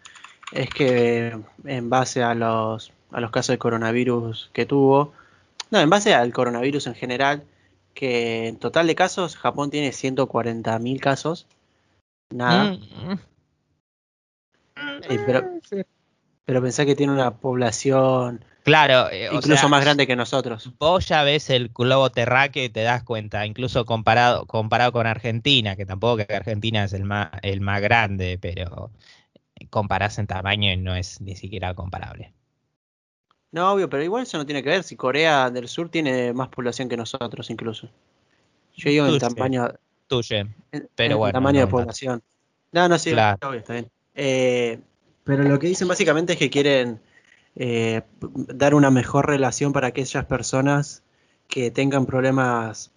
es 0.52 0.68
que 0.70 1.38
en 1.64 1.88
base 1.88 2.24
a 2.24 2.34
los, 2.34 2.92
a 3.12 3.20
los 3.20 3.30
casos 3.30 3.54
de 3.54 3.58
coronavirus 3.58 4.50
que 4.52 4.66
tuvo, 4.66 5.12
no, 5.70 5.80
en 5.80 5.88
base 5.88 6.14
al 6.14 6.32
coronavirus 6.32 6.88
en 6.88 6.94
general, 6.94 7.44
que 7.94 8.48
en 8.48 8.56
total 8.56 8.88
de 8.88 8.96
casos 8.96 9.36
Japón 9.36 9.70
tiene 9.70 9.92
140.000 9.92 11.00
casos, 11.00 11.46
nada. 12.32 12.72
Mm. 12.72 13.18
pero, 15.26 15.60
pero 16.44 16.62
pensá 16.62 16.84
que 16.84 16.94
tiene 16.94 17.12
una 17.12 17.36
población 17.36 18.44
Claro, 18.62 19.10
eh, 19.10 19.28
incluso 19.32 19.68
más 19.68 19.82
grande 19.82 20.06
que 20.06 20.14
nosotros. 20.14 20.70
Vos 20.78 21.06
ya 21.08 21.24
ves 21.24 21.50
el 21.50 21.70
globo 21.70 22.10
terráqueo 22.10 22.64
y 22.64 22.68
te 22.68 22.82
das 22.82 23.02
cuenta, 23.02 23.44
incluso 23.44 23.84
comparado, 23.84 24.46
comparado 24.46 24.92
con 24.92 25.06
Argentina, 25.06 25.74
que 25.74 25.84
tampoco 25.84 26.18
que 26.18 26.34
Argentina 26.34 26.84
es 26.84 26.92
el 26.92 27.04
más, 27.04 27.30
el 27.42 27.60
más 27.60 27.82
grande, 27.82 28.38
pero 28.40 28.90
comparás 29.70 30.18
en 30.18 30.28
tamaño 30.28 30.72
y 30.72 30.76
no 30.76 30.94
es 30.94 31.20
ni 31.20 31.34
siquiera 31.34 31.74
comparable. 31.74 32.32
No, 33.50 33.72
obvio, 33.72 33.90
pero 33.90 34.02
igual 34.02 34.22
eso 34.22 34.38
no 34.38 34.46
tiene 34.46 34.62
que 34.62 34.70
ver 34.70 34.82
si 34.84 34.96
Corea 34.96 35.50
del 35.50 35.68
Sur 35.68 35.88
tiene 35.88 36.32
más 36.32 36.48
población 36.48 36.88
que 36.88 36.96
nosotros 36.96 37.50
incluso. 37.50 37.88
Yo 38.76 38.90
digo 38.90 39.06
en 39.06 39.18
tamaño... 39.18 39.68
Tuyo, 40.12 40.44
pero 40.94 41.16
bueno. 41.16 41.32
tamaño 41.32 41.60
de 41.60 41.66
población. 41.68 42.22
No, 42.70 42.86
no, 42.86 42.98
sí, 42.98 43.12
obvio, 43.12 43.54
está 43.54 43.72
bien. 43.72 43.90
Eh, 44.14 44.78
pero 45.24 45.42
lo 45.44 45.58
que 45.58 45.68
dicen 45.68 45.88
básicamente 45.88 46.34
es 46.34 46.38
que 46.38 46.50
quieren 46.50 47.00
eh, 47.56 48.02
dar 48.20 48.74
una 48.74 48.90
mejor 48.90 49.26
relación 49.26 49.72
para 49.72 49.86
aquellas 49.86 50.26
personas 50.26 51.02
que 51.48 51.70
tengan 51.70 52.04
problemas 52.04 52.90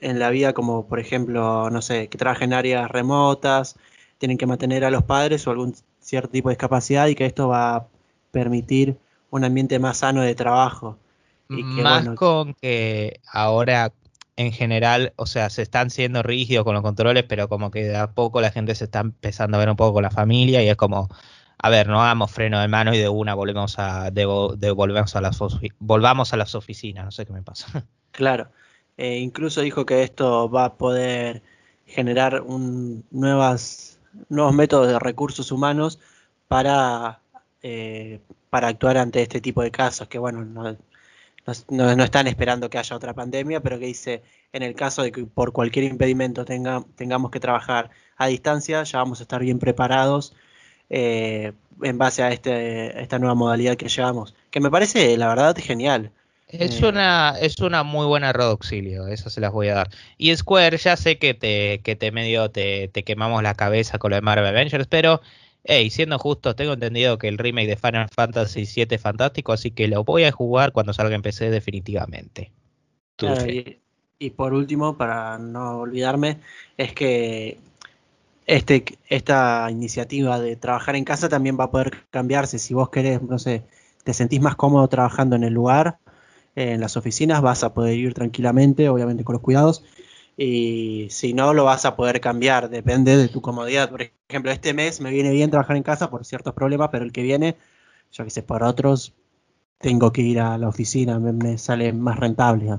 en 0.00 0.18
la 0.18 0.30
vida, 0.30 0.54
como 0.54 0.86
por 0.86 1.00
ejemplo, 1.00 1.68
no 1.68 1.82
sé, 1.82 2.08
que 2.08 2.16
trabajen 2.16 2.52
en 2.52 2.58
áreas 2.58 2.90
remotas, 2.90 3.76
tienen 4.16 4.38
que 4.38 4.46
mantener 4.46 4.86
a 4.86 4.90
los 4.90 5.02
padres 5.02 5.46
o 5.46 5.50
algún 5.50 5.74
cierto 6.00 6.30
tipo 6.30 6.48
de 6.48 6.54
discapacidad 6.54 7.08
y 7.08 7.14
que 7.14 7.26
esto 7.26 7.48
va 7.48 7.76
a 7.76 7.86
permitir 8.30 8.96
un 9.28 9.44
ambiente 9.44 9.78
más 9.78 9.98
sano 9.98 10.22
de 10.22 10.34
trabajo. 10.34 10.96
Y 11.50 11.62
más 11.62 12.08
con 12.14 12.54
que 12.54 13.20
ahora 13.30 13.92
en 14.36 14.52
general, 14.52 15.12
o 15.16 15.26
sea, 15.26 15.50
se 15.50 15.62
están 15.62 15.90
siendo 15.90 16.22
rígidos 16.22 16.64
con 16.64 16.74
los 16.74 16.82
controles, 16.82 17.24
pero 17.28 17.48
como 17.48 17.70
que 17.70 17.84
de 17.84 17.96
a 17.96 18.12
poco 18.12 18.40
la 18.40 18.50
gente 18.50 18.74
se 18.74 18.84
está 18.84 19.00
empezando 19.00 19.56
a 19.56 19.60
ver 19.60 19.70
un 19.70 19.76
poco 19.76 19.94
con 19.94 20.02
la 20.02 20.10
familia 20.10 20.62
y 20.62 20.68
es 20.68 20.76
como, 20.76 21.08
a 21.58 21.70
ver, 21.70 21.88
no 21.88 22.02
hagamos 22.02 22.30
freno 22.30 22.60
de 22.60 22.68
mano 22.68 22.94
y 22.94 22.98
de 22.98 23.08
una 23.08 23.34
volvemos 23.34 23.78
a, 23.78 24.10
de, 24.10 24.24
volvemos 24.26 25.14
a 25.16 25.20
las, 25.20 25.38
volvamos 25.78 26.32
a 26.32 26.36
las 26.36 26.54
oficinas, 26.54 27.04
no 27.04 27.10
sé 27.10 27.26
qué 27.26 27.32
me 27.32 27.42
pasa. 27.42 27.86
Claro, 28.14 28.48
eh, 28.96 29.18
incluso 29.18 29.60
dijo 29.60 29.84
que 29.84 30.04
esto 30.04 30.48
va 30.48 30.66
a 30.66 30.74
poder 30.74 31.42
generar 31.84 32.42
un, 32.42 33.04
nuevas, 33.10 33.98
nuevos 34.28 34.54
métodos 34.54 34.86
de 34.86 35.00
recursos 35.00 35.50
humanos 35.50 35.98
para, 36.46 37.20
eh, 37.60 38.20
para 38.50 38.68
actuar 38.68 38.98
ante 38.98 39.20
este 39.20 39.40
tipo 39.40 39.62
de 39.62 39.72
casos, 39.72 40.06
que 40.06 40.20
bueno, 40.20 40.44
no, 40.44 40.76
no, 41.68 42.04
están 42.04 42.26
esperando 42.26 42.70
que 42.70 42.78
haya 42.78 42.96
otra 42.96 43.14
pandemia, 43.14 43.60
pero 43.60 43.78
que 43.78 43.86
dice, 43.86 44.22
en 44.52 44.62
el 44.62 44.74
caso 44.74 45.02
de 45.02 45.12
que 45.12 45.24
por 45.24 45.52
cualquier 45.52 45.84
impedimento 45.84 46.44
tenga, 46.44 46.84
tengamos 46.96 47.30
que 47.30 47.40
trabajar 47.40 47.90
a 48.16 48.26
distancia, 48.26 48.82
ya 48.82 48.98
vamos 48.98 49.20
a 49.20 49.24
estar 49.24 49.42
bien 49.42 49.58
preparados 49.58 50.34
eh, 50.90 51.52
en 51.82 51.98
base 51.98 52.22
a 52.22 52.30
este, 52.30 53.00
esta 53.00 53.18
nueva 53.18 53.34
modalidad 53.34 53.76
que 53.76 53.88
llevamos, 53.88 54.34
que 54.50 54.60
me 54.60 54.70
parece, 54.70 55.16
la 55.16 55.28
verdad, 55.28 55.56
genial. 55.58 56.10
Es 56.48 56.82
eh, 56.82 56.86
una, 56.86 57.34
es 57.40 57.58
una 57.58 57.82
muy 57.82 58.06
buena 58.06 58.32
red 58.32 58.46
auxilio, 58.46 59.08
eso 59.08 59.30
se 59.30 59.40
las 59.40 59.52
voy 59.52 59.68
a 59.68 59.74
dar. 59.74 59.90
Y 60.18 60.34
Square, 60.36 60.76
ya 60.76 60.96
sé 60.96 61.18
que 61.18 61.34
te, 61.34 61.80
que 61.82 61.96
te 61.96 62.12
medio 62.12 62.50
te, 62.50 62.90
quemamos 63.04 63.42
la 63.42 63.54
cabeza 63.54 63.98
con 63.98 64.10
lo 64.10 64.16
de 64.16 64.22
Marvel 64.22 64.46
Avengers, 64.46 64.86
pero 64.86 65.20
hey, 65.64 65.90
siendo 65.90 66.18
justo, 66.18 66.54
tengo 66.54 66.74
entendido 66.74 67.18
que 67.18 67.28
el 67.28 67.38
remake 67.38 67.68
de 67.68 67.76
Final 67.76 68.08
Fantasy 68.14 68.66
VII 68.66 68.94
es 68.94 69.00
fantástico, 69.00 69.52
así 69.52 69.70
que 69.70 69.88
lo 69.88 70.04
voy 70.04 70.24
a 70.24 70.32
jugar 70.32 70.72
cuando 70.72 70.92
salga 70.92 71.14
en 71.14 71.22
PC 71.22 71.50
definitivamente. 71.50 72.52
y, 73.48 73.78
y, 74.18 74.30
por 74.30 74.52
último, 74.52 74.96
para 74.96 75.38
no 75.38 75.80
olvidarme, 75.80 76.38
es 76.76 76.92
que 76.92 77.58
este, 78.46 78.84
esta 79.08 79.68
iniciativa 79.70 80.38
de 80.38 80.56
trabajar 80.56 80.96
en 80.96 81.04
casa 81.04 81.28
también 81.28 81.58
va 81.58 81.64
a 81.64 81.70
poder 81.70 82.04
cambiarse. 82.10 82.58
Si 82.58 82.74
vos 82.74 82.90
querés, 82.90 83.22
no 83.22 83.38
sé, 83.38 83.62
te 84.04 84.12
sentís 84.12 84.40
más 84.40 84.56
cómodo 84.56 84.86
trabajando 84.88 85.36
en 85.36 85.44
el 85.44 85.54
lugar, 85.54 85.98
en 86.54 86.80
las 86.80 86.96
oficinas, 86.96 87.42
vas 87.42 87.64
a 87.64 87.74
poder 87.74 87.96
ir 87.96 88.14
tranquilamente, 88.14 88.88
obviamente 88.88 89.24
con 89.24 89.34
los 89.34 89.42
cuidados. 89.42 89.82
Y 90.36 91.08
si 91.10 91.32
no, 91.32 91.54
lo 91.54 91.64
vas 91.64 91.84
a 91.84 91.96
poder 91.96 92.20
cambiar, 92.20 92.68
depende 92.68 93.16
de 93.16 93.28
tu 93.28 93.40
comodidad. 93.40 93.90
Por 93.90 94.02
ejemplo, 94.28 94.50
este 94.50 94.74
mes 94.74 95.00
me 95.00 95.10
viene 95.10 95.30
bien 95.30 95.50
trabajar 95.50 95.76
en 95.76 95.82
casa 95.82 96.10
por 96.10 96.24
ciertos 96.24 96.54
problemas, 96.54 96.88
pero 96.90 97.04
el 97.04 97.12
que 97.12 97.22
viene, 97.22 97.56
yo 98.12 98.24
que 98.24 98.30
sé, 98.30 98.42
por 98.42 98.62
otros, 98.62 99.14
tengo 99.78 100.12
que 100.12 100.22
ir 100.22 100.40
a 100.40 100.58
la 100.58 100.68
oficina, 100.68 101.18
me, 101.18 101.58
sale 101.58 101.92
más 101.92 102.18
rentable. 102.18 102.78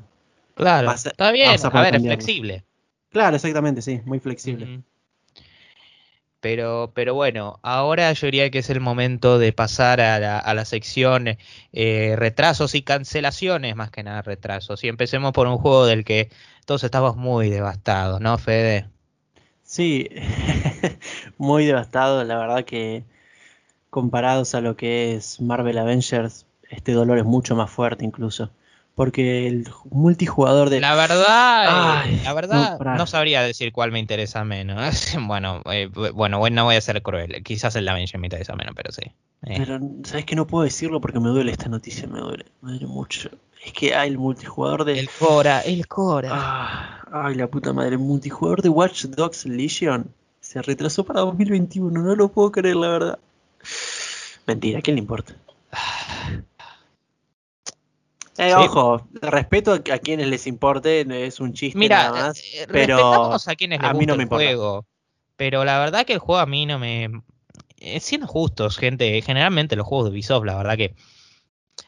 Claro, 0.55 0.91
está 0.91 1.31
bien, 1.31 1.59
a, 1.63 1.81
ver, 1.81 1.95
es 1.95 2.01
flexible. 2.01 2.63
Claro, 3.09 3.35
exactamente, 3.35 3.81
sí, 3.81 4.01
muy 4.05 4.19
flexible. 4.19 4.83
Pero, 6.45 6.91
pero 6.93 7.15
bueno, 7.15 7.59
ahora 7.63 8.13
yo 8.13 8.27
diría 8.27 8.51
que 8.51 8.59
es 8.59 8.69
el 8.69 8.79
momento 8.79 9.39
de 9.39 9.51
pasar 9.51 9.99
a 9.99 10.19
la, 10.19 10.37
a 10.37 10.53
la 10.53 10.63
sección 10.63 11.39
eh, 11.73 12.15
retrasos 12.19 12.75
y 12.75 12.83
cancelaciones, 12.83 13.75
más 13.75 13.89
que 13.89 14.03
nada 14.03 14.21
retrasos. 14.21 14.83
Y 14.83 14.87
empecemos 14.87 15.31
por 15.31 15.47
un 15.47 15.57
juego 15.57 15.87
del 15.87 16.05
que 16.05 16.29
todos 16.67 16.83
estamos 16.83 17.15
muy 17.15 17.49
devastados, 17.49 18.21
¿no, 18.21 18.37
Fede? 18.37 18.87
Sí, 19.63 20.07
muy 21.39 21.65
devastado, 21.65 22.23
la 22.23 22.37
verdad 22.37 22.63
que 22.63 23.03
comparados 23.89 24.53
a 24.53 24.61
lo 24.61 24.75
que 24.75 25.15
es 25.15 25.41
Marvel 25.41 25.79
Avengers, 25.79 26.45
este 26.69 26.91
dolor 26.91 27.17
es 27.17 27.25
mucho 27.25 27.55
más 27.55 27.71
fuerte 27.71 28.05
incluso. 28.05 28.51
Porque 28.95 29.45
el 29.45 29.67
multijugador 29.91 30.69
de... 30.69 30.79
La 30.79 30.95
verdad, 30.95 32.05
la 32.23 32.33
verdad 32.33 32.79
no, 32.79 33.05
sabría 33.05 33.41
decir 33.41 33.73
cuál 33.73 33.91
me 33.91 33.99
interesa 33.99 34.45
menos. 34.45 35.15
bueno, 35.27 35.61
eh, 35.65 35.89
bueno, 36.13 36.39
bueno, 36.39 36.55
no 36.55 36.63
voy 36.63 36.77
a 36.77 36.81
ser 36.81 37.01
cruel. 37.01 37.43
Quizás 37.43 37.75
el 37.75 37.87
Avengers 37.89 38.17
me 38.19 38.27
interesa 38.27 38.55
menos, 38.55 38.73
pero 38.73 38.93
sí. 38.93 39.03
Eh. 39.43 39.55
Pero, 39.57 39.79
¿sabes 40.05 40.23
que 40.23 40.37
No 40.37 40.47
puedo 40.47 40.63
decirlo 40.63 41.01
porque 41.01 41.19
me 41.19 41.27
duele 41.27 41.51
esta 41.51 41.67
noticia, 41.67 42.07
me 42.07 42.19
duele, 42.19 42.45
me 42.61 42.71
duele 42.71 42.87
mucho. 42.87 43.29
Es 43.65 43.73
que 43.73 43.93
hay 43.93 44.09
el 44.09 44.17
multijugador 44.17 44.85
de... 44.85 44.97
El 44.97 45.09
Cora, 45.09 45.59
el 45.61 45.87
Cora. 45.87 46.29
Ah, 46.31 47.05
ay, 47.11 47.35
la 47.35 47.47
puta 47.47 47.73
madre, 47.73 47.91
el 47.91 47.99
multijugador 47.99 48.61
de 48.61 48.69
Watch 48.69 49.05
Dogs 49.05 49.45
Legion 49.45 50.09
se 50.39 50.61
retrasó 50.61 51.03
para 51.03 51.21
2021, 51.21 52.01
no 52.01 52.15
lo 52.15 52.29
puedo 52.29 52.51
creer, 52.51 52.75
la 52.77 52.89
verdad. 52.89 53.19
Mentira, 54.45 54.79
¿a 54.79 54.81
quién 54.81 54.95
le 54.95 55.01
importa? 55.01 55.33
Eh, 58.37 58.53
Ojo, 58.53 59.07
respeto 59.21 59.73
a 59.73 59.99
quienes 59.99 60.27
les 60.27 60.45
importe, 60.45 61.05
es 61.25 61.39
un 61.39 61.53
chiste 61.53 61.77
Mira, 61.77 62.03
nada 62.03 62.27
más. 62.27 62.39
Eh, 62.39 62.67
pero 62.69 63.33
a 63.33 63.55
quienes 63.55 63.79
les 63.79 63.89
a 63.89 63.93
mí 63.93 64.05
no 64.05 64.17
me 64.17 64.23
el 64.23 64.29
juego. 64.29 64.85
Pero 65.37 65.63
la 65.63 65.79
verdad 65.79 66.05
que 66.05 66.13
el 66.13 66.19
juego 66.19 66.39
a 66.39 66.45
mí 66.45 66.65
no 66.65 66.79
me. 66.79 67.09
Eh, 67.77 67.99
siendo 67.99 68.27
justos, 68.27 68.77
gente, 68.77 69.21
generalmente 69.21 69.75
los 69.75 69.87
juegos 69.87 70.05
de 70.05 70.11
Ubisoft, 70.11 70.45
la 70.45 70.55
verdad 70.55 70.77
que 70.77 70.95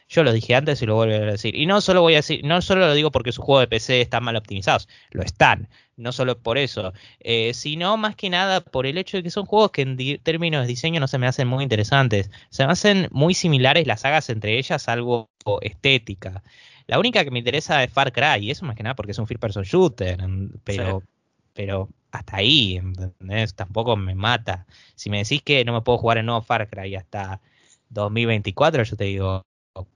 yo 0.08 0.22
lo 0.22 0.32
dije 0.32 0.54
antes 0.54 0.80
y 0.80 0.86
lo 0.86 0.94
vuelvo 0.94 1.14
a 1.14 1.18
decir. 1.32 1.54
Y 1.54 1.66
no 1.66 1.80
solo 1.80 2.00
voy 2.00 2.14
a 2.14 2.18
decir, 2.18 2.44
no 2.44 2.60
solo 2.62 2.86
lo 2.86 2.94
digo 2.94 3.10
porque 3.10 3.32
su 3.32 3.42
juego 3.42 3.60
de 3.60 3.68
PC 3.68 4.00
están 4.00 4.24
mal 4.24 4.36
optimizados, 4.36 4.88
lo 5.10 5.22
están, 5.22 5.68
no 5.96 6.12
solo 6.12 6.38
por 6.38 6.56
eso, 6.56 6.92
eh, 7.20 7.52
sino 7.54 7.96
más 7.96 8.16
que 8.16 8.30
nada 8.30 8.60
por 8.62 8.86
el 8.86 8.96
hecho 8.96 9.18
de 9.18 9.22
que 9.22 9.30
son 9.30 9.46
juegos 9.46 9.70
que 9.70 9.82
en 9.82 9.96
términos 10.22 10.62
de 10.62 10.68
diseño 10.68 11.00
no 11.00 11.08
se 11.08 11.18
me 11.18 11.26
hacen 11.26 11.48
muy 11.48 11.62
interesantes. 11.62 12.30
Se 12.50 12.64
me 12.64 12.72
hacen 12.72 13.08
muy 13.10 13.34
similares 13.34 13.86
las 13.86 14.00
sagas 14.00 14.30
entre 14.30 14.58
ellas, 14.58 14.88
algo 14.88 15.30
estética. 15.60 16.42
La 16.86 16.98
única 16.98 17.24
que 17.24 17.30
me 17.30 17.40
interesa 17.40 17.82
es 17.84 17.92
Far 17.92 18.12
Cry, 18.12 18.46
y 18.46 18.50
eso 18.50 18.64
más 18.64 18.76
que 18.76 18.82
nada 18.82 18.96
porque 18.96 19.12
es 19.12 19.18
un 19.18 19.26
first 19.26 19.40
person 19.40 19.62
shooter, 19.62 20.18
pero, 20.64 21.02
pero 21.52 21.88
hasta 22.10 22.36
ahí, 22.38 22.76
¿entendés? 22.76 23.54
Tampoco 23.54 23.96
me 23.96 24.14
mata. 24.14 24.66
Si 24.94 25.10
me 25.10 25.18
decís 25.18 25.42
que 25.42 25.64
no 25.64 25.72
me 25.72 25.82
puedo 25.82 25.98
jugar 25.98 26.18
el 26.18 26.26
nuevo 26.26 26.42
Far 26.42 26.68
Cry 26.70 26.94
hasta 26.96 27.40
2024, 27.90 28.84
yo 28.84 28.96
te 28.96 29.04
digo, 29.04 29.42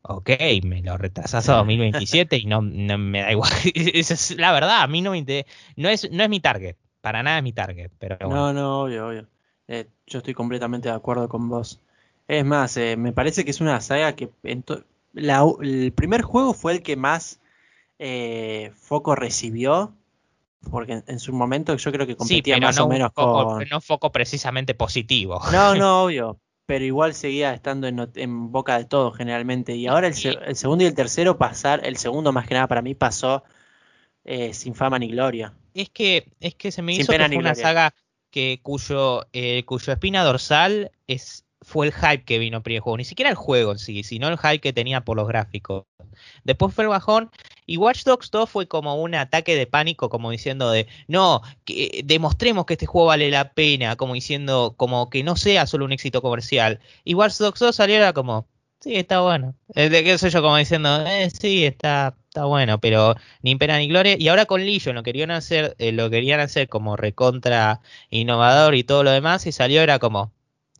ok, 0.03 0.31
me 0.65 0.83
lo 0.83 0.97
retrasas 0.97 1.49
a 1.49 1.57
2027 1.57 2.37
y 2.37 2.47
no, 2.47 2.63
me 2.63 3.23
da 3.23 3.33
igual. 3.33 3.51
es 3.75 4.37
la 4.37 4.53
verdad, 4.53 4.83
a 4.83 4.87
mí 4.87 5.01
no 5.01 5.13
me 5.13 5.47
no 5.77 5.89
es, 5.89 6.11
no 6.11 6.23
es 6.23 6.29
mi 6.29 6.41
target, 6.41 6.77
para 7.01 7.23
nada 7.23 7.39
es 7.39 7.43
mi 7.43 7.53
target. 7.53 7.91
Pero 7.99 8.19
No, 8.21 8.53
no, 8.53 8.83
obvio, 8.83 9.09
obvio. 9.09 9.27
Eh, 9.69 9.87
yo 10.07 10.19
estoy 10.19 10.35
completamente 10.35 10.89
de 10.89 10.95
acuerdo 10.95 11.29
con 11.29 11.49
vos. 11.49 11.81
Es 12.29 12.45
más, 12.45 12.77
eh, 12.77 12.97
me 12.97 13.13
parece 13.13 13.45
que 13.45 13.51
es 13.51 13.61
una 13.61 13.81
saga 13.81 14.15
que 14.15 14.29
el 15.15 15.93
primer 15.93 16.23
juego 16.23 16.55
fue 16.55 16.73
el 16.73 16.83
que 16.83 16.97
más 16.97 17.41
eh, 17.99 18.73
foco 18.77 19.15
recibió. 19.15 19.95
Porque 20.71 21.03
en, 21.09 21.19
su 21.19 21.33
momento 21.33 21.77
yo 21.77 21.91
creo 21.91 22.07
que 22.07 22.15
competía 22.15 22.57
más 22.59 22.79
o 22.79 22.87
menos 22.87 23.11
con. 23.13 23.65
No 23.69 23.81
foco 23.81 24.13
precisamente 24.13 24.75
positivo. 24.75 25.41
No, 25.51 25.75
no, 25.75 26.03
obvio 26.05 26.39
pero 26.67 26.85
igual 26.85 27.15
seguía 27.15 27.53
estando 27.53 27.87
en, 27.87 28.51
boca 28.51 28.79
de 28.79 28.85
todos 28.85 29.17
generalmente. 29.17 29.75
Y 29.75 29.87
ahora 29.87 30.07
el, 30.07 30.15
segundo 30.15 30.85
y 30.85 30.87
el 30.87 30.95
tercero 30.95 31.37
pasar, 31.37 31.85
el 31.85 31.97
segundo 31.97 32.33
más 32.33 32.47
que 32.47 32.55
nada 32.55 32.67
para 32.67 32.81
mí 32.83 32.95
pasó 32.95 33.45
eh, 34.25 34.55
sin 34.55 34.75
fama 34.75 34.99
ni 34.99 35.09
gloria. 35.09 35.53
Es 35.75 35.91
que, 35.91 36.33
es 36.41 36.55
que 36.55 36.73
se 36.73 36.83
me 36.83 36.95
hizo 36.95 37.13
una 37.13 37.55
saga 37.55 37.95
que 38.31 38.61
cuyo, 38.63 39.27
eh, 39.33 39.65
cuyo 39.65 39.93
espina 39.93 40.25
dorsal 40.25 40.93
es 41.07 41.45
fue 41.63 41.87
el 41.87 41.93
hype 41.93 42.25
que 42.25 42.39
vino 42.39 42.63
primer 42.63 42.81
juego, 42.83 42.97
ni 42.99 43.05
siquiera 43.05 43.31
el 43.31 43.37
juego 43.37 43.73
en 43.73 43.79
sí, 43.79 44.03
sino 44.03 44.29
el 44.29 44.39
hype 44.39 44.61
que 44.61 44.73
tenía 44.73 45.03
por 45.03 45.17
los 45.17 45.29
gráficos. 45.29 45.85
Después 46.45 46.75
fue 46.75 46.85
el 46.85 46.91
bajón 46.91 47.31
y 47.67 47.77
Watch 47.77 48.05
Dogs 48.05 48.31
2 48.31 48.51
fue 48.51 48.69
como 48.69 49.01
un 49.01 49.15
ataque 49.15 49.57
de 49.57 49.67
pánico, 49.67 50.09
como 50.09 50.31
diciendo 50.31 50.71
de, 50.71 50.87
no, 51.09 51.43
que 51.65 52.03
demostremos 52.05 52.67
que 52.67 52.75
este 52.75 52.87
juego 52.87 53.09
vale 53.09 53.31
la 53.31 53.53
pena, 53.53 53.97
como 53.97 54.15
diciendo, 54.15 54.75
como 54.77 55.11
que 55.11 55.23
no 55.23 55.37
sea 55.37 55.67
solo 55.67 55.85
un 55.85 55.93
éxito 55.93 56.23
comercial. 56.23 56.81
Y 57.05 57.15
Watch 57.15 57.39
Dogs 57.39 57.61
2 57.61 57.75
salió 57.75 58.13
como, 58.15 58.49
sí, 58.81 58.97
está 58.97 59.21
bueno. 59.21 59.55
Eh, 59.75 59.89
de 59.89 60.05
qué 60.05 60.19
sé 60.19 60.31
yo, 60.31 60.43
como 60.43 60.57
diciendo, 60.57 61.07
eh, 61.07 61.31
sí, 61.31 61.65
está, 61.65 62.17
está 62.29 62.45
bueno, 62.45 62.81
pero 62.81 63.15
ni 63.43 63.57
pena 63.57 63.79
ni 63.79 63.89
gloria. 63.89 64.17
Y 64.19 64.29
ahora 64.29 64.47
con 64.47 64.65
Legion 64.65 64.97
lo 64.97 65.03
querían 65.03 65.31
hacer, 65.31 65.77
eh, 65.79 65.93
lo 65.93 66.11
querían 66.11 66.41
hacer 66.41 66.69
como 66.69 66.97
recontra 66.97 67.81
innovador 68.11 68.75
y 68.75 68.85
todo 68.85 69.05
lo 69.05 69.11
demás, 69.13 69.47
y 69.47 69.53
salió 69.53 69.83
era 69.83 69.99
como, 69.99 70.33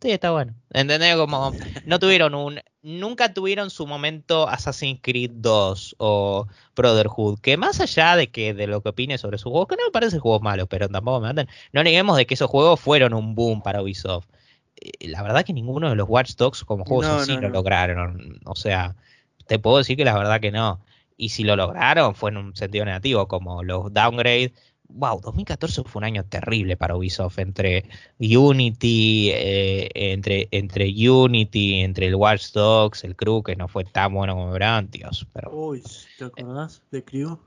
Sí, 0.03 0.11
está 0.11 0.31
bueno. 0.31 0.53
¿Entendés? 0.71 1.15
Como 1.15 1.53
no 1.85 1.97
tuvieron 1.97 2.35
un. 2.35 2.59
Nunca 2.81 3.33
tuvieron 3.33 3.69
su 3.69 3.87
momento 3.87 4.49
Assassin's 4.49 4.99
Creed 5.01 5.31
2 5.35 5.95
o 5.97 6.45
Brotherhood. 6.75 7.39
Que 7.39 7.55
más 7.55 7.79
allá 7.79 8.17
de 8.17 8.29
que 8.29 8.53
de 8.53 8.67
lo 8.67 8.83
que 8.83 8.89
opine 8.89 9.17
sobre 9.17 9.37
su 9.37 9.49
juego, 9.49 9.65
que 9.65 9.77
no 9.77 9.85
me 9.85 9.91
parece 9.91 10.19
juegos 10.19 10.41
malos, 10.41 10.67
pero 10.69 10.89
tampoco 10.89 11.21
me 11.21 11.27
matan. 11.27 11.47
No 11.71 11.85
neguemos 11.85 12.17
de 12.17 12.25
que 12.25 12.33
esos 12.33 12.49
juegos 12.49 12.81
fueron 12.81 13.13
un 13.13 13.33
boom 13.33 13.61
para 13.61 13.81
Ubisoft. 13.81 14.27
Eh, 14.75 15.07
la 15.07 15.23
verdad 15.23 15.45
que 15.45 15.53
ninguno 15.53 15.89
de 15.89 15.95
los 15.95 16.09
Watch 16.09 16.35
Dogs 16.35 16.65
como 16.65 16.83
juegos 16.83 17.05
así 17.05 17.37
lo 17.37 17.47
lograron. 17.47 18.41
O 18.43 18.55
sea, 18.55 18.97
te 19.47 19.57
puedo 19.57 19.77
decir 19.77 19.95
que 19.95 20.03
la 20.03 20.17
verdad 20.17 20.41
que 20.41 20.51
no. 20.51 20.81
Y 21.15 21.29
si 21.29 21.45
lo 21.45 21.55
lograron 21.55 22.13
fue 22.13 22.31
en 22.31 22.37
un 22.37 22.55
sentido 22.57 22.83
negativo, 22.83 23.29
como 23.29 23.63
los 23.63 23.93
downgrades 23.93 24.51
wow, 24.93 25.19
2014 25.21 25.83
fue 25.83 25.99
un 25.99 26.03
año 26.05 26.23
terrible 26.25 26.77
para 26.77 26.95
Ubisoft 26.95 27.39
entre 27.39 27.85
Unity, 28.19 29.31
eh, 29.33 29.89
entre, 29.93 30.47
entre 30.51 30.85
Unity, 30.87 31.81
entre 31.81 32.07
el 32.07 32.15
Watch 32.15 32.51
Dogs, 32.51 33.03
el 33.03 33.15
Crew, 33.15 33.43
que 33.43 33.55
no 33.55 33.67
fue 33.67 33.83
tan 33.83 34.13
bueno 34.13 34.35
como 34.35 34.51
verán, 34.51 34.89
Dios. 34.89 35.27
Pero, 35.33 35.51
Uy, 35.51 35.83
¿te 36.17 36.25
acordás 36.25 36.81
de 36.91 37.03
Crew? 37.03 37.39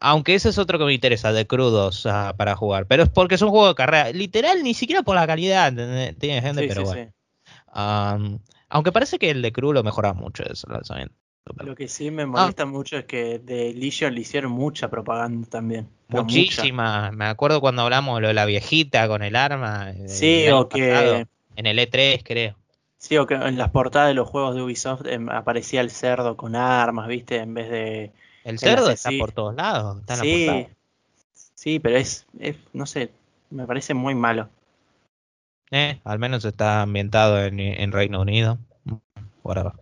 Aunque 0.00 0.34
ese 0.34 0.48
es 0.48 0.58
otro 0.58 0.78
que 0.78 0.84
me 0.84 0.94
interesa, 0.94 1.32
de 1.32 1.46
Crew 1.46 1.70
2 1.70 2.06
ah, 2.06 2.34
para 2.36 2.56
jugar. 2.56 2.86
Pero 2.86 3.04
es 3.04 3.08
porque 3.08 3.36
es 3.36 3.42
un 3.42 3.50
juego 3.50 3.68
de 3.68 3.74
carrera. 3.76 4.10
Literal, 4.10 4.62
ni 4.64 4.74
siquiera 4.74 5.02
por 5.02 5.14
la 5.14 5.26
calidad. 5.28 5.72
Tiene 6.18 6.42
gente, 6.42 6.66
pero 6.66 6.84
bueno. 6.84 8.40
aunque 8.68 8.90
parece 8.90 9.20
que 9.20 9.30
el 9.30 9.42
de 9.42 9.52
Crew 9.52 9.72
lo 9.72 9.84
mejora 9.84 10.12
mucho 10.12 10.42
ese 10.42 10.68
lanzamiento. 10.68 11.14
Lo 11.44 11.74
que 11.74 11.88
sí 11.88 12.10
me 12.10 12.24
molesta 12.24 12.66
mucho 12.66 12.96
es 12.98 13.04
que 13.04 13.38
de 13.38 13.74
Legion 13.74 14.14
le 14.14 14.20
hicieron 14.20 14.52
mucha 14.52 14.88
propaganda 14.88 15.48
también. 15.48 15.88
Muchísima. 16.08 17.10
Me 17.12 17.26
acuerdo 17.26 17.60
cuando 17.60 17.82
hablamos 17.82 18.16
de 18.16 18.22
lo 18.22 18.28
de 18.28 18.34
la 18.34 18.44
viejita 18.44 19.08
con 19.08 19.22
el 19.22 19.34
arma. 19.34 19.92
Sí, 20.06 20.48
o 20.50 20.68
que. 20.68 21.26
En 21.56 21.66
el 21.66 21.78
E3, 21.78 22.22
creo. 22.24 22.56
Sí, 22.96 23.16
o 23.18 23.26
que 23.26 23.34
en 23.34 23.58
las 23.58 23.70
portadas 23.70 24.08
de 24.08 24.14
los 24.14 24.28
juegos 24.28 24.54
de 24.54 24.62
Ubisoft 24.62 25.06
em, 25.06 25.28
aparecía 25.28 25.80
el 25.80 25.90
cerdo 25.90 26.36
con 26.36 26.54
armas, 26.54 27.08
¿viste? 27.08 27.38
En 27.38 27.54
vez 27.54 27.68
de. 27.68 28.12
El 28.44 28.58
cerdo 28.58 28.90
está 28.90 29.10
por 29.18 29.32
todos 29.32 29.54
lados. 29.54 30.00
Está 30.00 30.16
sí, 30.16 30.68
sí, 31.54 31.80
pero 31.80 31.96
es, 31.96 32.26
es. 32.38 32.56
No 32.72 32.86
sé, 32.86 33.10
me 33.50 33.66
parece 33.66 33.94
muy 33.94 34.14
malo. 34.14 34.48
Eh, 35.72 36.00
al 36.04 36.18
menos 36.18 36.44
está 36.44 36.82
ambientado 36.82 37.44
en, 37.44 37.58
en 37.58 37.92
Reino 37.92 38.20
Unido. 38.20 38.58
Pokémon 39.42 39.74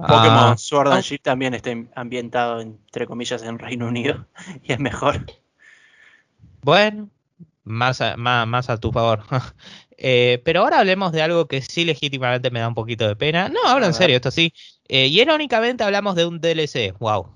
ah, 0.00 0.54
Sword 0.56 0.92
and 0.92 1.02
Shield 1.02 1.22
también 1.22 1.54
está 1.54 1.70
ambientado, 1.94 2.60
entre 2.60 3.06
comillas, 3.06 3.42
en 3.42 3.58
Reino 3.58 3.86
Unido 3.86 4.26
y 4.62 4.72
es 4.72 4.78
mejor. 4.78 5.26
Bueno, 6.62 7.08
más 7.64 8.00
a, 8.00 8.16
más, 8.16 8.70
a 8.70 8.78
tu 8.78 8.92
favor. 8.92 9.22
Eh, 10.02 10.40
pero 10.44 10.62
ahora 10.62 10.80
hablemos 10.80 11.12
de 11.12 11.20
algo 11.20 11.46
que 11.46 11.60
sí 11.60 11.84
legítimamente 11.84 12.50
me 12.50 12.60
da 12.60 12.68
un 12.68 12.74
poquito 12.74 13.06
de 13.06 13.16
pena. 13.16 13.50
No, 13.50 13.60
hablo 13.66 13.84
en 13.84 13.92
serio, 13.92 14.16
esto 14.16 14.30
sí. 14.30 14.54
Eh, 14.88 15.08
y 15.08 15.20
irónicamente 15.20 15.84
hablamos 15.84 16.16
de 16.16 16.24
un 16.24 16.40
DLC. 16.40 16.94
¡Wow! 16.98 17.28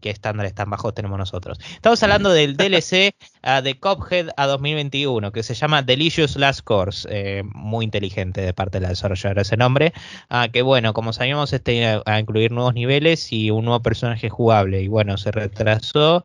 ¿Qué 0.00 0.10
estándares 0.10 0.54
tan 0.54 0.70
bajos 0.70 0.94
tenemos 0.94 1.18
nosotros? 1.18 1.58
Estamos 1.74 2.00
hablando 2.02 2.30
del 2.32 2.56
DLC 2.58 3.14
ah, 3.42 3.60
de 3.60 3.78
Cophead 3.78 4.28
a 4.36 4.46
2021, 4.46 5.32
que 5.32 5.42
se 5.42 5.54
llama 5.54 5.82
Delicious 5.82 6.36
Last 6.36 6.62
Course. 6.62 7.08
Eh, 7.10 7.42
muy 7.44 7.84
inteligente 7.84 8.40
de 8.40 8.54
parte 8.54 8.78
de 8.78 8.82
la 8.82 8.90
desarrolladora 8.90 9.42
ese 9.42 9.56
nombre. 9.56 9.92
Ah, 10.30 10.48
que 10.52 10.62
bueno, 10.62 10.94
como 10.94 11.12
sabíamos, 11.12 11.52
este 11.52 11.74
iba 11.74 12.02
a 12.06 12.20
incluir 12.20 12.52
nuevos 12.52 12.74
niveles 12.74 13.32
y 13.32 13.50
un 13.50 13.64
nuevo 13.64 13.82
personaje 13.82 14.28
jugable. 14.30 14.80
Y 14.80 14.86
bueno, 14.86 15.18
se 15.18 15.32
retrasó. 15.32 16.24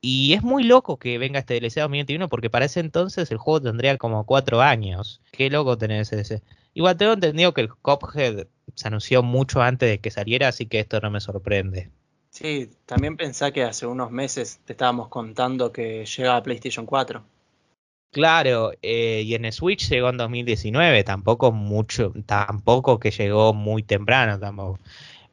Y 0.00 0.34
es 0.34 0.42
muy 0.42 0.62
loco 0.62 0.98
que 0.98 1.18
venga 1.18 1.40
este 1.40 1.54
DLC 1.54 1.80
2021 1.80 2.28
porque 2.28 2.50
para 2.50 2.66
ese 2.66 2.80
entonces 2.80 3.30
el 3.30 3.38
juego 3.38 3.62
tendría 3.62 3.96
como 3.98 4.24
cuatro 4.24 4.60
años. 4.60 5.20
Qué 5.32 5.50
loco 5.50 5.76
tener 5.76 6.00
ese 6.02 6.16
DLC. 6.16 6.42
Igual 6.74 6.96
tengo 6.96 7.14
entendido 7.14 7.52
que 7.52 7.62
el 7.62 7.74
Cophead 7.74 8.46
se 8.74 8.88
anunció 8.88 9.22
mucho 9.22 9.60
antes 9.60 9.88
de 9.88 9.98
que 9.98 10.10
saliera, 10.10 10.48
así 10.48 10.66
que 10.66 10.78
esto 10.78 11.00
no 11.00 11.10
me 11.10 11.20
sorprende. 11.20 11.90
Sí, 12.30 12.70
también 12.86 13.16
pensá 13.16 13.50
que 13.50 13.64
hace 13.64 13.86
unos 13.86 14.12
meses 14.12 14.60
te 14.64 14.74
estábamos 14.74 15.08
contando 15.08 15.72
que 15.72 16.04
llega 16.04 16.36
a 16.36 16.42
PlayStation 16.42 16.86
4. 16.86 17.24
Claro, 18.12 18.72
eh, 18.80 19.22
y 19.24 19.34
en 19.34 19.50
Switch 19.52 19.88
llegó 19.90 20.08
en 20.08 20.16
2019, 20.16 21.04
tampoco 21.04 21.52
mucho, 21.52 22.12
tampoco 22.26 22.98
que 22.98 23.10
llegó 23.10 23.52
muy 23.52 23.82
temprano 23.82 24.38
tampoco. 24.38 24.78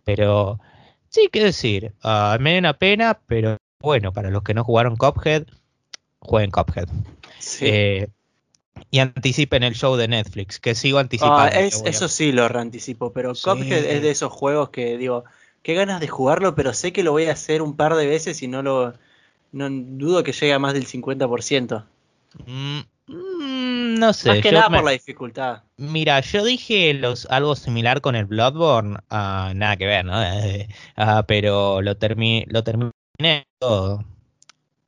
Pero 0.04 0.60
sí, 1.10 1.30
qué 1.32 1.44
decir, 1.44 1.94
uh, 2.04 2.40
me 2.40 2.54
da 2.54 2.60
una 2.60 2.74
pena, 2.74 3.20
pero 3.28 3.58
bueno, 3.86 4.12
para 4.12 4.32
los 4.32 4.44
que 4.44 4.54
no 4.54 4.64
jugaron 4.64 4.98
Cuphead, 4.98 5.46
jueguen 6.20 6.52
Cuphead. 6.52 6.90
Sí. 7.40 7.66
Eh, 7.68 8.08
y 8.92 9.00
anticipen 9.00 9.64
el 9.64 9.76
show 9.76 9.96
de 9.96 10.08
Netflix, 10.08 10.60
que 10.60 10.76
sigo 10.76 11.00
anticipando. 11.00 11.56
Ah, 11.56 11.60
eso 11.60 12.08
sí 12.10 12.32
lo 12.32 12.50
reanticipo, 12.50 13.14
pero 13.14 13.34
Cuphead 13.34 13.86
es 13.86 14.02
de 14.02 14.10
esos 14.10 14.34
juegos 14.34 14.70
que 14.70 14.98
digo, 14.98 15.24
qué 15.62 15.76
ganas 15.76 16.02
de 16.02 16.08
jugarlo, 16.08 16.56
pero 16.56 16.74
sé 16.74 16.92
que 16.92 17.04
lo 17.04 17.12
voy 17.12 17.26
a 17.26 17.34
hacer 17.34 17.62
un 17.62 17.76
par 17.76 17.96
de 17.96 18.08
veces 18.08 18.42
y 18.42 18.48
no 18.48 18.62
lo 18.62 18.94
no 19.52 19.70
dudo 19.70 20.24
que 20.24 20.34
llegue 20.34 20.54
a 20.54 20.60
más 20.60 20.74
del 20.74 20.86
50%. 20.86 21.86
Mm, 22.46 22.80
mm, 23.08 24.00
no 24.00 24.14
sé. 24.14 24.30
Más 24.30 24.40
que 24.42 24.52
nada 24.52 24.70
por 24.70 24.84
la 24.84 24.92
dificultad. 24.92 25.64
Mira, 25.78 26.20
yo 26.20 26.44
dije 26.44 26.94
los, 26.94 27.26
algo 27.30 27.56
similar 27.56 28.02
con 28.02 28.16
el 28.16 28.26
Bloodborne, 28.26 28.96
uh, 29.12 29.54
nada 29.56 29.78
que 29.78 29.86
ver, 29.86 30.06
¿no? 30.06 30.20
Uh, 30.20 31.24
pero 31.28 31.82
lo, 31.82 31.96
termi 31.96 32.46
lo 32.48 32.64
terminé 32.64 32.92
todo. 33.60 34.04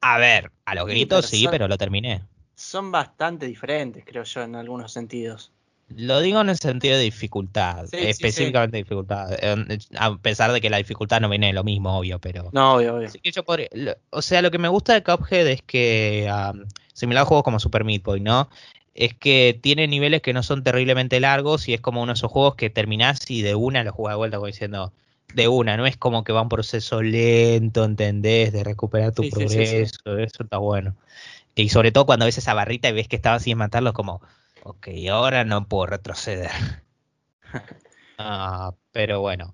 A 0.02 0.18
ver, 0.18 0.52
a 0.66 0.76
los 0.76 0.86
gritos 0.86 1.26
sí, 1.26 1.48
pero 1.50 1.68
lo 1.68 1.78
terminé 1.78 2.24
son 2.58 2.92
bastante 2.92 3.46
diferentes, 3.46 4.04
creo 4.04 4.24
yo, 4.24 4.42
en 4.42 4.56
algunos 4.56 4.92
sentidos. 4.92 5.52
Lo 5.96 6.20
digo 6.20 6.42
en 6.42 6.50
el 6.50 6.58
sentido 6.58 6.98
de 6.98 7.04
dificultad, 7.04 7.86
específicamente 7.94 8.78
dificultad, 8.78 9.32
eh, 9.40 9.78
a 9.98 10.18
pesar 10.18 10.52
de 10.52 10.60
que 10.60 10.70
la 10.70 10.78
dificultad 10.78 11.22
no 11.22 11.30
viene 11.30 11.48
de 11.48 11.54
lo 11.54 11.64
mismo, 11.64 11.98
obvio, 11.98 12.20
pero... 12.20 12.50
No, 12.52 12.74
obvio, 12.74 12.96
obvio. 12.96 13.10
o 14.10 14.22
sea, 14.22 14.42
lo 14.42 14.52
que 14.52 14.58
me 14.58 14.68
gusta 14.68 14.96
de 14.96 15.04
Cuphead 15.04 15.48
es 15.48 15.62
que, 15.62 16.30
similar 16.94 17.22
a 17.22 17.26
juegos 17.26 17.44
como 17.44 17.60
Super 17.60 17.86
Meat 17.86 18.04
Boy, 18.04 18.20
¿no? 18.20 18.50
Es 18.96 19.14
que 19.14 19.58
tiene 19.62 19.88
niveles 19.88 20.24
que 20.24 20.34
no 20.34 20.42
son 20.42 20.64
terriblemente 20.64 21.20
largos 21.20 21.70
y 21.70 21.76
es 21.76 21.80
como 21.80 22.02
uno 22.02 22.14
de 22.14 22.18
esos 22.18 22.32
juegos 22.32 22.56
que 22.56 22.72
terminás 22.72 23.30
y 23.30 23.44
de 23.44 23.54
una 23.54 23.84
lo 23.84 23.94
juegas 23.94 24.16
de 24.16 24.18
vuelta, 24.18 24.38
como 24.38 24.48
diciendo, 24.48 24.92
de 25.34 25.48
una, 25.48 25.78
no 25.78 25.86
es 25.86 25.98
como 25.98 26.24
que 26.24 26.34
va 26.34 26.42
un 26.42 26.50
proceso 26.50 27.02
lento, 27.02 27.84
¿entendés? 27.84 28.52
De 28.54 28.64
recuperar 28.64 29.14
tu 29.14 29.30
progreso, 29.30 30.18
eso 30.18 30.44
está 30.44 30.58
bueno. 30.58 30.96
Y 31.56 31.70
sobre 31.70 31.92
todo 31.92 32.06
cuando 32.06 32.26
ves 32.26 32.38
esa 32.38 32.54
barrita 32.54 32.90
y 32.90 32.94
ves 32.94 33.08
que 33.08 33.16
estaba 33.16 33.40
sin 33.40 33.58
matarlos, 33.58 33.94
como, 33.94 34.22
ok, 34.64 34.88
ahora 35.12 35.44
no 35.44 35.68
puedo 35.68 35.88
retroceder. 35.88 36.52
Ah, 38.20 38.74
pero 38.92 39.22
bueno. 39.22 39.54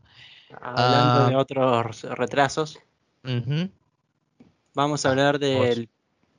Hablando 0.62 1.28
de 1.28 1.36
ah. 1.36 1.38
otros 1.38 2.04
retrasos, 2.04 2.80
vamos 4.74 5.06
a 5.06 5.10
hablar 5.10 5.38
del, 5.38 5.90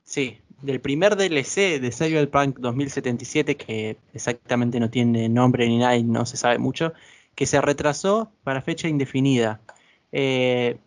sí, 0.03 0.41
del 0.63 0.81
primer 0.81 1.15
DLC 1.15 1.79
de 1.79 1.91
Cyberpunk 1.91 2.57
2077, 2.57 3.57
que 3.57 3.97
exactamente 4.13 4.79
no 4.79 4.89
tiene 4.89 5.29
nombre 5.29 5.67
ni 5.67 5.77
nada 5.77 5.95
y 5.97 6.03
no 6.03 6.25
se 6.25 6.37
sabe 6.37 6.57
mucho, 6.57 6.93
que 7.35 7.45
se 7.45 7.61
retrasó 7.61 8.31
para 8.43 8.61
fecha 8.61 8.87
indefinida. 8.87 9.61
Eh, 10.11 10.77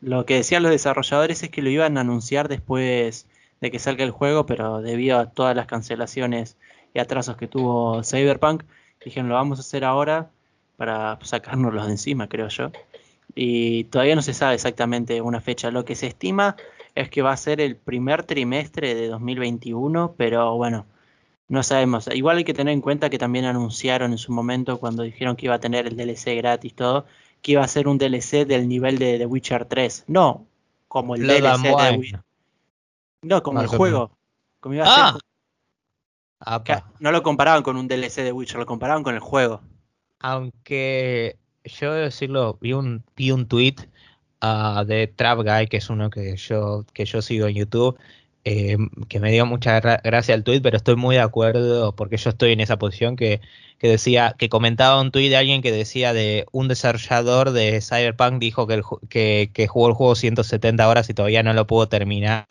lo 0.00 0.26
que 0.26 0.34
decían 0.34 0.62
los 0.62 0.72
desarrolladores 0.72 1.42
es 1.42 1.50
que 1.50 1.62
lo 1.62 1.70
iban 1.70 1.96
a 1.98 2.02
anunciar 2.02 2.48
después 2.48 3.26
de 3.60 3.70
que 3.70 3.78
salga 3.78 4.04
el 4.04 4.10
juego, 4.10 4.46
pero 4.46 4.82
debido 4.82 5.18
a 5.18 5.30
todas 5.30 5.56
las 5.56 5.66
cancelaciones 5.66 6.58
y 6.94 6.98
atrasos 6.98 7.36
que 7.36 7.48
tuvo 7.48 8.02
Cyberpunk, 8.04 8.64
dijeron 9.04 9.28
lo 9.28 9.34
vamos 9.34 9.58
a 9.58 9.62
hacer 9.62 9.84
ahora 9.84 10.30
para 10.76 11.18
sacárnoslos 11.22 11.86
de 11.86 11.92
encima, 11.92 12.28
creo 12.28 12.48
yo. 12.48 12.70
Y 13.34 13.84
todavía 13.84 14.14
no 14.14 14.22
se 14.22 14.34
sabe 14.34 14.54
exactamente 14.54 15.20
una 15.20 15.40
fecha. 15.40 15.70
Lo 15.70 15.84
que 15.84 15.94
se 15.94 16.06
estima 16.06 16.56
es 16.94 17.10
que 17.10 17.22
va 17.22 17.32
a 17.32 17.36
ser 17.36 17.60
el 17.60 17.76
primer 17.76 18.24
trimestre 18.24 18.94
de 18.94 19.08
2021, 19.08 20.14
pero 20.16 20.56
bueno, 20.56 20.86
no 21.48 21.62
sabemos. 21.62 22.08
Igual 22.12 22.38
hay 22.38 22.44
que 22.44 22.54
tener 22.54 22.72
en 22.72 22.80
cuenta 22.80 23.10
que 23.10 23.18
también 23.18 23.44
anunciaron 23.44 24.12
en 24.12 24.18
su 24.18 24.32
momento 24.32 24.78
cuando 24.78 25.02
dijeron 25.02 25.36
que 25.36 25.46
iba 25.46 25.54
a 25.54 25.60
tener 25.60 25.86
el 25.86 25.96
DLC 25.96 26.36
gratis 26.36 26.74
todo, 26.74 27.06
que 27.42 27.52
iba 27.52 27.62
a 27.62 27.68
ser 27.68 27.88
un 27.88 27.98
DLC 27.98 28.46
del 28.46 28.68
nivel 28.68 28.98
de 28.98 29.18
The 29.18 29.26
Witcher 29.26 29.64
3. 29.66 30.04
No, 30.08 30.46
como 30.88 31.14
el 31.14 31.26
DLC 31.26 31.62
de 31.62 31.98
Witcher. 31.98 32.22
No, 33.22 33.42
como 33.42 33.60
el 33.60 33.68
juego. 33.68 34.10
Como 34.60 34.74
iba 34.74 34.84
a 34.86 35.18
ah. 36.40 36.92
no 37.00 37.12
lo 37.12 37.22
comparaban 37.22 37.62
con 37.62 37.76
un 37.76 37.86
DLC 37.88 38.22
de 38.22 38.32
Witcher, 38.32 38.58
lo 38.58 38.66
comparaban 38.66 39.02
con 39.02 39.14
el 39.14 39.20
juego. 39.20 39.60
Aunque 40.18 41.38
yo 41.64 41.92
debo 41.92 42.04
decirlo, 42.04 42.58
vi 42.60 42.72
un, 42.72 43.04
vi 43.16 43.30
un 43.30 43.46
tweet 43.46 43.76
ah, 44.40 44.84
de 44.86 45.06
Trap 45.06 45.40
Guy, 45.40 45.66
que 45.68 45.76
es 45.76 45.90
uno 45.90 46.10
que 46.10 46.36
yo, 46.36 46.84
que 46.92 47.04
yo 47.04 47.22
sigo 47.22 47.46
en 47.46 47.54
YouTube, 47.54 47.98
eh, 48.48 48.76
que 49.08 49.18
me 49.18 49.32
dio 49.32 49.44
mucha 49.44 49.80
gracia 49.80 50.32
el 50.32 50.44
tweet, 50.44 50.60
pero 50.60 50.76
estoy 50.76 50.94
muy 50.94 51.16
de 51.16 51.20
acuerdo 51.20 51.96
porque 51.96 52.16
yo 52.16 52.30
estoy 52.30 52.52
en 52.52 52.60
esa 52.60 52.78
posición 52.78 53.16
que, 53.16 53.40
que, 53.80 53.88
decía, 53.88 54.36
que 54.38 54.48
comentaba 54.48 55.00
un 55.00 55.10
tweet 55.10 55.30
de 55.30 55.36
alguien 55.36 55.62
que 55.62 55.72
decía 55.72 56.12
de 56.12 56.46
un 56.52 56.68
desarrollador 56.68 57.50
de 57.50 57.80
Cyberpunk 57.80 58.38
dijo 58.38 58.68
que, 58.68 58.82
que, 59.08 59.50
que 59.52 59.66
jugó 59.66 59.88
el 59.88 59.94
juego 59.94 60.14
170 60.14 60.88
horas 60.88 61.10
y 61.10 61.14
todavía 61.14 61.42
no 61.42 61.54
lo 61.54 61.66
pudo 61.66 61.88
terminar. 61.88 62.46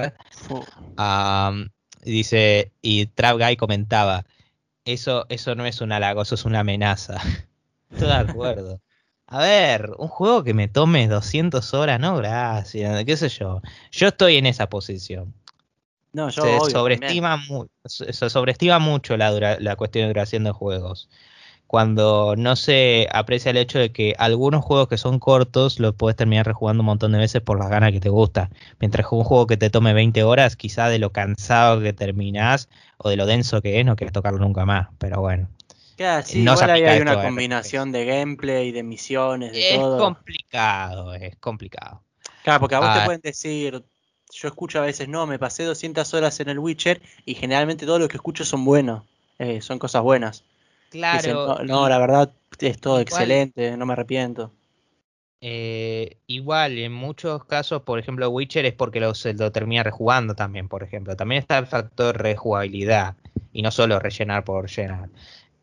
dice, 2.04 2.74
y 2.82 3.06
Trap 3.06 3.38
Guy 3.38 3.56
comentaba, 3.56 4.26
eso, 4.84 5.26
eso 5.30 5.56
no 5.56 5.66
es 5.66 5.80
un 5.80 5.94
halago, 5.94 6.24
eso 6.24 6.36
es 6.36 6.44
una 6.44 6.60
amenaza. 6.60 7.22
estoy 7.90 8.10
de 8.10 8.16
acuerdo. 8.16 8.82
A 9.28 9.40
ver, 9.40 9.92
un 9.98 10.10
juego 10.10 10.44
que 10.44 10.54
me 10.54 10.68
tome 10.68 11.08
200 11.08 11.74
horas, 11.74 12.02
no, 12.02 12.18
gracias, 12.18 13.06
qué 13.06 13.16
sé 13.16 13.30
yo. 13.30 13.62
Yo 13.92 14.10
estoy 14.10 14.36
en 14.36 14.46
esa 14.46 14.68
posición 14.68 15.34
se, 16.32 16.72
sobreestima 16.72 17.44
se 17.86 18.30
sobreestima 18.30 18.80
mucho 18.80 19.18
la, 19.18 19.58
la 19.60 19.76
cuestión 19.76 20.08
de 20.08 20.14
creación 20.14 20.44
de 20.44 20.52
juegos. 20.52 21.10
Cuando 21.68 22.36
no 22.38 22.56
se 22.56 23.08
aprecia 23.12 23.50
el 23.50 23.58
hecho 23.58 23.80
de 23.80 23.92
que 23.92 24.14
algunos 24.20 24.64
juegos 24.64 24.88
que 24.88 24.98
son 24.98 25.20
cortos 25.20 25.80
los 25.80 25.96
puedes 25.96 26.16
terminar 26.16 26.46
rejugando 26.46 26.82
un 26.82 26.86
montón 26.86 27.12
de 27.12 27.18
veces 27.18 27.42
por 27.42 27.60
las 27.60 27.70
ganas 27.70 27.92
que 27.92 28.00
te 28.00 28.10
gusta. 28.10 28.52
Mientras 28.80 29.08
que 29.08 29.16
un 29.16 29.24
juego 29.24 29.48
que 29.48 29.58
te 29.58 29.72
tome 29.72 29.94
20 29.94 30.24
horas, 30.24 30.56
quizá 30.56 30.90
de 30.90 31.00
lo 31.00 31.12
cansado 31.12 31.82
que 31.82 31.92
terminás 31.92 32.70
o 32.98 33.10
de 33.10 33.18
lo 33.18 33.26
denso 33.26 33.62
que 33.62 33.80
es, 33.80 33.86
no 33.86 33.96
quieres 33.96 34.14
tocarlo 34.14 34.40
nunca 34.40 34.66
más. 34.66 34.90
Pero 35.00 35.22
bueno. 35.22 35.50
sí, 36.24 36.44
no 36.44 36.54
igual 36.54 36.70
hay 36.70 37.02
una 37.02 37.24
combinación 37.24 37.92
de 37.92 38.06
gameplay, 38.06 38.72
de 38.72 38.84
misiones, 38.84 39.52
de 39.54 39.72
todo. 39.76 39.98
Es 39.98 40.04
complicado, 40.04 41.14
es 41.16 41.36
complicado. 41.38 42.04
Claro, 42.44 42.60
porque 42.60 42.76
a 42.76 42.80
vos 42.80 42.94
te 42.94 43.00
ah. 43.00 43.06
pueden 43.06 43.22
decir, 43.22 43.84
yo 44.36 44.48
escucho 44.50 44.80
a 44.80 44.86
veces, 44.86 45.08
no, 45.08 45.26
me 45.26 45.40
pasé 45.40 45.64
200 45.64 46.14
horas 46.14 46.40
en 46.40 46.50
el 46.50 46.60
Witcher 46.60 47.02
y 47.26 47.36
generalmente 47.36 47.86
todo 47.86 48.00
lo 48.00 48.08
que 48.08 48.18
escucho 48.18 48.44
son 48.44 48.66
buenos, 48.66 49.04
eh, 49.40 49.62
son 49.62 49.80
cosas 49.80 50.02
buenas. 50.04 50.44
Claro. 50.90 51.60
no, 51.64 51.90
la 51.90 51.98
verdad 51.98 52.32
es 52.60 52.80
todo 52.80 53.00
excelente, 53.00 53.76
no 53.78 53.86
me 53.86 53.94
arrepiento. 53.94 54.52
Eh, 55.42 56.18
igual, 56.28 56.78
en 56.78 56.92
muchos 56.92 57.46
casos, 57.46 57.84
por 57.84 58.00
ejemplo, 58.00 58.30
Witcher 58.30 58.66
es 58.66 58.74
porque 58.74 59.00
lo, 59.00 59.14
lo 59.38 59.52
termina 59.52 59.84
rejugando 59.84 60.36
también, 60.36 60.68
por 60.68 60.84
ejemplo. 60.84 61.16
También 61.16 61.40
está 61.40 61.58
el 61.58 61.68
factor 61.68 62.18
rejugabilidad 62.18 63.16
y 63.54 63.62
no 63.62 63.72
solo 63.72 64.00
rellenar 64.00 64.44
por 64.44 64.70
llenar. 64.70 65.10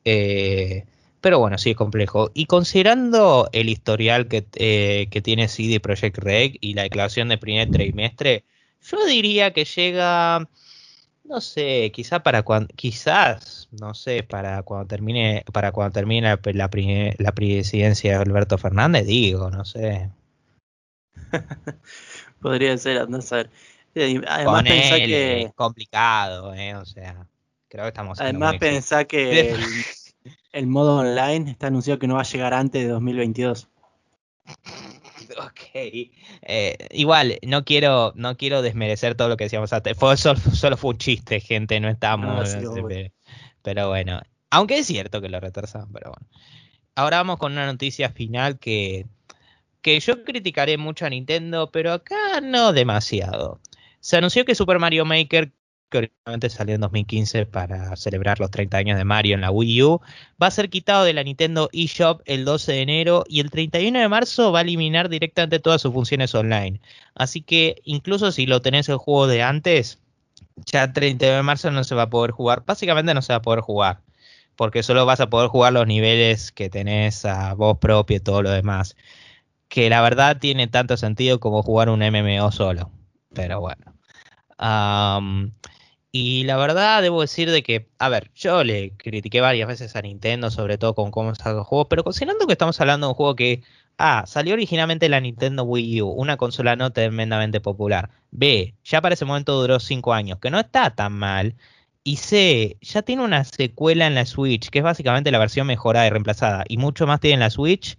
Eh, 0.05 0.85
pero 1.21 1.39
bueno, 1.39 1.59
sí 1.59 1.71
es 1.71 1.77
complejo. 1.77 2.31
Y 2.35 2.47
considerando 2.47 3.49
el 3.53 3.69
historial 3.69 4.29
que, 4.29 4.45
que 5.11 5.23
tiene 5.23 5.49
CD 5.49 5.81
Projekt 5.81 6.19
Red 6.19 6.53
y 6.61 6.75
la 6.75 6.83
declaración 6.83 7.29
de 7.29 7.39
primer 7.39 7.71
trimestre, 7.71 8.45
yo 8.83 9.05
diría 9.07 9.53
que 9.53 9.65
llega, 9.65 10.49
no 11.25 11.41
sé, 11.41 11.91
quizá 11.93 12.23
para 12.23 12.43
cuando, 12.43 12.69
quizás, 12.75 13.69
no 13.73 13.95
sé, 13.95 14.23
para 14.23 14.63
cuando 14.63 14.87
termine, 14.87 15.45
para 15.53 15.73
cuando 15.73 15.93
termine 15.93 16.37
la, 16.37 16.41
la, 17.19 17.33
presidencia 17.33 18.13
de 18.13 18.17
Alberto 18.23 18.59
Fernández, 18.59 19.07
digo, 19.07 19.51
no 19.51 19.65
sé. 19.65 20.11
Podría 22.41 22.77
ser, 22.77 23.09
no 23.09 23.23
sé. 23.23 23.49
Además 24.27 24.63
pensá 24.63 24.97
que 24.97 25.43
es 25.43 25.53
complicado, 25.55 26.55
eh, 26.55 26.75
o 26.75 26.85
sea, 26.85 27.27
creo 27.69 27.85
que 27.85 27.89
estamos. 27.89 28.21
Además 28.21 28.57
pensá 28.59 29.05
que 29.05 29.51
el, 29.53 29.61
el 30.53 30.67
modo 30.67 30.99
online 30.99 31.51
está 31.51 31.69
anunciado 31.69 31.99
que 31.99 32.07
no 32.07 32.15
va 32.15 32.23
a 32.23 32.25
llegar 32.25 32.55
antes 32.55 32.83
de 32.83 32.89
2022. 32.89 33.69
Ok. 35.47 35.61
Eh, 35.75 36.77
igual, 36.91 37.39
no 37.43 37.65
quiero, 37.65 38.13
no 38.17 38.37
quiero 38.37 38.63
desmerecer 38.63 39.15
todo 39.15 39.29
lo 39.29 39.37
que 39.37 39.45
decíamos 39.45 39.73
antes. 39.73 39.97
Fue, 39.97 40.17
solo, 40.17 40.77
fue 40.77 40.91
un 40.91 40.99
chiste, 40.99 41.41
gente. 41.41 41.79
No 41.81 41.89
estamos. 41.89 42.57
pero 43.63 43.89
bueno. 43.89 44.21
Aunque 44.51 44.79
es 44.79 44.87
cierto 44.87 45.21
que 45.21 45.29
lo 45.29 45.41
retrasaron, 45.41 45.91
pero 45.93 46.11
bueno. 46.11 46.29
Ahora 46.95 47.19
vamos 47.19 47.39
con 47.39 47.53
una 47.53 47.65
noticia 47.65 48.11
final 48.11 48.59
que, 48.59 49.07
que 49.81 49.99
yo 49.99 50.25
criticaré 50.25 50.77
mucho 50.77 51.07
a 51.07 51.11
Nintendo, 51.11 51.71
pero 51.71 51.93
acá 51.93 52.41
no 52.43 52.73
demasiado. 52.75 53.61
Se 54.01 54.19
anunció 54.19 54.45
que 54.45 54.55
Super 54.55 54.79
Mario 54.79 55.07
Maker 55.07 55.53
que 55.93 55.99
originalmente 55.99 56.51
salió 56.51 56.75
en 56.75 56.81
2015 56.83 57.47
para 57.47 57.95
celebrar 57.97 58.41
los 58.41 58.51
30 58.51 58.79
años 58.79 58.99
de 58.99 59.05
Mario 59.05 59.35
en 59.37 59.43
la 59.43 59.51
Wii 59.53 59.83
U, 59.85 60.01
va 60.43 60.49
a 60.49 60.51
ser 60.51 60.71
quitado 60.71 61.05
de 61.05 61.13
la 61.13 61.23
Nintendo 61.23 61.69
eShop 61.73 62.23
el 62.25 62.45
12 62.45 62.73
de 62.73 62.81
enero 62.83 63.25
y 63.29 63.41
el 63.41 63.51
31 63.51 64.01
de 64.01 64.09
marzo 64.09 64.53
va 64.53 64.61
a 64.61 64.63
eliminar 64.63 65.09
directamente 65.09 65.61
todas 65.61 65.83
sus 65.83 65.93
funciones 65.93 66.35
online. 66.35 66.81
Así 67.15 67.43
que 67.43 67.77
incluso 67.85 68.33
si 68.33 68.47
lo 68.47 68.63
tenés 68.63 68.89
el 68.89 68.97
juego 68.97 69.27
de 69.29 69.43
antes, 69.43 70.01
Ya 70.67 70.93
30 70.93 71.27
de 71.27 71.43
marzo 71.43 71.71
no 71.71 71.85
se 71.85 71.95
va 71.95 72.03
a 72.05 72.11
poder 72.11 72.31
jugar. 72.33 72.65
Básicamente 72.67 73.15
no 73.15 73.23
se 73.23 73.33
va 73.33 73.39
a 73.39 73.43
poder 73.43 73.61
jugar. 73.61 74.01
Porque 74.57 74.83
solo 74.83 75.07
vas 75.07 75.21
a 75.21 75.31
poder 75.31 75.49
jugar 75.49 75.73
los 75.73 75.87
niveles 75.87 76.53
que 76.53 76.71
tenés 76.71 77.25
a 77.25 77.55
vos 77.55 77.79
propio 77.79 78.17
y 78.19 78.21
todo 78.21 78.43
lo 78.43 78.51
demás. 78.51 78.97
Que 79.69 79.91
la 79.91 80.03
verdad 80.03 80.39
tiene 80.39 80.69
tanto 80.69 80.97
sentido 80.97 81.41
como 81.41 81.63
jugar 81.63 81.89
un 81.91 82.01
MMO 82.03 82.53
solo. 82.53 82.91
Pero 83.35 83.61
bueno. 83.61 83.95
Y 86.13 86.45
la 86.45 86.57
verdad 86.59 87.03
debo 87.03 87.23
decir 87.23 87.51
de 87.51 87.63
que, 87.63 87.89
a 87.99 88.09
ver, 88.09 88.31
yo 88.35 88.63
le 88.65 88.93
critiqué 88.97 89.41
varias 89.41 89.67
veces 89.67 89.97
a 89.97 90.03
Nintendo, 90.03 90.51
sobre 90.51 90.79
todo 90.79 90.95
con 90.95 91.11
cómo 91.11 91.35
sale 91.35 91.59
el 91.59 91.65
juego, 91.65 91.89
pero 91.89 92.05
considerando 92.05 92.47
que 92.47 92.53
estamos 92.53 92.81
hablando 92.81 93.07
de 93.07 93.11
un 93.11 93.17
juego 93.17 93.35
que 93.35 93.63
A. 93.97 94.27
Salió 94.27 94.55
originalmente 94.55 95.09
la 95.09 95.21
Nintendo 95.21 95.65
Wii 95.65 96.03
U, 96.03 96.09
una 96.09 96.37
consola 96.37 96.77
no 96.77 96.93
tremendamente 96.93 97.61
popular. 97.61 98.11
B. 98.31 98.75
Ya 98.85 99.01
para 99.01 99.15
ese 99.15 99.25
momento 99.25 99.61
duró 99.61 99.81
5 99.81 100.13
años, 100.13 100.39
que 100.39 100.51
no 100.51 100.59
está 100.59 100.95
tan 100.95 101.13
mal. 101.13 101.55
Y 102.05 102.17
C. 102.17 102.77
Ya 102.81 103.03
tiene 103.03 103.23
una 103.23 103.45
secuela 103.45 104.07
en 104.07 104.15
la 104.15 104.27
Switch, 104.27 104.71
que 104.71 104.81
es 104.81 104.85
básicamente 104.85 105.31
la 105.31 105.39
versión 105.39 105.67
mejorada 105.67 106.07
y 106.07 106.11
reemplazada. 106.11 106.65
Y 106.69 106.79
mucho 106.79 107.07
más 107.07 107.21
tiene 107.21 107.35
en 107.35 107.41
la 107.41 107.51
Switch. 107.51 107.97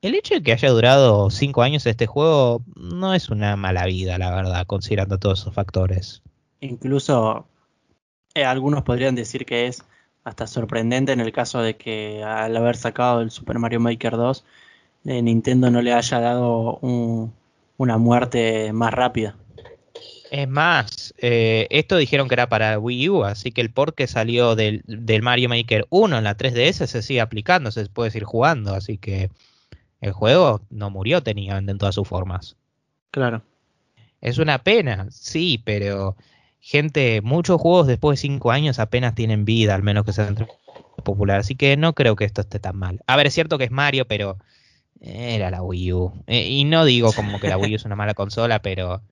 El 0.00 0.14
hecho 0.14 0.34
de 0.34 0.42
que 0.42 0.52
haya 0.52 0.70
durado 0.70 1.30
5 1.30 1.62
años 1.62 1.86
este 1.86 2.06
juego 2.06 2.62
no 2.76 3.14
es 3.14 3.28
una 3.28 3.54
mala 3.56 3.86
vida, 3.86 4.18
la 4.18 4.34
verdad, 4.34 4.66
considerando 4.66 5.18
todos 5.18 5.40
esos 5.40 5.54
factores. 5.54 6.22
Incluso 6.60 7.46
eh, 8.34 8.44
algunos 8.44 8.82
podrían 8.82 9.14
decir 9.14 9.44
que 9.44 9.66
es 9.66 9.84
hasta 10.24 10.46
sorprendente 10.46 11.12
en 11.12 11.20
el 11.20 11.32
caso 11.32 11.60
de 11.60 11.76
que 11.76 12.22
al 12.22 12.56
haber 12.56 12.76
sacado 12.76 13.20
el 13.20 13.30
Super 13.30 13.58
Mario 13.58 13.80
Maker 13.80 14.16
2 14.16 14.44
eh, 15.04 15.22
Nintendo 15.22 15.70
no 15.70 15.82
le 15.82 15.92
haya 15.92 16.20
dado 16.20 16.78
una 17.76 17.98
muerte 17.98 18.72
más 18.72 18.92
rápida. 18.92 19.36
Es 20.30 20.48
más, 20.48 21.12
eh, 21.18 21.66
esto 21.70 21.98
dijeron 21.98 22.26
que 22.26 22.34
era 22.34 22.48
para 22.48 22.78
Wii 22.78 23.08
U, 23.10 23.24
así 23.24 23.52
que 23.52 23.60
el 23.60 23.70
port 23.70 23.94
que 23.94 24.06
salió 24.06 24.56
del, 24.56 24.82
Mario 25.22 25.50
Maker 25.50 25.86
1 25.90 26.16
en 26.16 26.24
la 26.24 26.36
3DS 26.36 26.86
se 26.86 27.02
sigue 27.02 27.20
aplicando, 27.20 27.70
se 27.70 27.84
puede 27.86 28.10
seguir 28.10 28.24
jugando, 28.24 28.72
así 28.74 28.96
que 28.96 29.30
el 30.00 30.12
juego 30.12 30.62
no 30.70 30.88
murió 30.88 31.22
tenía 31.22 31.58
en 31.58 31.76
todas 31.76 31.96
sus 31.96 32.08
formas. 32.08 32.56
Claro. 33.10 33.42
Es 34.22 34.38
una 34.38 34.62
pena, 34.62 35.08
sí, 35.10 35.60
pero 35.62 36.16
gente, 36.62 37.20
muchos 37.22 37.60
juegos 37.60 37.88
después 37.88 38.18
de 38.18 38.28
5 38.28 38.52
años 38.52 38.78
apenas 38.78 39.14
tienen 39.14 39.44
vida, 39.44 39.74
al 39.74 39.82
menos 39.82 40.06
que 40.06 40.12
sean 40.12 40.46
popular, 41.04 41.40
así 41.40 41.56
que 41.56 41.76
no 41.76 41.92
creo 41.92 42.14
que 42.14 42.24
esto 42.24 42.40
esté 42.40 42.60
tan 42.60 42.76
mal. 42.76 43.00
A 43.06 43.16
ver, 43.16 43.26
es 43.26 43.34
cierto 43.34 43.58
que 43.58 43.64
es 43.64 43.72
Mario, 43.72 44.06
pero 44.06 44.38
era 45.00 45.50
la 45.50 45.62
Wii 45.62 45.92
U. 45.92 46.12
Eh, 46.28 46.48
y 46.48 46.64
no 46.64 46.84
digo 46.84 47.12
como 47.12 47.40
que 47.40 47.48
la 47.48 47.58
Wii 47.58 47.72
U 47.72 47.76
es 47.76 47.84
una 47.84 47.96
mala 47.96 48.14
consola, 48.14 48.62
pero 48.62 49.02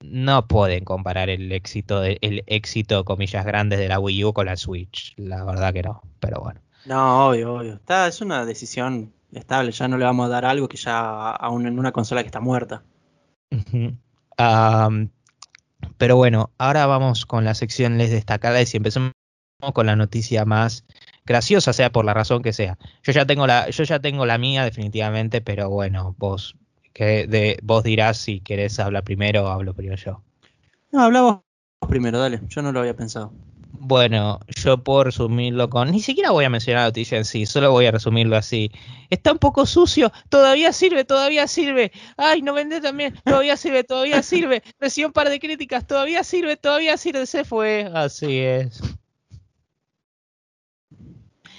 no 0.00 0.48
pueden 0.48 0.84
comparar 0.84 1.28
el 1.28 1.52
éxito, 1.52 2.00
de, 2.00 2.16
el 2.22 2.42
éxito, 2.46 3.04
comillas 3.04 3.44
grandes, 3.44 3.78
de 3.78 3.88
la 3.88 4.00
Wii 4.00 4.24
U 4.24 4.32
con 4.32 4.46
la 4.46 4.56
Switch. 4.56 5.14
La 5.18 5.44
verdad 5.44 5.74
que 5.74 5.82
no, 5.82 6.02
pero 6.20 6.40
bueno. 6.40 6.60
No, 6.86 7.28
obvio, 7.28 7.54
obvio. 7.54 7.74
Está, 7.74 8.06
es 8.08 8.22
una 8.22 8.46
decisión 8.46 9.12
estable. 9.32 9.72
Ya 9.72 9.88
no 9.88 9.98
le 9.98 10.06
vamos 10.06 10.26
a 10.26 10.30
dar 10.30 10.46
algo 10.46 10.68
que 10.68 10.78
ya 10.78 11.30
aún 11.30 11.66
en 11.66 11.78
una 11.78 11.92
consola 11.92 12.22
que 12.22 12.28
está 12.28 12.40
muerta. 12.40 12.82
Pero 15.98 16.16
bueno, 16.16 16.50
ahora 16.58 16.86
vamos 16.86 17.26
con 17.26 17.44
la 17.44 17.54
sección 17.54 17.98
les 17.98 18.10
destacadas 18.10 18.72
y 18.74 18.76
empezamos 18.76 19.12
con 19.72 19.86
la 19.86 19.96
noticia 19.96 20.44
más 20.44 20.84
graciosa, 21.24 21.72
sea 21.72 21.90
por 21.90 22.04
la 22.04 22.14
razón 22.14 22.42
que 22.42 22.52
sea. 22.52 22.78
Yo 23.02 23.12
ya 23.12 23.26
tengo 23.26 23.46
la, 23.46 23.70
yo 23.70 23.84
ya 23.84 23.98
tengo 24.00 24.26
la 24.26 24.38
mía 24.38 24.64
definitivamente, 24.64 25.40
pero 25.40 25.70
bueno, 25.70 26.14
vos 26.18 26.56
que 26.92 27.26
de, 27.26 27.58
vos 27.62 27.82
dirás 27.82 28.18
si 28.18 28.40
querés 28.40 28.78
hablar 28.78 29.02
primero 29.02 29.44
o 29.44 29.48
hablo 29.48 29.74
primero 29.74 29.96
yo. 29.96 30.22
No, 30.92 31.02
hablamos 31.02 31.40
primero, 31.88 32.18
dale, 32.18 32.40
yo 32.48 32.62
no 32.62 32.72
lo 32.72 32.80
había 32.80 32.94
pensado. 32.94 33.32
Bueno, 33.76 34.38
yo 34.54 34.78
puedo 34.78 35.04
resumirlo 35.04 35.68
con. 35.68 35.90
Ni 35.90 36.00
siquiera 36.00 36.30
voy 36.30 36.44
a 36.44 36.50
mencionar 36.50 36.82
la 36.82 36.88
noticia 36.88 37.18
en 37.18 37.24
sí, 37.24 37.44
solo 37.44 37.72
voy 37.72 37.86
a 37.86 37.90
resumirlo 37.90 38.36
así. 38.36 38.70
Está 39.10 39.32
un 39.32 39.38
poco 39.38 39.66
sucio, 39.66 40.12
todavía 40.28 40.72
sirve, 40.72 41.04
todavía 41.04 41.48
sirve. 41.48 41.90
Ay, 42.16 42.40
no 42.40 42.54
vende 42.54 42.80
también, 42.80 43.14
todavía 43.24 43.56
sirve, 43.56 43.82
todavía 43.82 44.22
sirve. 44.22 44.62
Recibió 44.78 45.08
un 45.08 45.12
par 45.12 45.28
de 45.28 45.40
críticas, 45.40 45.86
todavía 45.86 46.22
sirve, 46.22 46.56
todavía 46.56 46.96
sirve. 46.96 47.26
Se 47.26 47.44
fue, 47.44 47.90
así 47.92 48.38
es. 48.38 48.80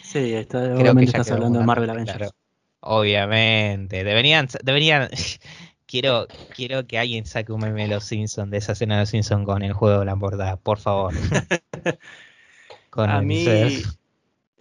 Sí, 0.01 0.33
está, 0.33 0.59
obviamente 0.73 1.11
estás 1.11 1.31
hablando 1.31 1.59
de 1.59 1.65
Marvel 1.65 1.89
Avengers. 1.89 2.31
Obviamente, 2.79 4.03
deberían, 4.03 4.47
deberían, 4.63 5.09
quiero, 6.01 6.27
quiero 6.53 6.85
que 6.85 6.99
alguien 6.99 7.25
saque 7.25 7.53
un 7.53 7.61
meme 7.61 7.83
de 7.83 7.87
los 7.87 8.03
Simpsons, 8.03 8.51
de 8.51 8.57
esa 8.57 8.73
escena 8.73 8.95
de 8.95 9.01
los 9.01 9.09
Simpsons 9.09 9.45
con 9.45 9.61
el 9.63 9.71
juego 9.71 9.99
de 9.99 10.05
la 10.05 10.15
borda, 10.15 10.57
por 10.57 10.77
favor. 10.77 11.13
a 12.97 13.21
mí, 13.21 13.81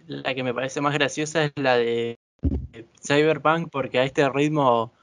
la 0.07 0.33
que 0.33 0.43
me 0.43 0.53
parece 0.53 0.79
más 0.79 0.93
graciosa 0.93 1.43
es 1.43 1.51
la 1.57 1.75
de 1.75 2.17
Cyberpunk, 3.05 3.69
porque 3.69 3.99
a 3.99 4.05
este 4.05 4.29
ritmo 4.29 4.93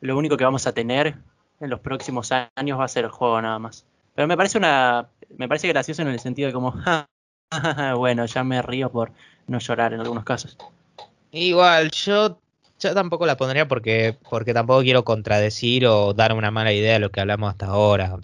lo 0.00 0.18
único 0.18 0.36
que 0.36 0.44
vamos 0.44 0.66
a 0.66 0.74
tener 0.74 1.16
en 1.58 1.70
los 1.70 1.80
próximos 1.80 2.32
años 2.32 2.78
va 2.78 2.84
a 2.84 2.88
ser 2.88 3.06
el 3.06 3.10
juego 3.10 3.40
nada 3.40 3.58
más. 3.58 3.86
Pero 4.14 4.28
me 4.28 4.36
parece 4.36 4.58
una, 4.58 5.08
me 5.38 5.48
parece 5.48 5.68
gracioso 5.68 6.02
en 6.02 6.08
el 6.08 6.20
sentido 6.20 6.48
de 6.48 6.52
como, 6.52 6.74
bueno, 7.96 8.26
ya 8.26 8.44
me 8.44 8.60
río 8.60 8.90
por 8.92 9.12
no 9.46 9.58
llorar 9.58 9.94
en 9.94 10.00
algunos 10.00 10.24
casos. 10.24 10.58
Igual, 11.30 11.90
yo, 11.92 12.38
yo 12.78 12.94
tampoco 12.94 13.26
la 13.26 13.36
pondría 13.36 13.66
porque, 13.66 14.16
porque 14.30 14.54
tampoco 14.54 14.82
quiero 14.82 15.04
contradecir 15.04 15.86
o 15.86 16.14
dar 16.14 16.32
una 16.32 16.50
mala 16.50 16.72
idea 16.72 16.94
de 16.94 16.98
lo 17.00 17.10
que 17.10 17.20
hablamos 17.20 17.50
hasta 17.50 17.66
ahora. 17.66 18.18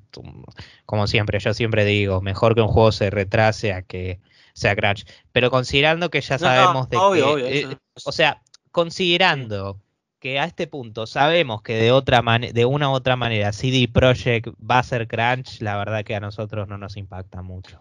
Como 0.87 1.07
siempre, 1.07 1.39
yo 1.41 1.55
siempre 1.55 1.85
digo, 1.85 2.21
mejor 2.21 2.55
que 2.55 2.61
un 2.61 2.69
juego 2.69 2.93
se 2.93 3.11
retrase 3.11 3.73
a 3.73 3.83
que 3.83 4.21
sea 4.53 4.77
Crash. 4.77 5.05
Pero 5.33 5.51
considerando 5.51 6.11
que 6.11 6.21
ya 6.21 6.39
sabemos 6.39 6.89
de 6.89 6.99
que. 6.99 7.61
Eh, 7.61 7.77
o 8.05 8.13
sea, 8.13 8.43
considerando 8.71 9.81
que 10.21 10.39
a 10.39 10.45
este 10.45 10.67
punto 10.67 11.07
sabemos 11.07 11.61
que 11.61 11.75
de 11.75 11.93
otra 11.93 12.23
de 12.23 12.65
una 12.65 12.89
u 12.91 12.93
otra 12.93 13.17
manera 13.17 13.53
CD 13.53 13.89
Projekt 13.93 14.49
va 14.59 14.79
a 14.79 14.83
ser 14.83 15.07
Crunch, 15.07 15.61
la 15.61 15.77
verdad 15.77 16.03
que 16.05 16.15
a 16.15 16.21
nosotros 16.21 16.67
no 16.67 16.79
nos 16.79 16.97
impacta 16.97 17.43
mucho. 17.43 17.79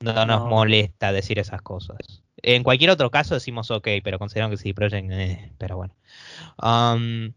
No, 0.00 0.24
nos 0.24 0.48
molesta 0.48 1.12
decir 1.12 1.38
esas 1.38 1.62
cosas. 1.62 2.23
En 2.46 2.62
cualquier 2.62 2.90
otro 2.90 3.10
caso 3.10 3.32
decimos 3.32 3.70
ok, 3.70 3.88
pero 4.02 4.18
consideramos 4.18 4.58
que 4.58 4.62
sí, 4.62 4.74
Project, 4.74 5.10
eh, 5.10 5.50
pero 5.56 5.78
bueno. 5.78 5.94
Um, 6.62 7.32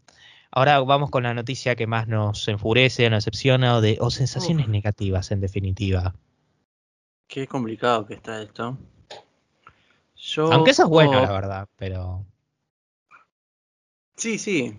ahora 0.50 0.80
vamos 0.80 1.10
con 1.10 1.22
la 1.22 1.32
noticia 1.32 1.76
que 1.76 1.86
más 1.86 2.08
nos 2.08 2.46
enfurece, 2.46 3.08
nos 3.08 3.24
decepciona 3.24 3.76
o, 3.76 3.80
de, 3.80 3.96
o 4.00 4.10
sensaciones 4.10 4.68
negativas 4.68 5.30
en 5.30 5.40
definitiva. 5.40 6.14
Qué 7.26 7.46
complicado 7.46 8.06
que 8.06 8.14
está 8.14 8.42
esto. 8.42 8.76
Aunque 10.36 10.72
eso 10.72 10.82
es 10.82 10.88
bueno, 10.90 11.22
la 11.22 11.32
verdad, 11.32 11.68
pero... 11.76 12.26
Sí, 14.16 14.38
sí. 14.38 14.76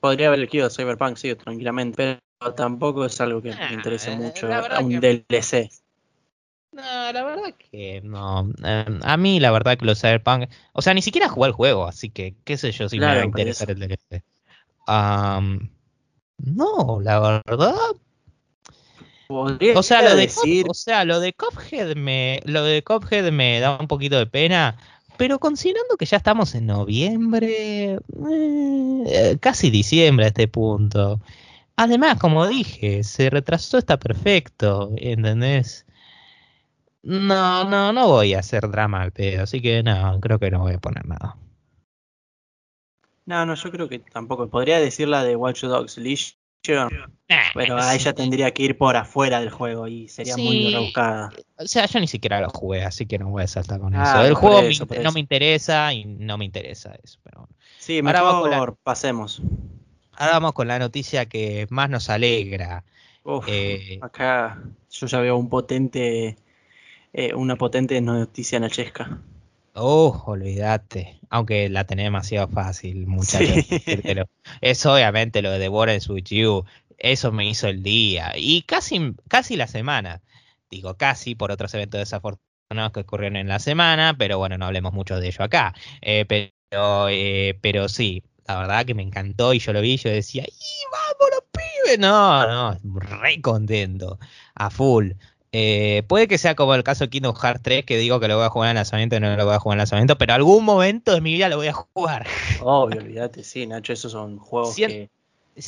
Podría 0.00 0.28
haber 0.28 0.38
elegido 0.38 0.70
Cyberpunk, 0.70 1.16
sí, 1.16 1.34
tranquilamente, 1.34 2.18
pero 2.38 2.54
tampoco 2.54 3.04
es 3.04 3.20
algo 3.20 3.42
que 3.42 3.54
me 3.54 3.74
interese 3.74 4.12
eh, 4.12 4.16
mucho. 4.16 4.48
Un 4.80 5.00
DLC. 5.00 5.68
No, 6.76 6.82
la 7.10 7.24
verdad 7.24 7.54
que 7.70 8.02
no. 8.04 8.52
Em, 8.62 9.00
a 9.02 9.16
mí, 9.16 9.40
la 9.40 9.50
verdad 9.50 9.78
que 9.78 9.86
los 9.86 9.98
Cyberpunk. 9.98 10.50
O 10.74 10.82
sea, 10.82 10.92
ni 10.92 11.00
siquiera 11.00 11.26
jugué 11.30 11.48
el 11.48 11.54
juego, 11.54 11.86
así 11.86 12.10
que 12.10 12.34
qué 12.44 12.58
sé 12.58 12.70
yo 12.70 12.86
si 12.90 12.98
me 12.98 13.06
va 13.06 13.12
a 13.12 13.24
interesar 13.24 13.70
el 13.70 13.78
DLC. 13.78 14.22
no, 16.38 17.00
la 17.00 17.42
verdad. 17.46 17.74
O 19.28 19.82
sea, 19.82 20.02
lo 20.02 20.16
de 20.16 20.30
o 20.68 20.74
sea, 20.74 21.04
lo 21.06 21.18
de 21.18 21.32
Cophead 21.32 21.96
me 21.96 22.40
lo 22.44 22.62
de 22.62 22.82
Cophead 22.82 23.32
me 23.32 23.58
da 23.58 23.78
un 23.80 23.88
poquito 23.88 24.18
de 24.18 24.26
pena, 24.26 24.76
pero 25.16 25.38
considerando 25.38 25.96
que 25.96 26.04
ya 26.04 26.18
estamos 26.18 26.54
en 26.54 26.66
noviembre, 26.66 27.98
eh, 29.06 29.38
casi 29.40 29.70
diciembre 29.70 30.26
a 30.26 30.28
este 30.28 30.46
punto. 30.46 31.22
Además, 31.76 32.18
como 32.18 32.46
dije, 32.46 33.02
se 33.02 33.30
retrasó, 33.30 33.78
está 33.78 33.98
perfecto, 33.98 34.92
¿entendés? 34.96 35.85
No, 37.06 37.62
no, 37.62 37.92
no 37.92 38.08
voy 38.08 38.34
a 38.34 38.40
hacer 38.40 38.68
drama 38.68 39.00
al 39.00 39.12
pedo, 39.12 39.44
así 39.44 39.62
que 39.62 39.80
no, 39.84 40.18
creo 40.20 40.40
que 40.40 40.50
no 40.50 40.58
voy 40.58 40.74
a 40.74 40.80
poner 40.80 41.06
nada. 41.06 41.36
No, 43.26 43.46
no, 43.46 43.54
yo 43.54 43.70
creo 43.70 43.88
que 43.88 44.00
tampoco. 44.00 44.48
Podría 44.48 44.80
decir 44.80 45.06
la 45.06 45.22
de 45.22 45.36
Watch 45.36 45.62
Dogs 45.62 45.98
Legion, 45.98 46.88
pero 47.54 47.78
a 47.78 47.94
ella 47.94 48.12
tendría 48.12 48.50
que 48.52 48.64
ir 48.64 48.76
por 48.76 48.96
afuera 48.96 49.38
del 49.38 49.50
juego 49.50 49.86
y 49.86 50.08
sería 50.08 50.36
muy 50.36 50.72
rebuscada. 50.72 51.30
O 51.58 51.66
sea, 51.68 51.86
yo 51.86 52.00
ni 52.00 52.08
siquiera 52.08 52.40
lo 52.40 52.50
jugué, 52.50 52.82
así 52.82 53.06
que 53.06 53.20
no 53.20 53.28
voy 53.28 53.44
a 53.44 53.46
saltar 53.46 53.78
con 53.78 53.94
ah, 53.94 54.02
eso. 54.02 54.24
El 54.24 54.34
juego 54.34 54.62
no 55.00 55.12
me 55.12 55.20
interesa 55.20 55.92
y 55.92 56.06
no 56.06 56.36
me 56.38 56.44
interesa 56.44 56.96
eso. 57.04 57.20
Pero 57.22 57.48
Sí, 57.78 58.02
mejor 58.02 58.76
pasemos. 58.82 59.40
Ahora 60.10 60.32
vamos 60.32 60.54
con 60.54 60.66
la 60.66 60.80
noticia 60.80 61.26
que 61.26 61.68
más 61.70 61.88
nos 61.88 62.10
alegra. 62.10 62.82
Eh, 63.46 64.00
acá 64.02 64.60
yo 64.90 65.06
ya 65.06 65.20
veo 65.20 65.36
un 65.36 65.48
potente 65.48 66.36
eh, 67.16 67.34
una 67.34 67.56
potente 67.56 67.98
noticia 68.02 68.60
nachesca. 68.60 69.18
Oh, 69.72 70.22
olvídate. 70.26 71.18
Aunque 71.30 71.70
la 71.70 71.84
tenés 71.84 72.04
demasiado 72.04 72.46
fácil, 72.48 73.06
muchachos. 73.06 73.64
Eso 74.60 74.92
obviamente 74.92 75.40
lo 75.40 75.50
de 75.50 75.58
Devora 75.58 75.94
en 75.94 76.02
Switch 76.02 76.32
U. 76.44 76.64
Eso 76.98 77.32
me 77.32 77.48
hizo 77.48 77.68
el 77.68 77.82
día. 77.82 78.34
Y 78.36 78.62
casi, 78.62 79.14
casi 79.28 79.56
la 79.56 79.66
semana. 79.66 80.20
digo 80.70 80.96
casi, 80.98 81.34
por 81.34 81.50
otros 81.50 81.72
eventos 81.72 82.00
desafortunados 82.00 82.92
que 82.92 83.00
ocurrieron 83.00 83.36
en 83.36 83.48
la 83.48 83.60
semana, 83.60 84.14
pero 84.18 84.36
bueno, 84.36 84.58
no 84.58 84.66
hablemos 84.66 84.92
mucho 84.92 85.18
de 85.18 85.28
ello 85.28 85.42
acá. 85.42 85.74
Eh, 86.02 86.26
pero, 86.28 87.08
eh, 87.08 87.58
pero 87.62 87.88
sí, 87.88 88.24
la 88.46 88.58
verdad 88.58 88.84
que 88.84 88.94
me 88.94 89.02
encantó 89.02 89.54
y 89.54 89.58
yo 89.58 89.72
lo 89.72 89.80
vi 89.80 89.94
y 89.94 89.96
yo 89.96 90.10
decía, 90.10 90.44
¡y 90.44 90.84
vámonos, 90.92 91.44
pibe! 91.50 91.98
No, 91.98 92.46
no, 92.46 92.78
re 93.00 93.40
contento, 93.40 94.18
a 94.54 94.68
full. 94.68 95.12
Eh, 95.58 96.02
puede 96.06 96.28
que 96.28 96.36
sea 96.36 96.54
como 96.54 96.74
el 96.74 96.84
caso 96.84 97.04
de 97.04 97.08
Kingdom 97.08 97.34
Hearts 97.34 97.62
3, 97.62 97.86
que 97.86 97.96
digo 97.96 98.20
que 98.20 98.28
lo 98.28 98.36
voy 98.36 98.44
a 98.44 98.50
jugar 98.50 98.68
en 98.68 98.76
lanzamiento 98.76 99.16
y 99.16 99.20
no 99.20 99.34
lo 99.34 99.46
voy 99.46 99.54
a 99.54 99.58
jugar 99.58 99.76
en 99.76 99.78
lanzamiento, 99.78 100.18
pero 100.18 100.34
algún 100.34 100.66
momento 100.66 101.14
de 101.14 101.22
mi 101.22 101.32
vida 101.32 101.48
lo 101.48 101.56
voy 101.56 101.68
a 101.68 101.72
jugar. 101.72 102.26
Obvio, 102.60 103.00
olvídate, 103.00 103.42
sí, 103.42 103.66
Nacho, 103.66 103.94
esos 103.94 104.12
son 104.12 104.36
juegos 104.38 104.76
que, 104.76 105.08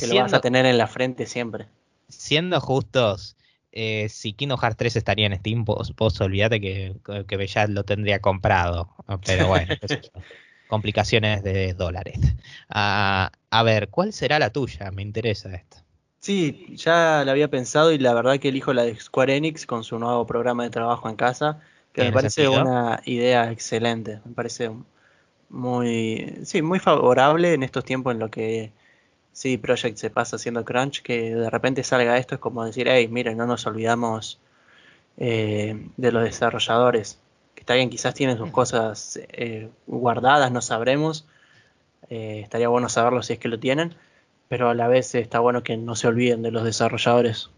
lo 0.06 0.16
vas 0.16 0.34
a 0.34 0.42
tener 0.42 0.66
en 0.66 0.76
la 0.76 0.88
frente 0.88 1.24
siempre. 1.24 1.68
Siendo 2.06 2.60
justos, 2.60 3.38
eh, 3.72 4.10
si 4.10 4.34
Kingdom 4.34 4.60
Hearts 4.60 4.76
3 4.76 4.96
estaría 4.96 5.24
en 5.24 5.36
Steam, 5.38 5.64
vos, 5.64 6.20
olvídate 6.20 6.60
que, 6.60 6.94
que, 7.26 7.46
ya 7.46 7.66
lo 7.66 7.82
tendría 7.82 8.20
comprado. 8.20 8.94
Pero 9.24 9.48
bueno, 9.48 9.74
complicaciones 10.66 11.42
de 11.42 11.72
dólares. 11.72 12.18
Ah, 12.68 13.32
a 13.48 13.62
ver, 13.62 13.88
¿cuál 13.88 14.12
será 14.12 14.38
la 14.38 14.50
tuya? 14.50 14.90
Me 14.90 15.00
interesa 15.00 15.54
esto. 15.54 15.78
Sí, 16.20 16.66
ya 16.76 17.22
la 17.24 17.32
había 17.32 17.48
pensado 17.48 17.92
y 17.92 17.98
la 17.98 18.12
verdad 18.12 18.38
que 18.38 18.48
elijo 18.48 18.72
la 18.72 18.82
de 18.82 18.98
Square 18.98 19.36
Enix 19.36 19.66
con 19.66 19.84
su 19.84 19.98
nuevo 19.98 20.26
programa 20.26 20.64
de 20.64 20.70
trabajo 20.70 21.08
en 21.08 21.16
casa, 21.16 21.60
que 21.92 22.02
me 22.02 22.12
parece 22.12 22.48
una 22.48 23.00
idea 23.04 23.50
excelente, 23.52 24.20
me 24.24 24.32
parece 24.34 24.70
muy, 25.48 26.40
sí, 26.44 26.60
muy 26.60 26.80
favorable 26.80 27.54
en 27.54 27.62
estos 27.62 27.84
tiempos 27.84 28.12
en 28.14 28.18
lo 28.18 28.30
que 28.30 28.72
sí, 29.32 29.58
Project 29.58 29.96
se 29.96 30.10
pasa 30.10 30.36
haciendo 30.36 30.64
crunch, 30.64 31.02
que 31.02 31.34
de 31.34 31.50
repente 31.50 31.84
salga 31.84 32.18
esto 32.18 32.34
es 32.34 32.40
como 32.40 32.64
decir, 32.64 32.88
hey, 32.88 33.06
miren, 33.08 33.36
no 33.38 33.46
nos 33.46 33.64
olvidamos 33.66 34.40
eh, 35.18 35.88
de 35.96 36.12
los 36.12 36.24
desarrolladores, 36.24 37.20
que 37.54 37.60
está 37.60 37.74
bien, 37.74 37.90
quizás 37.90 38.14
tienen 38.14 38.38
sus 38.38 38.50
cosas 38.50 39.20
eh, 39.28 39.70
guardadas, 39.86 40.50
no 40.50 40.62
sabremos, 40.62 41.26
eh, 42.10 42.40
estaría 42.42 42.68
bueno 42.68 42.88
saberlo 42.88 43.22
si 43.22 43.34
es 43.34 43.38
que 43.38 43.48
lo 43.48 43.60
tienen 43.60 43.94
pero 44.48 44.70
a 44.70 44.74
la 44.74 44.88
vez 44.88 45.14
está 45.14 45.40
bueno 45.40 45.62
que 45.62 45.76
no 45.76 45.94
se 45.94 46.08
olviden 46.08 46.42
de 46.42 46.50
los 46.50 46.64
desarrolladores. 46.64 47.50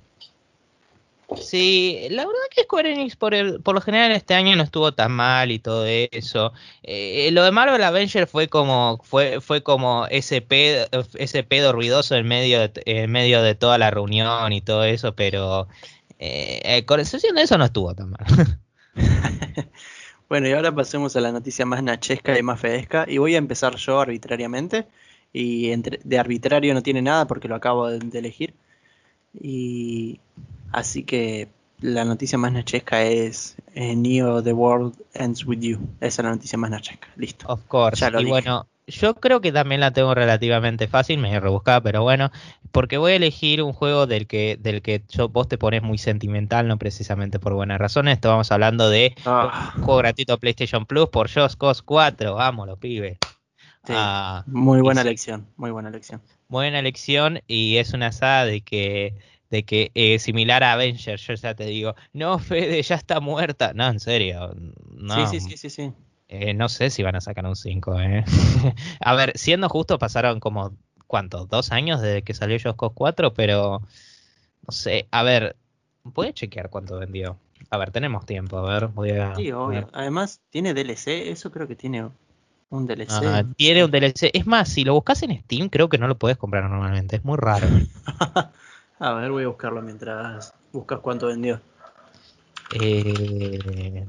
Sí, 1.37 2.09
la 2.11 2.27
verdad 2.27 2.41
que 2.51 2.63
Square 2.63 2.93
Enix 2.93 3.15
por, 3.15 3.35
el, 3.35 3.61
por 3.61 3.75
lo 3.75 3.81
general 3.81 4.11
este 4.11 4.35
año 4.35 4.57
no 4.57 4.65
estuvo 4.65 4.93
tan 4.93 5.13
mal 5.13 5.53
y 5.53 5.61
todo 5.61 5.87
eso. 5.87 6.53
Eh, 6.83 7.31
lo 7.33 7.45
de 7.45 7.53
Marvel 7.53 7.83
Avenger 7.83 8.27
fue 8.27 8.49
como 8.49 9.01
fue 9.05 9.41
fue 9.41 9.63
como 9.63 10.07
ese 10.09 10.41
pedo, 10.41 10.87
ese 11.15 11.45
pedo 11.45 11.73
ruidoso 11.73 12.17
en 12.17 12.27
medio 12.27 12.61
de, 12.61 12.73
en 12.85 13.11
medio 13.13 13.43
de 13.43 13.55
toda 13.55 13.79
la 13.79 13.91
reunión 13.91 14.53
y 14.53 14.61
todo 14.61 14.85
eso, 14.85 15.15
pero 15.15 15.69
eh, 16.19 16.61
eh 16.65 16.85
con 16.85 16.99
excepción 16.99 17.37
de 17.37 17.43
eso 17.43 17.57
no 17.59 17.67
estuvo 17.67 17.95
tan 17.95 18.11
mal. 18.11 18.59
bueno, 20.29 20.49
y 20.49 20.53
ahora 20.53 20.75
pasemos 20.75 21.15
a 21.15 21.21
la 21.21 21.31
noticia 21.31 21.65
más 21.65 21.83
nachesca 21.83 22.37
y 22.37 22.43
más 22.43 22.59
fedesca 22.59 23.05
y 23.07 23.19
voy 23.19 23.37
a 23.37 23.39
empezar 23.39 23.77
yo 23.77 24.01
arbitrariamente 24.01 24.87
y 25.33 25.71
entre, 25.71 26.01
de 26.03 26.19
arbitrario 26.19 26.75
no 26.75 26.83
tiene 26.83 27.03
nada 27.03 27.27
porque 27.27 27.49
lo 27.49 27.55
acabo 27.55 27.89
de, 27.89 28.19
elegir. 28.19 28.55
Y 29.39 30.21
así 30.73 31.05
que 31.05 31.49
la 31.81 32.05
noticia 32.05 32.37
más 32.37 32.53
nachesca 32.53 33.03
es 33.03 33.57
eh, 33.75 33.95
Neo 33.95 34.43
The 34.43 34.53
World 34.53 34.95
Ends 35.15 35.47
With 35.47 35.61
You. 35.61 35.79
Esa 36.01 36.23
es 36.23 36.25
la 36.25 36.31
noticia 36.31 36.59
más 36.59 36.71
nachesca. 36.71 37.09
Listo. 37.17 37.47
Of 37.49 37.65
course. 37.67 38.05
y 38.19 38.25
bueno, 38.25 38.67
yo 38.91 39.15
creo 39.15 39.41
que 39.41 39.53
también 39.53 39.81
la 39.81 39.93
tengo 39.93 40.15
relativamente 40.15 40.89
fácil, 40.89 41.19
me 41.19 41.33
he 41.33 41.41
rebuscado, 41.41 41.83
pero 41.83 42.03
bueno, 42.03 42.31
porque 42.73 42.99
voy 42.99 43.13
a 43.13 43.17
elegir 43.17 43.63
un 43.63 43.73
juego 43.73 44.07
del 44.07 44.27
que, 44.27 44.59
del 44.61 44.83
que 44.83 45.03
yo, 45.09 45.29
vos 45.29 45.49
te 45.49 45.59
pones 45.59 45.83
muy 45.83 45.99
sentimental, 45.99 46.69
no 46.69 46.79
precisamente 46.79 47.39
por 47.39 47.55
buenas 47.55 47.79
razones. 47.79 48.15
Estamos 48.15 48.51
hablando 48.53 48.91
de 48.91 49.15
ah. 49.25 49.73
un 49.77 49.83
juego 49.85 49.99
gratuito 49.99 50.39
PlayStation 50.39 50.87
Plus 50.87 51.09
por 51.09 51.31
Just 51.31 51.59
Cause 51.59 51.83
4. 51.85 52.35
Vámonos, 52.35 52.79
Ah, 53.97 54.45
muy 54.47 54.81
buena 54.81 55.01
elección, 55.01 55.47
muy 55.57 55.71
buena 55.71 55.89
elección. 55.89 56.21
Buena 56.49 56.79
elección 56.79 57.41
y 57.47 57.77
es 57.77 57.93
una 57.93 58.13
saga 58.13 58.45
de 58.45 58.61
que 58.63 59.15
de 59.51 59.65
que 59.65 59.91
eh, 59.95 60.19
similar 60.19 60.63
a 60.63 60.73
Avengers, 60.73 61.27
yo 61.27 61.35
ya 61.35 61.55
te 61.55 61.65
digo, 61.67 61.95
no, 62.13 62.39
Fede, 62.39 62.81
ya 62.83 62.95
está 62.95 63.21
muerta. 63.21 63.73
No, 63.75 63.89
en 63.89 64.01
serio. 64.01 64.55
No. 64.97 65.27
Sí, 65.27 65.41
sí, 65.41 65.57
sí, 65.57 65.71
sí. 65.71 65.93
Eh, 66.29 66.55
no 66.55 66.69
sé 66.69 66.91
si 66.91 67.03
van 67.03 67.17
a 67.17 67.21
sacar 67.21 67.45
un 67.45 67.57
5, 67.57 68.01
eh. 68.01 68.25
a 69.01 69.15
ver, 69.15 69.37
siendo 69.37 69.69
justo, 69.69 69.99
pasaron 69.99 70.39
como, 70.39 70.77
¿cuánto? 71.09 71.47
¿Dos 71.47 71.73
años 71.73 72.01
desde 72.01 72.23
que 72.23 72.35
salió 72.35 72.57
Josco 72.63 72.91
4? 72.91 73.35
Pero, 73.35 73.83
no 74.65 74.73
sé, 74.73 75.09
a 75.11 75.25
ver, 75.25 75.57
¿puede 76.15 76.33
chequear 76.33 76.71
cuánto 76.71 77.01
vendió? 77.01 77.37
A 77.69 77.79
ver, 77.79 77.91
tenemos 77.91 78.27
tiempo, 78.27 78.59
a 78.59 78.73
ver, 78.73 78.87
voy 78.89 79.11
a... 79.11 79.35
Sí, 79.35 79.51
obvio. 79.51 79.89
Además, 79.93 80.41
tiene 80.51 80.73
DLC, 80.73 81.31
eso 81.31 81.51
creo 81.51 81.67
que 81.67 81.75
tiene 81.75 82.09
un 82.71 82.87
DLC. 82.87 83.55
tiene 83.57 83.85
un 83.85 83.91
DLC. 83.91 84.31
Es 84.33 84.47
más, 84.47 84.69
si 84.69 84.85
lo 84.85 84.95
buscas 84.95 85.23
en 85.23 85.39
Steam, 85.43 85.69
creo 85.69 85.89
que 85.89 85.99
no 85.99 86.09
lo 86.09 86.17
puedes 86.17 86.39
comprar 86.39 86.69
normalmente. 86.69 87.17
Es 87.17 87.25
muy 87.25 87.37
raro. 87.37 87.67
a 88.99 89.13
ver, 89.13 89.31
voy 89.31 89.45
a 89.45 89.49
buscarlo 89.49 89.83
mientras 89.83 90.55
buscas 90.73 91.01
cuánto 91.01 91.27
vendió. 91.27 91.61
Eh... 92.73 94.07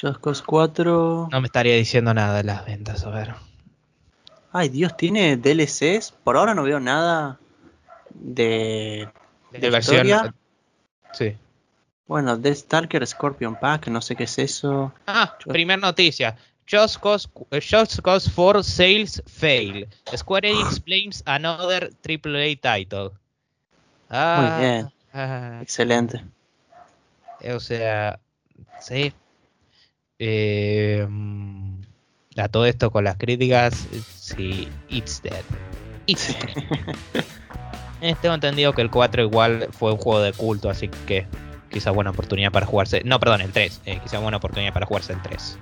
Just 0.00 0.44
4. 0.44 1.28
No 1.30 1.40
me 1.40 1.46
estaría 1.46 1.76
diciendo 1.76 2.12
nada 2.12 2.36
de 2.36 2.44
las 2.44 2.66
ventas, 2.66 3.04
a 3.06 3.10
ver. 3.10 3.34
Ay, 4.52 4.68
Dios, 4.68 4.96
¿tiene 4.96 5.36
DLCs? 5.36 6.12
Por 6.22 6.36
ahora 6.36 6.54
no 6.54 6.64
veo 6.64 6.80
nada 6.80 7.38
de. 8.10 9.08
De, 9.52 9.70
versión. 9.70 10.34
Sí. 11.12 11.36
Bueno, 12.06 12.38
The 12.38 12.54
Stalker 12.54 13.06
Scorpion 13.06 13.56
Pack, 13.56 13.88
no 13.88 14.00
sé 14.02 14.14
qué 14.14 14.24
es 14.24 14.38
eso. 14.38 14.92
Ah, 15.06 15.36
primera 15.46 15.80
noticia. 15.80 16.36
Just 16.70 16.98
Cause, 17.00 17.28
Just 17.50 18.00
Cause 18.00 18.30
4 18.30 18.62
sales 18.62 19.22
fail. 19.26 19.88
Square 20.14 20.50
Enix 20.50 20.78
blames 20.84 21.22
another 21.26 21.90
AAA 22.02 22.56
title. 22.60 23.10
Ah, 24.10 24.56
Muy 24.58 24.66
bien. 24.66 24.92
Ah. 25.12 25.58
Excelente. 25.62 26.22
O 27.54 27.60
sea, 27.60 28.18
sí. 28.80 29.12
Eh, 30.18 31.06
a 32.36 32.48
todo 32.48 32.66
esto 32.66 32.90
con 32.90 33.04
las 33.04 33.16
críticas, 33.16 33.86
sí, 34.16 34.68
it's 34.88 35.22
dead. 35.22 35.44
It's 36.06 36.28
dead. 36.28 37.24
Eh, 38.00 38.14
tengo 38.20 38.34
entendido 38.34 38.74
que 38.74 38.82
el 38.82 38.90
4 38.90 39.22
igual 39.22 39.68
fue 39.72 39.92
un 39.92 39.96
juego 39.96 40.20
de 40.20 40.34
culto, 40.34 40.68
así 40.68 40.88
que 41.06 41.26
quizá 41.74 41.90
buena 41.90 42.10
oportunidad 42.10 42.52
para 42.52 42.66
jugarse. 42.66 43.02
No, 43.04 43.18
perdón, 43.18 43.40
el 43.40 43.50
3. 43.50 43.80
Eh, 43.84 44.00
quizá 44.02 44.20
buena 44.20 44.36
oportunidad 44.36 44.72
para 44.72 44.86
jugarse 44.86 45.12
el 45.12 45.20
3. 45.20 45.58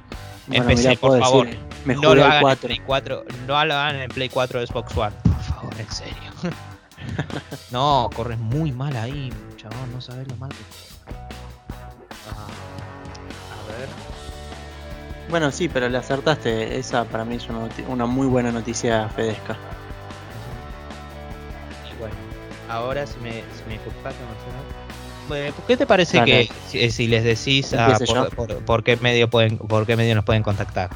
Empecé, 0.50 0.96
por 0.98 1.18
favor. 1.18 1.48
no 1.86 2.14
lo 2.14 2.24
hagan 2.24 2.50
en 2.50 2.58
Play 2.58 2.80
4. 2.84 3.24
No 3.46 3.64
lo 3.64 3.74
hagan 3.74 3.96
en 3.96 4.10
Play 4.10 4.28
4 4.28 4.60
de 4.60 4.66
Xbox 4.66 4.96
One. 4.96 5.16
Por 5.22 5.42
favor, 5.42 5.74
en 5.80 5.90
serio. 5.90 6.30
no, 7.70 8.10
corres 8.14 8.38
muy 8.38 8.72
mal 8.72 8.94
ahí, 8.94 9.32
chaval. 9.56 9.90
No 9.90 10.02
sabes 10.02 10.28
lo 10.28 10.36
mal 10.36 10.50
que. 10.50 10.56
Ah, 12.30 12.46
a 13.58 13.78
ver. 13.78 13.88
Bueno, 15.30 15.50
sí, 15.50 15.70
pero 15.70 15.88
le 15.88 15.96
acertaste. 15.96 16.78
Esa 16.78 17.04
para 17.04 17.24
mí 17.24 17.36
es 17.36 17.48
una, 17.48 17.68
una 17.88 18.04
muy 18.04 18.26
buena 18.26 18.52
noticia 18.52 19.08
fedesca. 19.08 19.56
Y 21.90 21.98
bueno, 21.98 22.14
ahora 22.68 23.06
si 23.06 23.18
me, 23.20 23.30
si 23.30 23.64
me 23.66 23.72
disculpas, 23.74 24.14
¿Qué 25.66 25.76
te 25.76 25.86
parece 25.86 26.22
que 26.24 26.48
eh, 26.72 26.90
si, 26.90 27.06
les 27.06 27.24
decís 27.24 27.74
ah, 27.74 27.98
por, 28.66 28.82
qué 28.82 28.96
medio 28.96 29.30
pueden, 29.30 29.58
por 29.58 29.86
qué 29.86 29.96
medio 29.96 30.14
nos 30.14 30.24
pueden 30.24 30.42
contactar? 30.42 30.90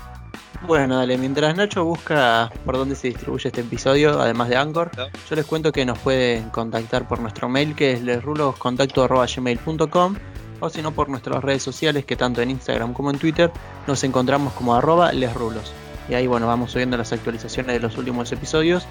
Bueno, 0.67 0.97
dale, 0.97 1.19
mientras 1.19 1.55
Nacho 1.55 1.85
busca 1.85 2.51
por 2.65 2.77
dónde 2.77 2.97
se 2.97 3.09
distribuye 3.09 3.49
este 3.49 3.61
episodio, 3.61 4.19
además 4.21 4.49
de 4.49 4.57
Anchor, 4.57 4.91
yo 5.29 5.37
les 5.37 5.45
cuento 5.45 5.71
que 5.71 5.85
nos 5.85 5.99
pueden 5.99 6.49
contactar 6.51 7.07
por 7.07 7.21
nuestro 7.21 7.47
mail 7.49 7.75
que 7.75 7.93
es 7.93 8.03
lesruloscontacto.gmail.com 8.03 10.17
o 10.61 10.71
si 10.71 10.83
no 10.83 10.93
por 10.93 11.09
nuestras 11.09 11.45
redes 11.45 11.63
sociales 11.63 12.05
que 12.05 12.17
tanto 12.17 12.41
en 12.41 12.51
Instagram 12.51 12.95
como 12.95 13.11
en 13.11 13.19
Twitter 13.19 13.51
nos 13.87 14.03
encontramos 14.05 14.53
como 14.55 14.75
arroba 14.75 15.13
lesrulos. 15.13 15.73
Y 16.09 16.15
ahí 16.15 16.27
bueno, 16.27 16.47
vamos 16.47 16.73
subiendo 16.73 16.97
las 16.97 17.13
actualizaciones 17.13 17.75
de 17.75 17.81
los 17.81 17.99
últimos 17.99 18.33
episodios 18.33 18.87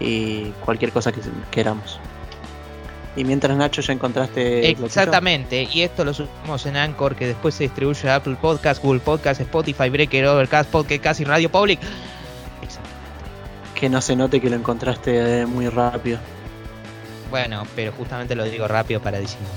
y 0.00 0.50
cualquier 0.64 0.92
cosa 0.92 1.12
que 1.12 1.20
queramos. 1.50 2.00
Y 3.16 3.24
mientras 3.24 3.56
Nacho 3.56 3.80
ya 3.80 3.94
encontraste. 3.94 4.70
Exactamente, 4.70 5.66
y 5.72 5.82
esto 5.82 6.04
lo 6.04 6.12
subimos 6.12 6.66
en 6.66 6.76
Anchor, 6.76 7.16
que 7.16 7.26
después 7.26 7.54
se 7.54 7.64
distribuye 7.64 8.08
a 8.10 8.16
Apple 8.16 8.36
Podcast, 8.40 8.82
Google 8.82 9.00
Podcast, 9.00 9.40
Spotify, 9.40 9.88
Breaker, 9.88 10.26
Overcast, 10.26 10.70
Podcast 10.70 11.20
y 11.20 11.24
Radio 11.24 11.50
Public. 11.50 11.80
Que 13.74 13.88
no 13.88 14.00
se 14.00 14.16
note 14.16 14.40
que 14.40 14.50
lo 14.50 14.56
encontraste 14.56 15.40
eh, 15.40 15.46
muy 15.46 15.68
rápido. 15.68 16.18
Bueno, 17.30 17.64
pero 17.74 17.92
justamente 17.92 18.34
lo 18.34 18.44
digo 18.44 18.68
rápido 18.68 19.00
para 19.00 19.18
disimular. 19.18 19.52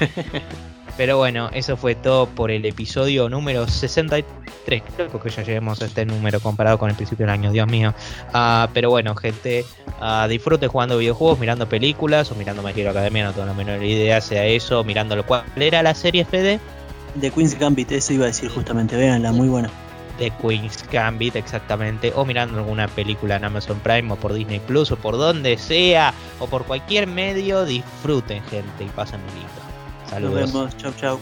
pero 1.00 1.16
bueno, 1.16 1.48
eso 1.54 1.78
fue 1.78 1.94
todo 1.94 2.26
por 2.26 2.50
el 2.50 2.62
episodio 2.66 3.30
número 3.30 3.66
63. 3.66 4.82
Creo 4.94 5.18
que 5.18 5.30
ya 5.30 5.42
lleguemos 5.42 5.80
a 5.80 5.86
este 5.86 6.04
número 6.04 6.40
comparado 6.40 6.76
con 6.76 6.90
el 6.90 6.94
principio 6.94 7.24
del 7.24 7.32
año, 7.32 7.52
Dios 7.52 7.66
mío. 7.68 7.94
Ah, 8.34 8.68
pero 8.74 8.90
bueno, 8.90 9.16
gente. 9.16 9.64
Uh, 9.98 10.28
disfrute 10.28 10.66
jugando 10.66 10.98
videojuegos, 10.98 11.38
mirando 11.38 11.66
películas 11.66 12.30
o 12.30 12.34
mirando 12.34 12.62
My 12.62 12.72
Hero 12.76 12.90
Academia, 12.90 13.24
no 13.24 13.32
tengo 13.32 13.46
la 13.46 13.54
menor 13.54 13.82
idea, 13.82 14.20
sea 14.20 14.44
eso, 14.44 14.84
mirando 14.84 15.16
lo 15.16 15.24
cual. 15.24 15.42
¿Era 15.56 15.82
la 15.82 15.94
serie 15.94 16.26
FD? 16.26 16.60
De 17.14 17.30
Queen's 17.30 17.58
Gambit, 17.58 17.92
eso 17.92 18.12
iba 18.12 18.24
a 18.24 18.28
decir 18.28 18.50
justamente, 18.50 18.94
véanla, 18.94 19.32
muy 19.32 19.48
buena. 19.48 19.70
De 20.18 20.30
Queen's 20.32 20.84
Gambit, 20.92 21.34
exactamente. 21.34 22.12
O 22.14 22.26
mirando 22.26 22.58
alguna 22.58 22.88
película 22.88 23.36
en 23.36 23.44
Amazon 23.46 23.80
Prime 23.80 24.12
o 24.12 24.16
por 24.16 24.34
Disney 24.34 24.60
Plus 24.60 24.90
o 24.90 24.96
por 24.96 25.16
donde 25.16 25.56
sea 25.56 26.12
o 26.40 26.46
por 26.46 26.66
cualquier 26.66 27.06
medio, 27.06 27.64
disfruten, 27.64 28.42
gente, 28.42 28.84
y 28.84 28.88
pasen 28.88 29.20
lindo. 29.34 29.69
Saludos. 30.10 30.40
Nos 30.40 30.52
vemos. 30.52 30.76
Chau, 30.76 30.92
chau. 30.94 31.20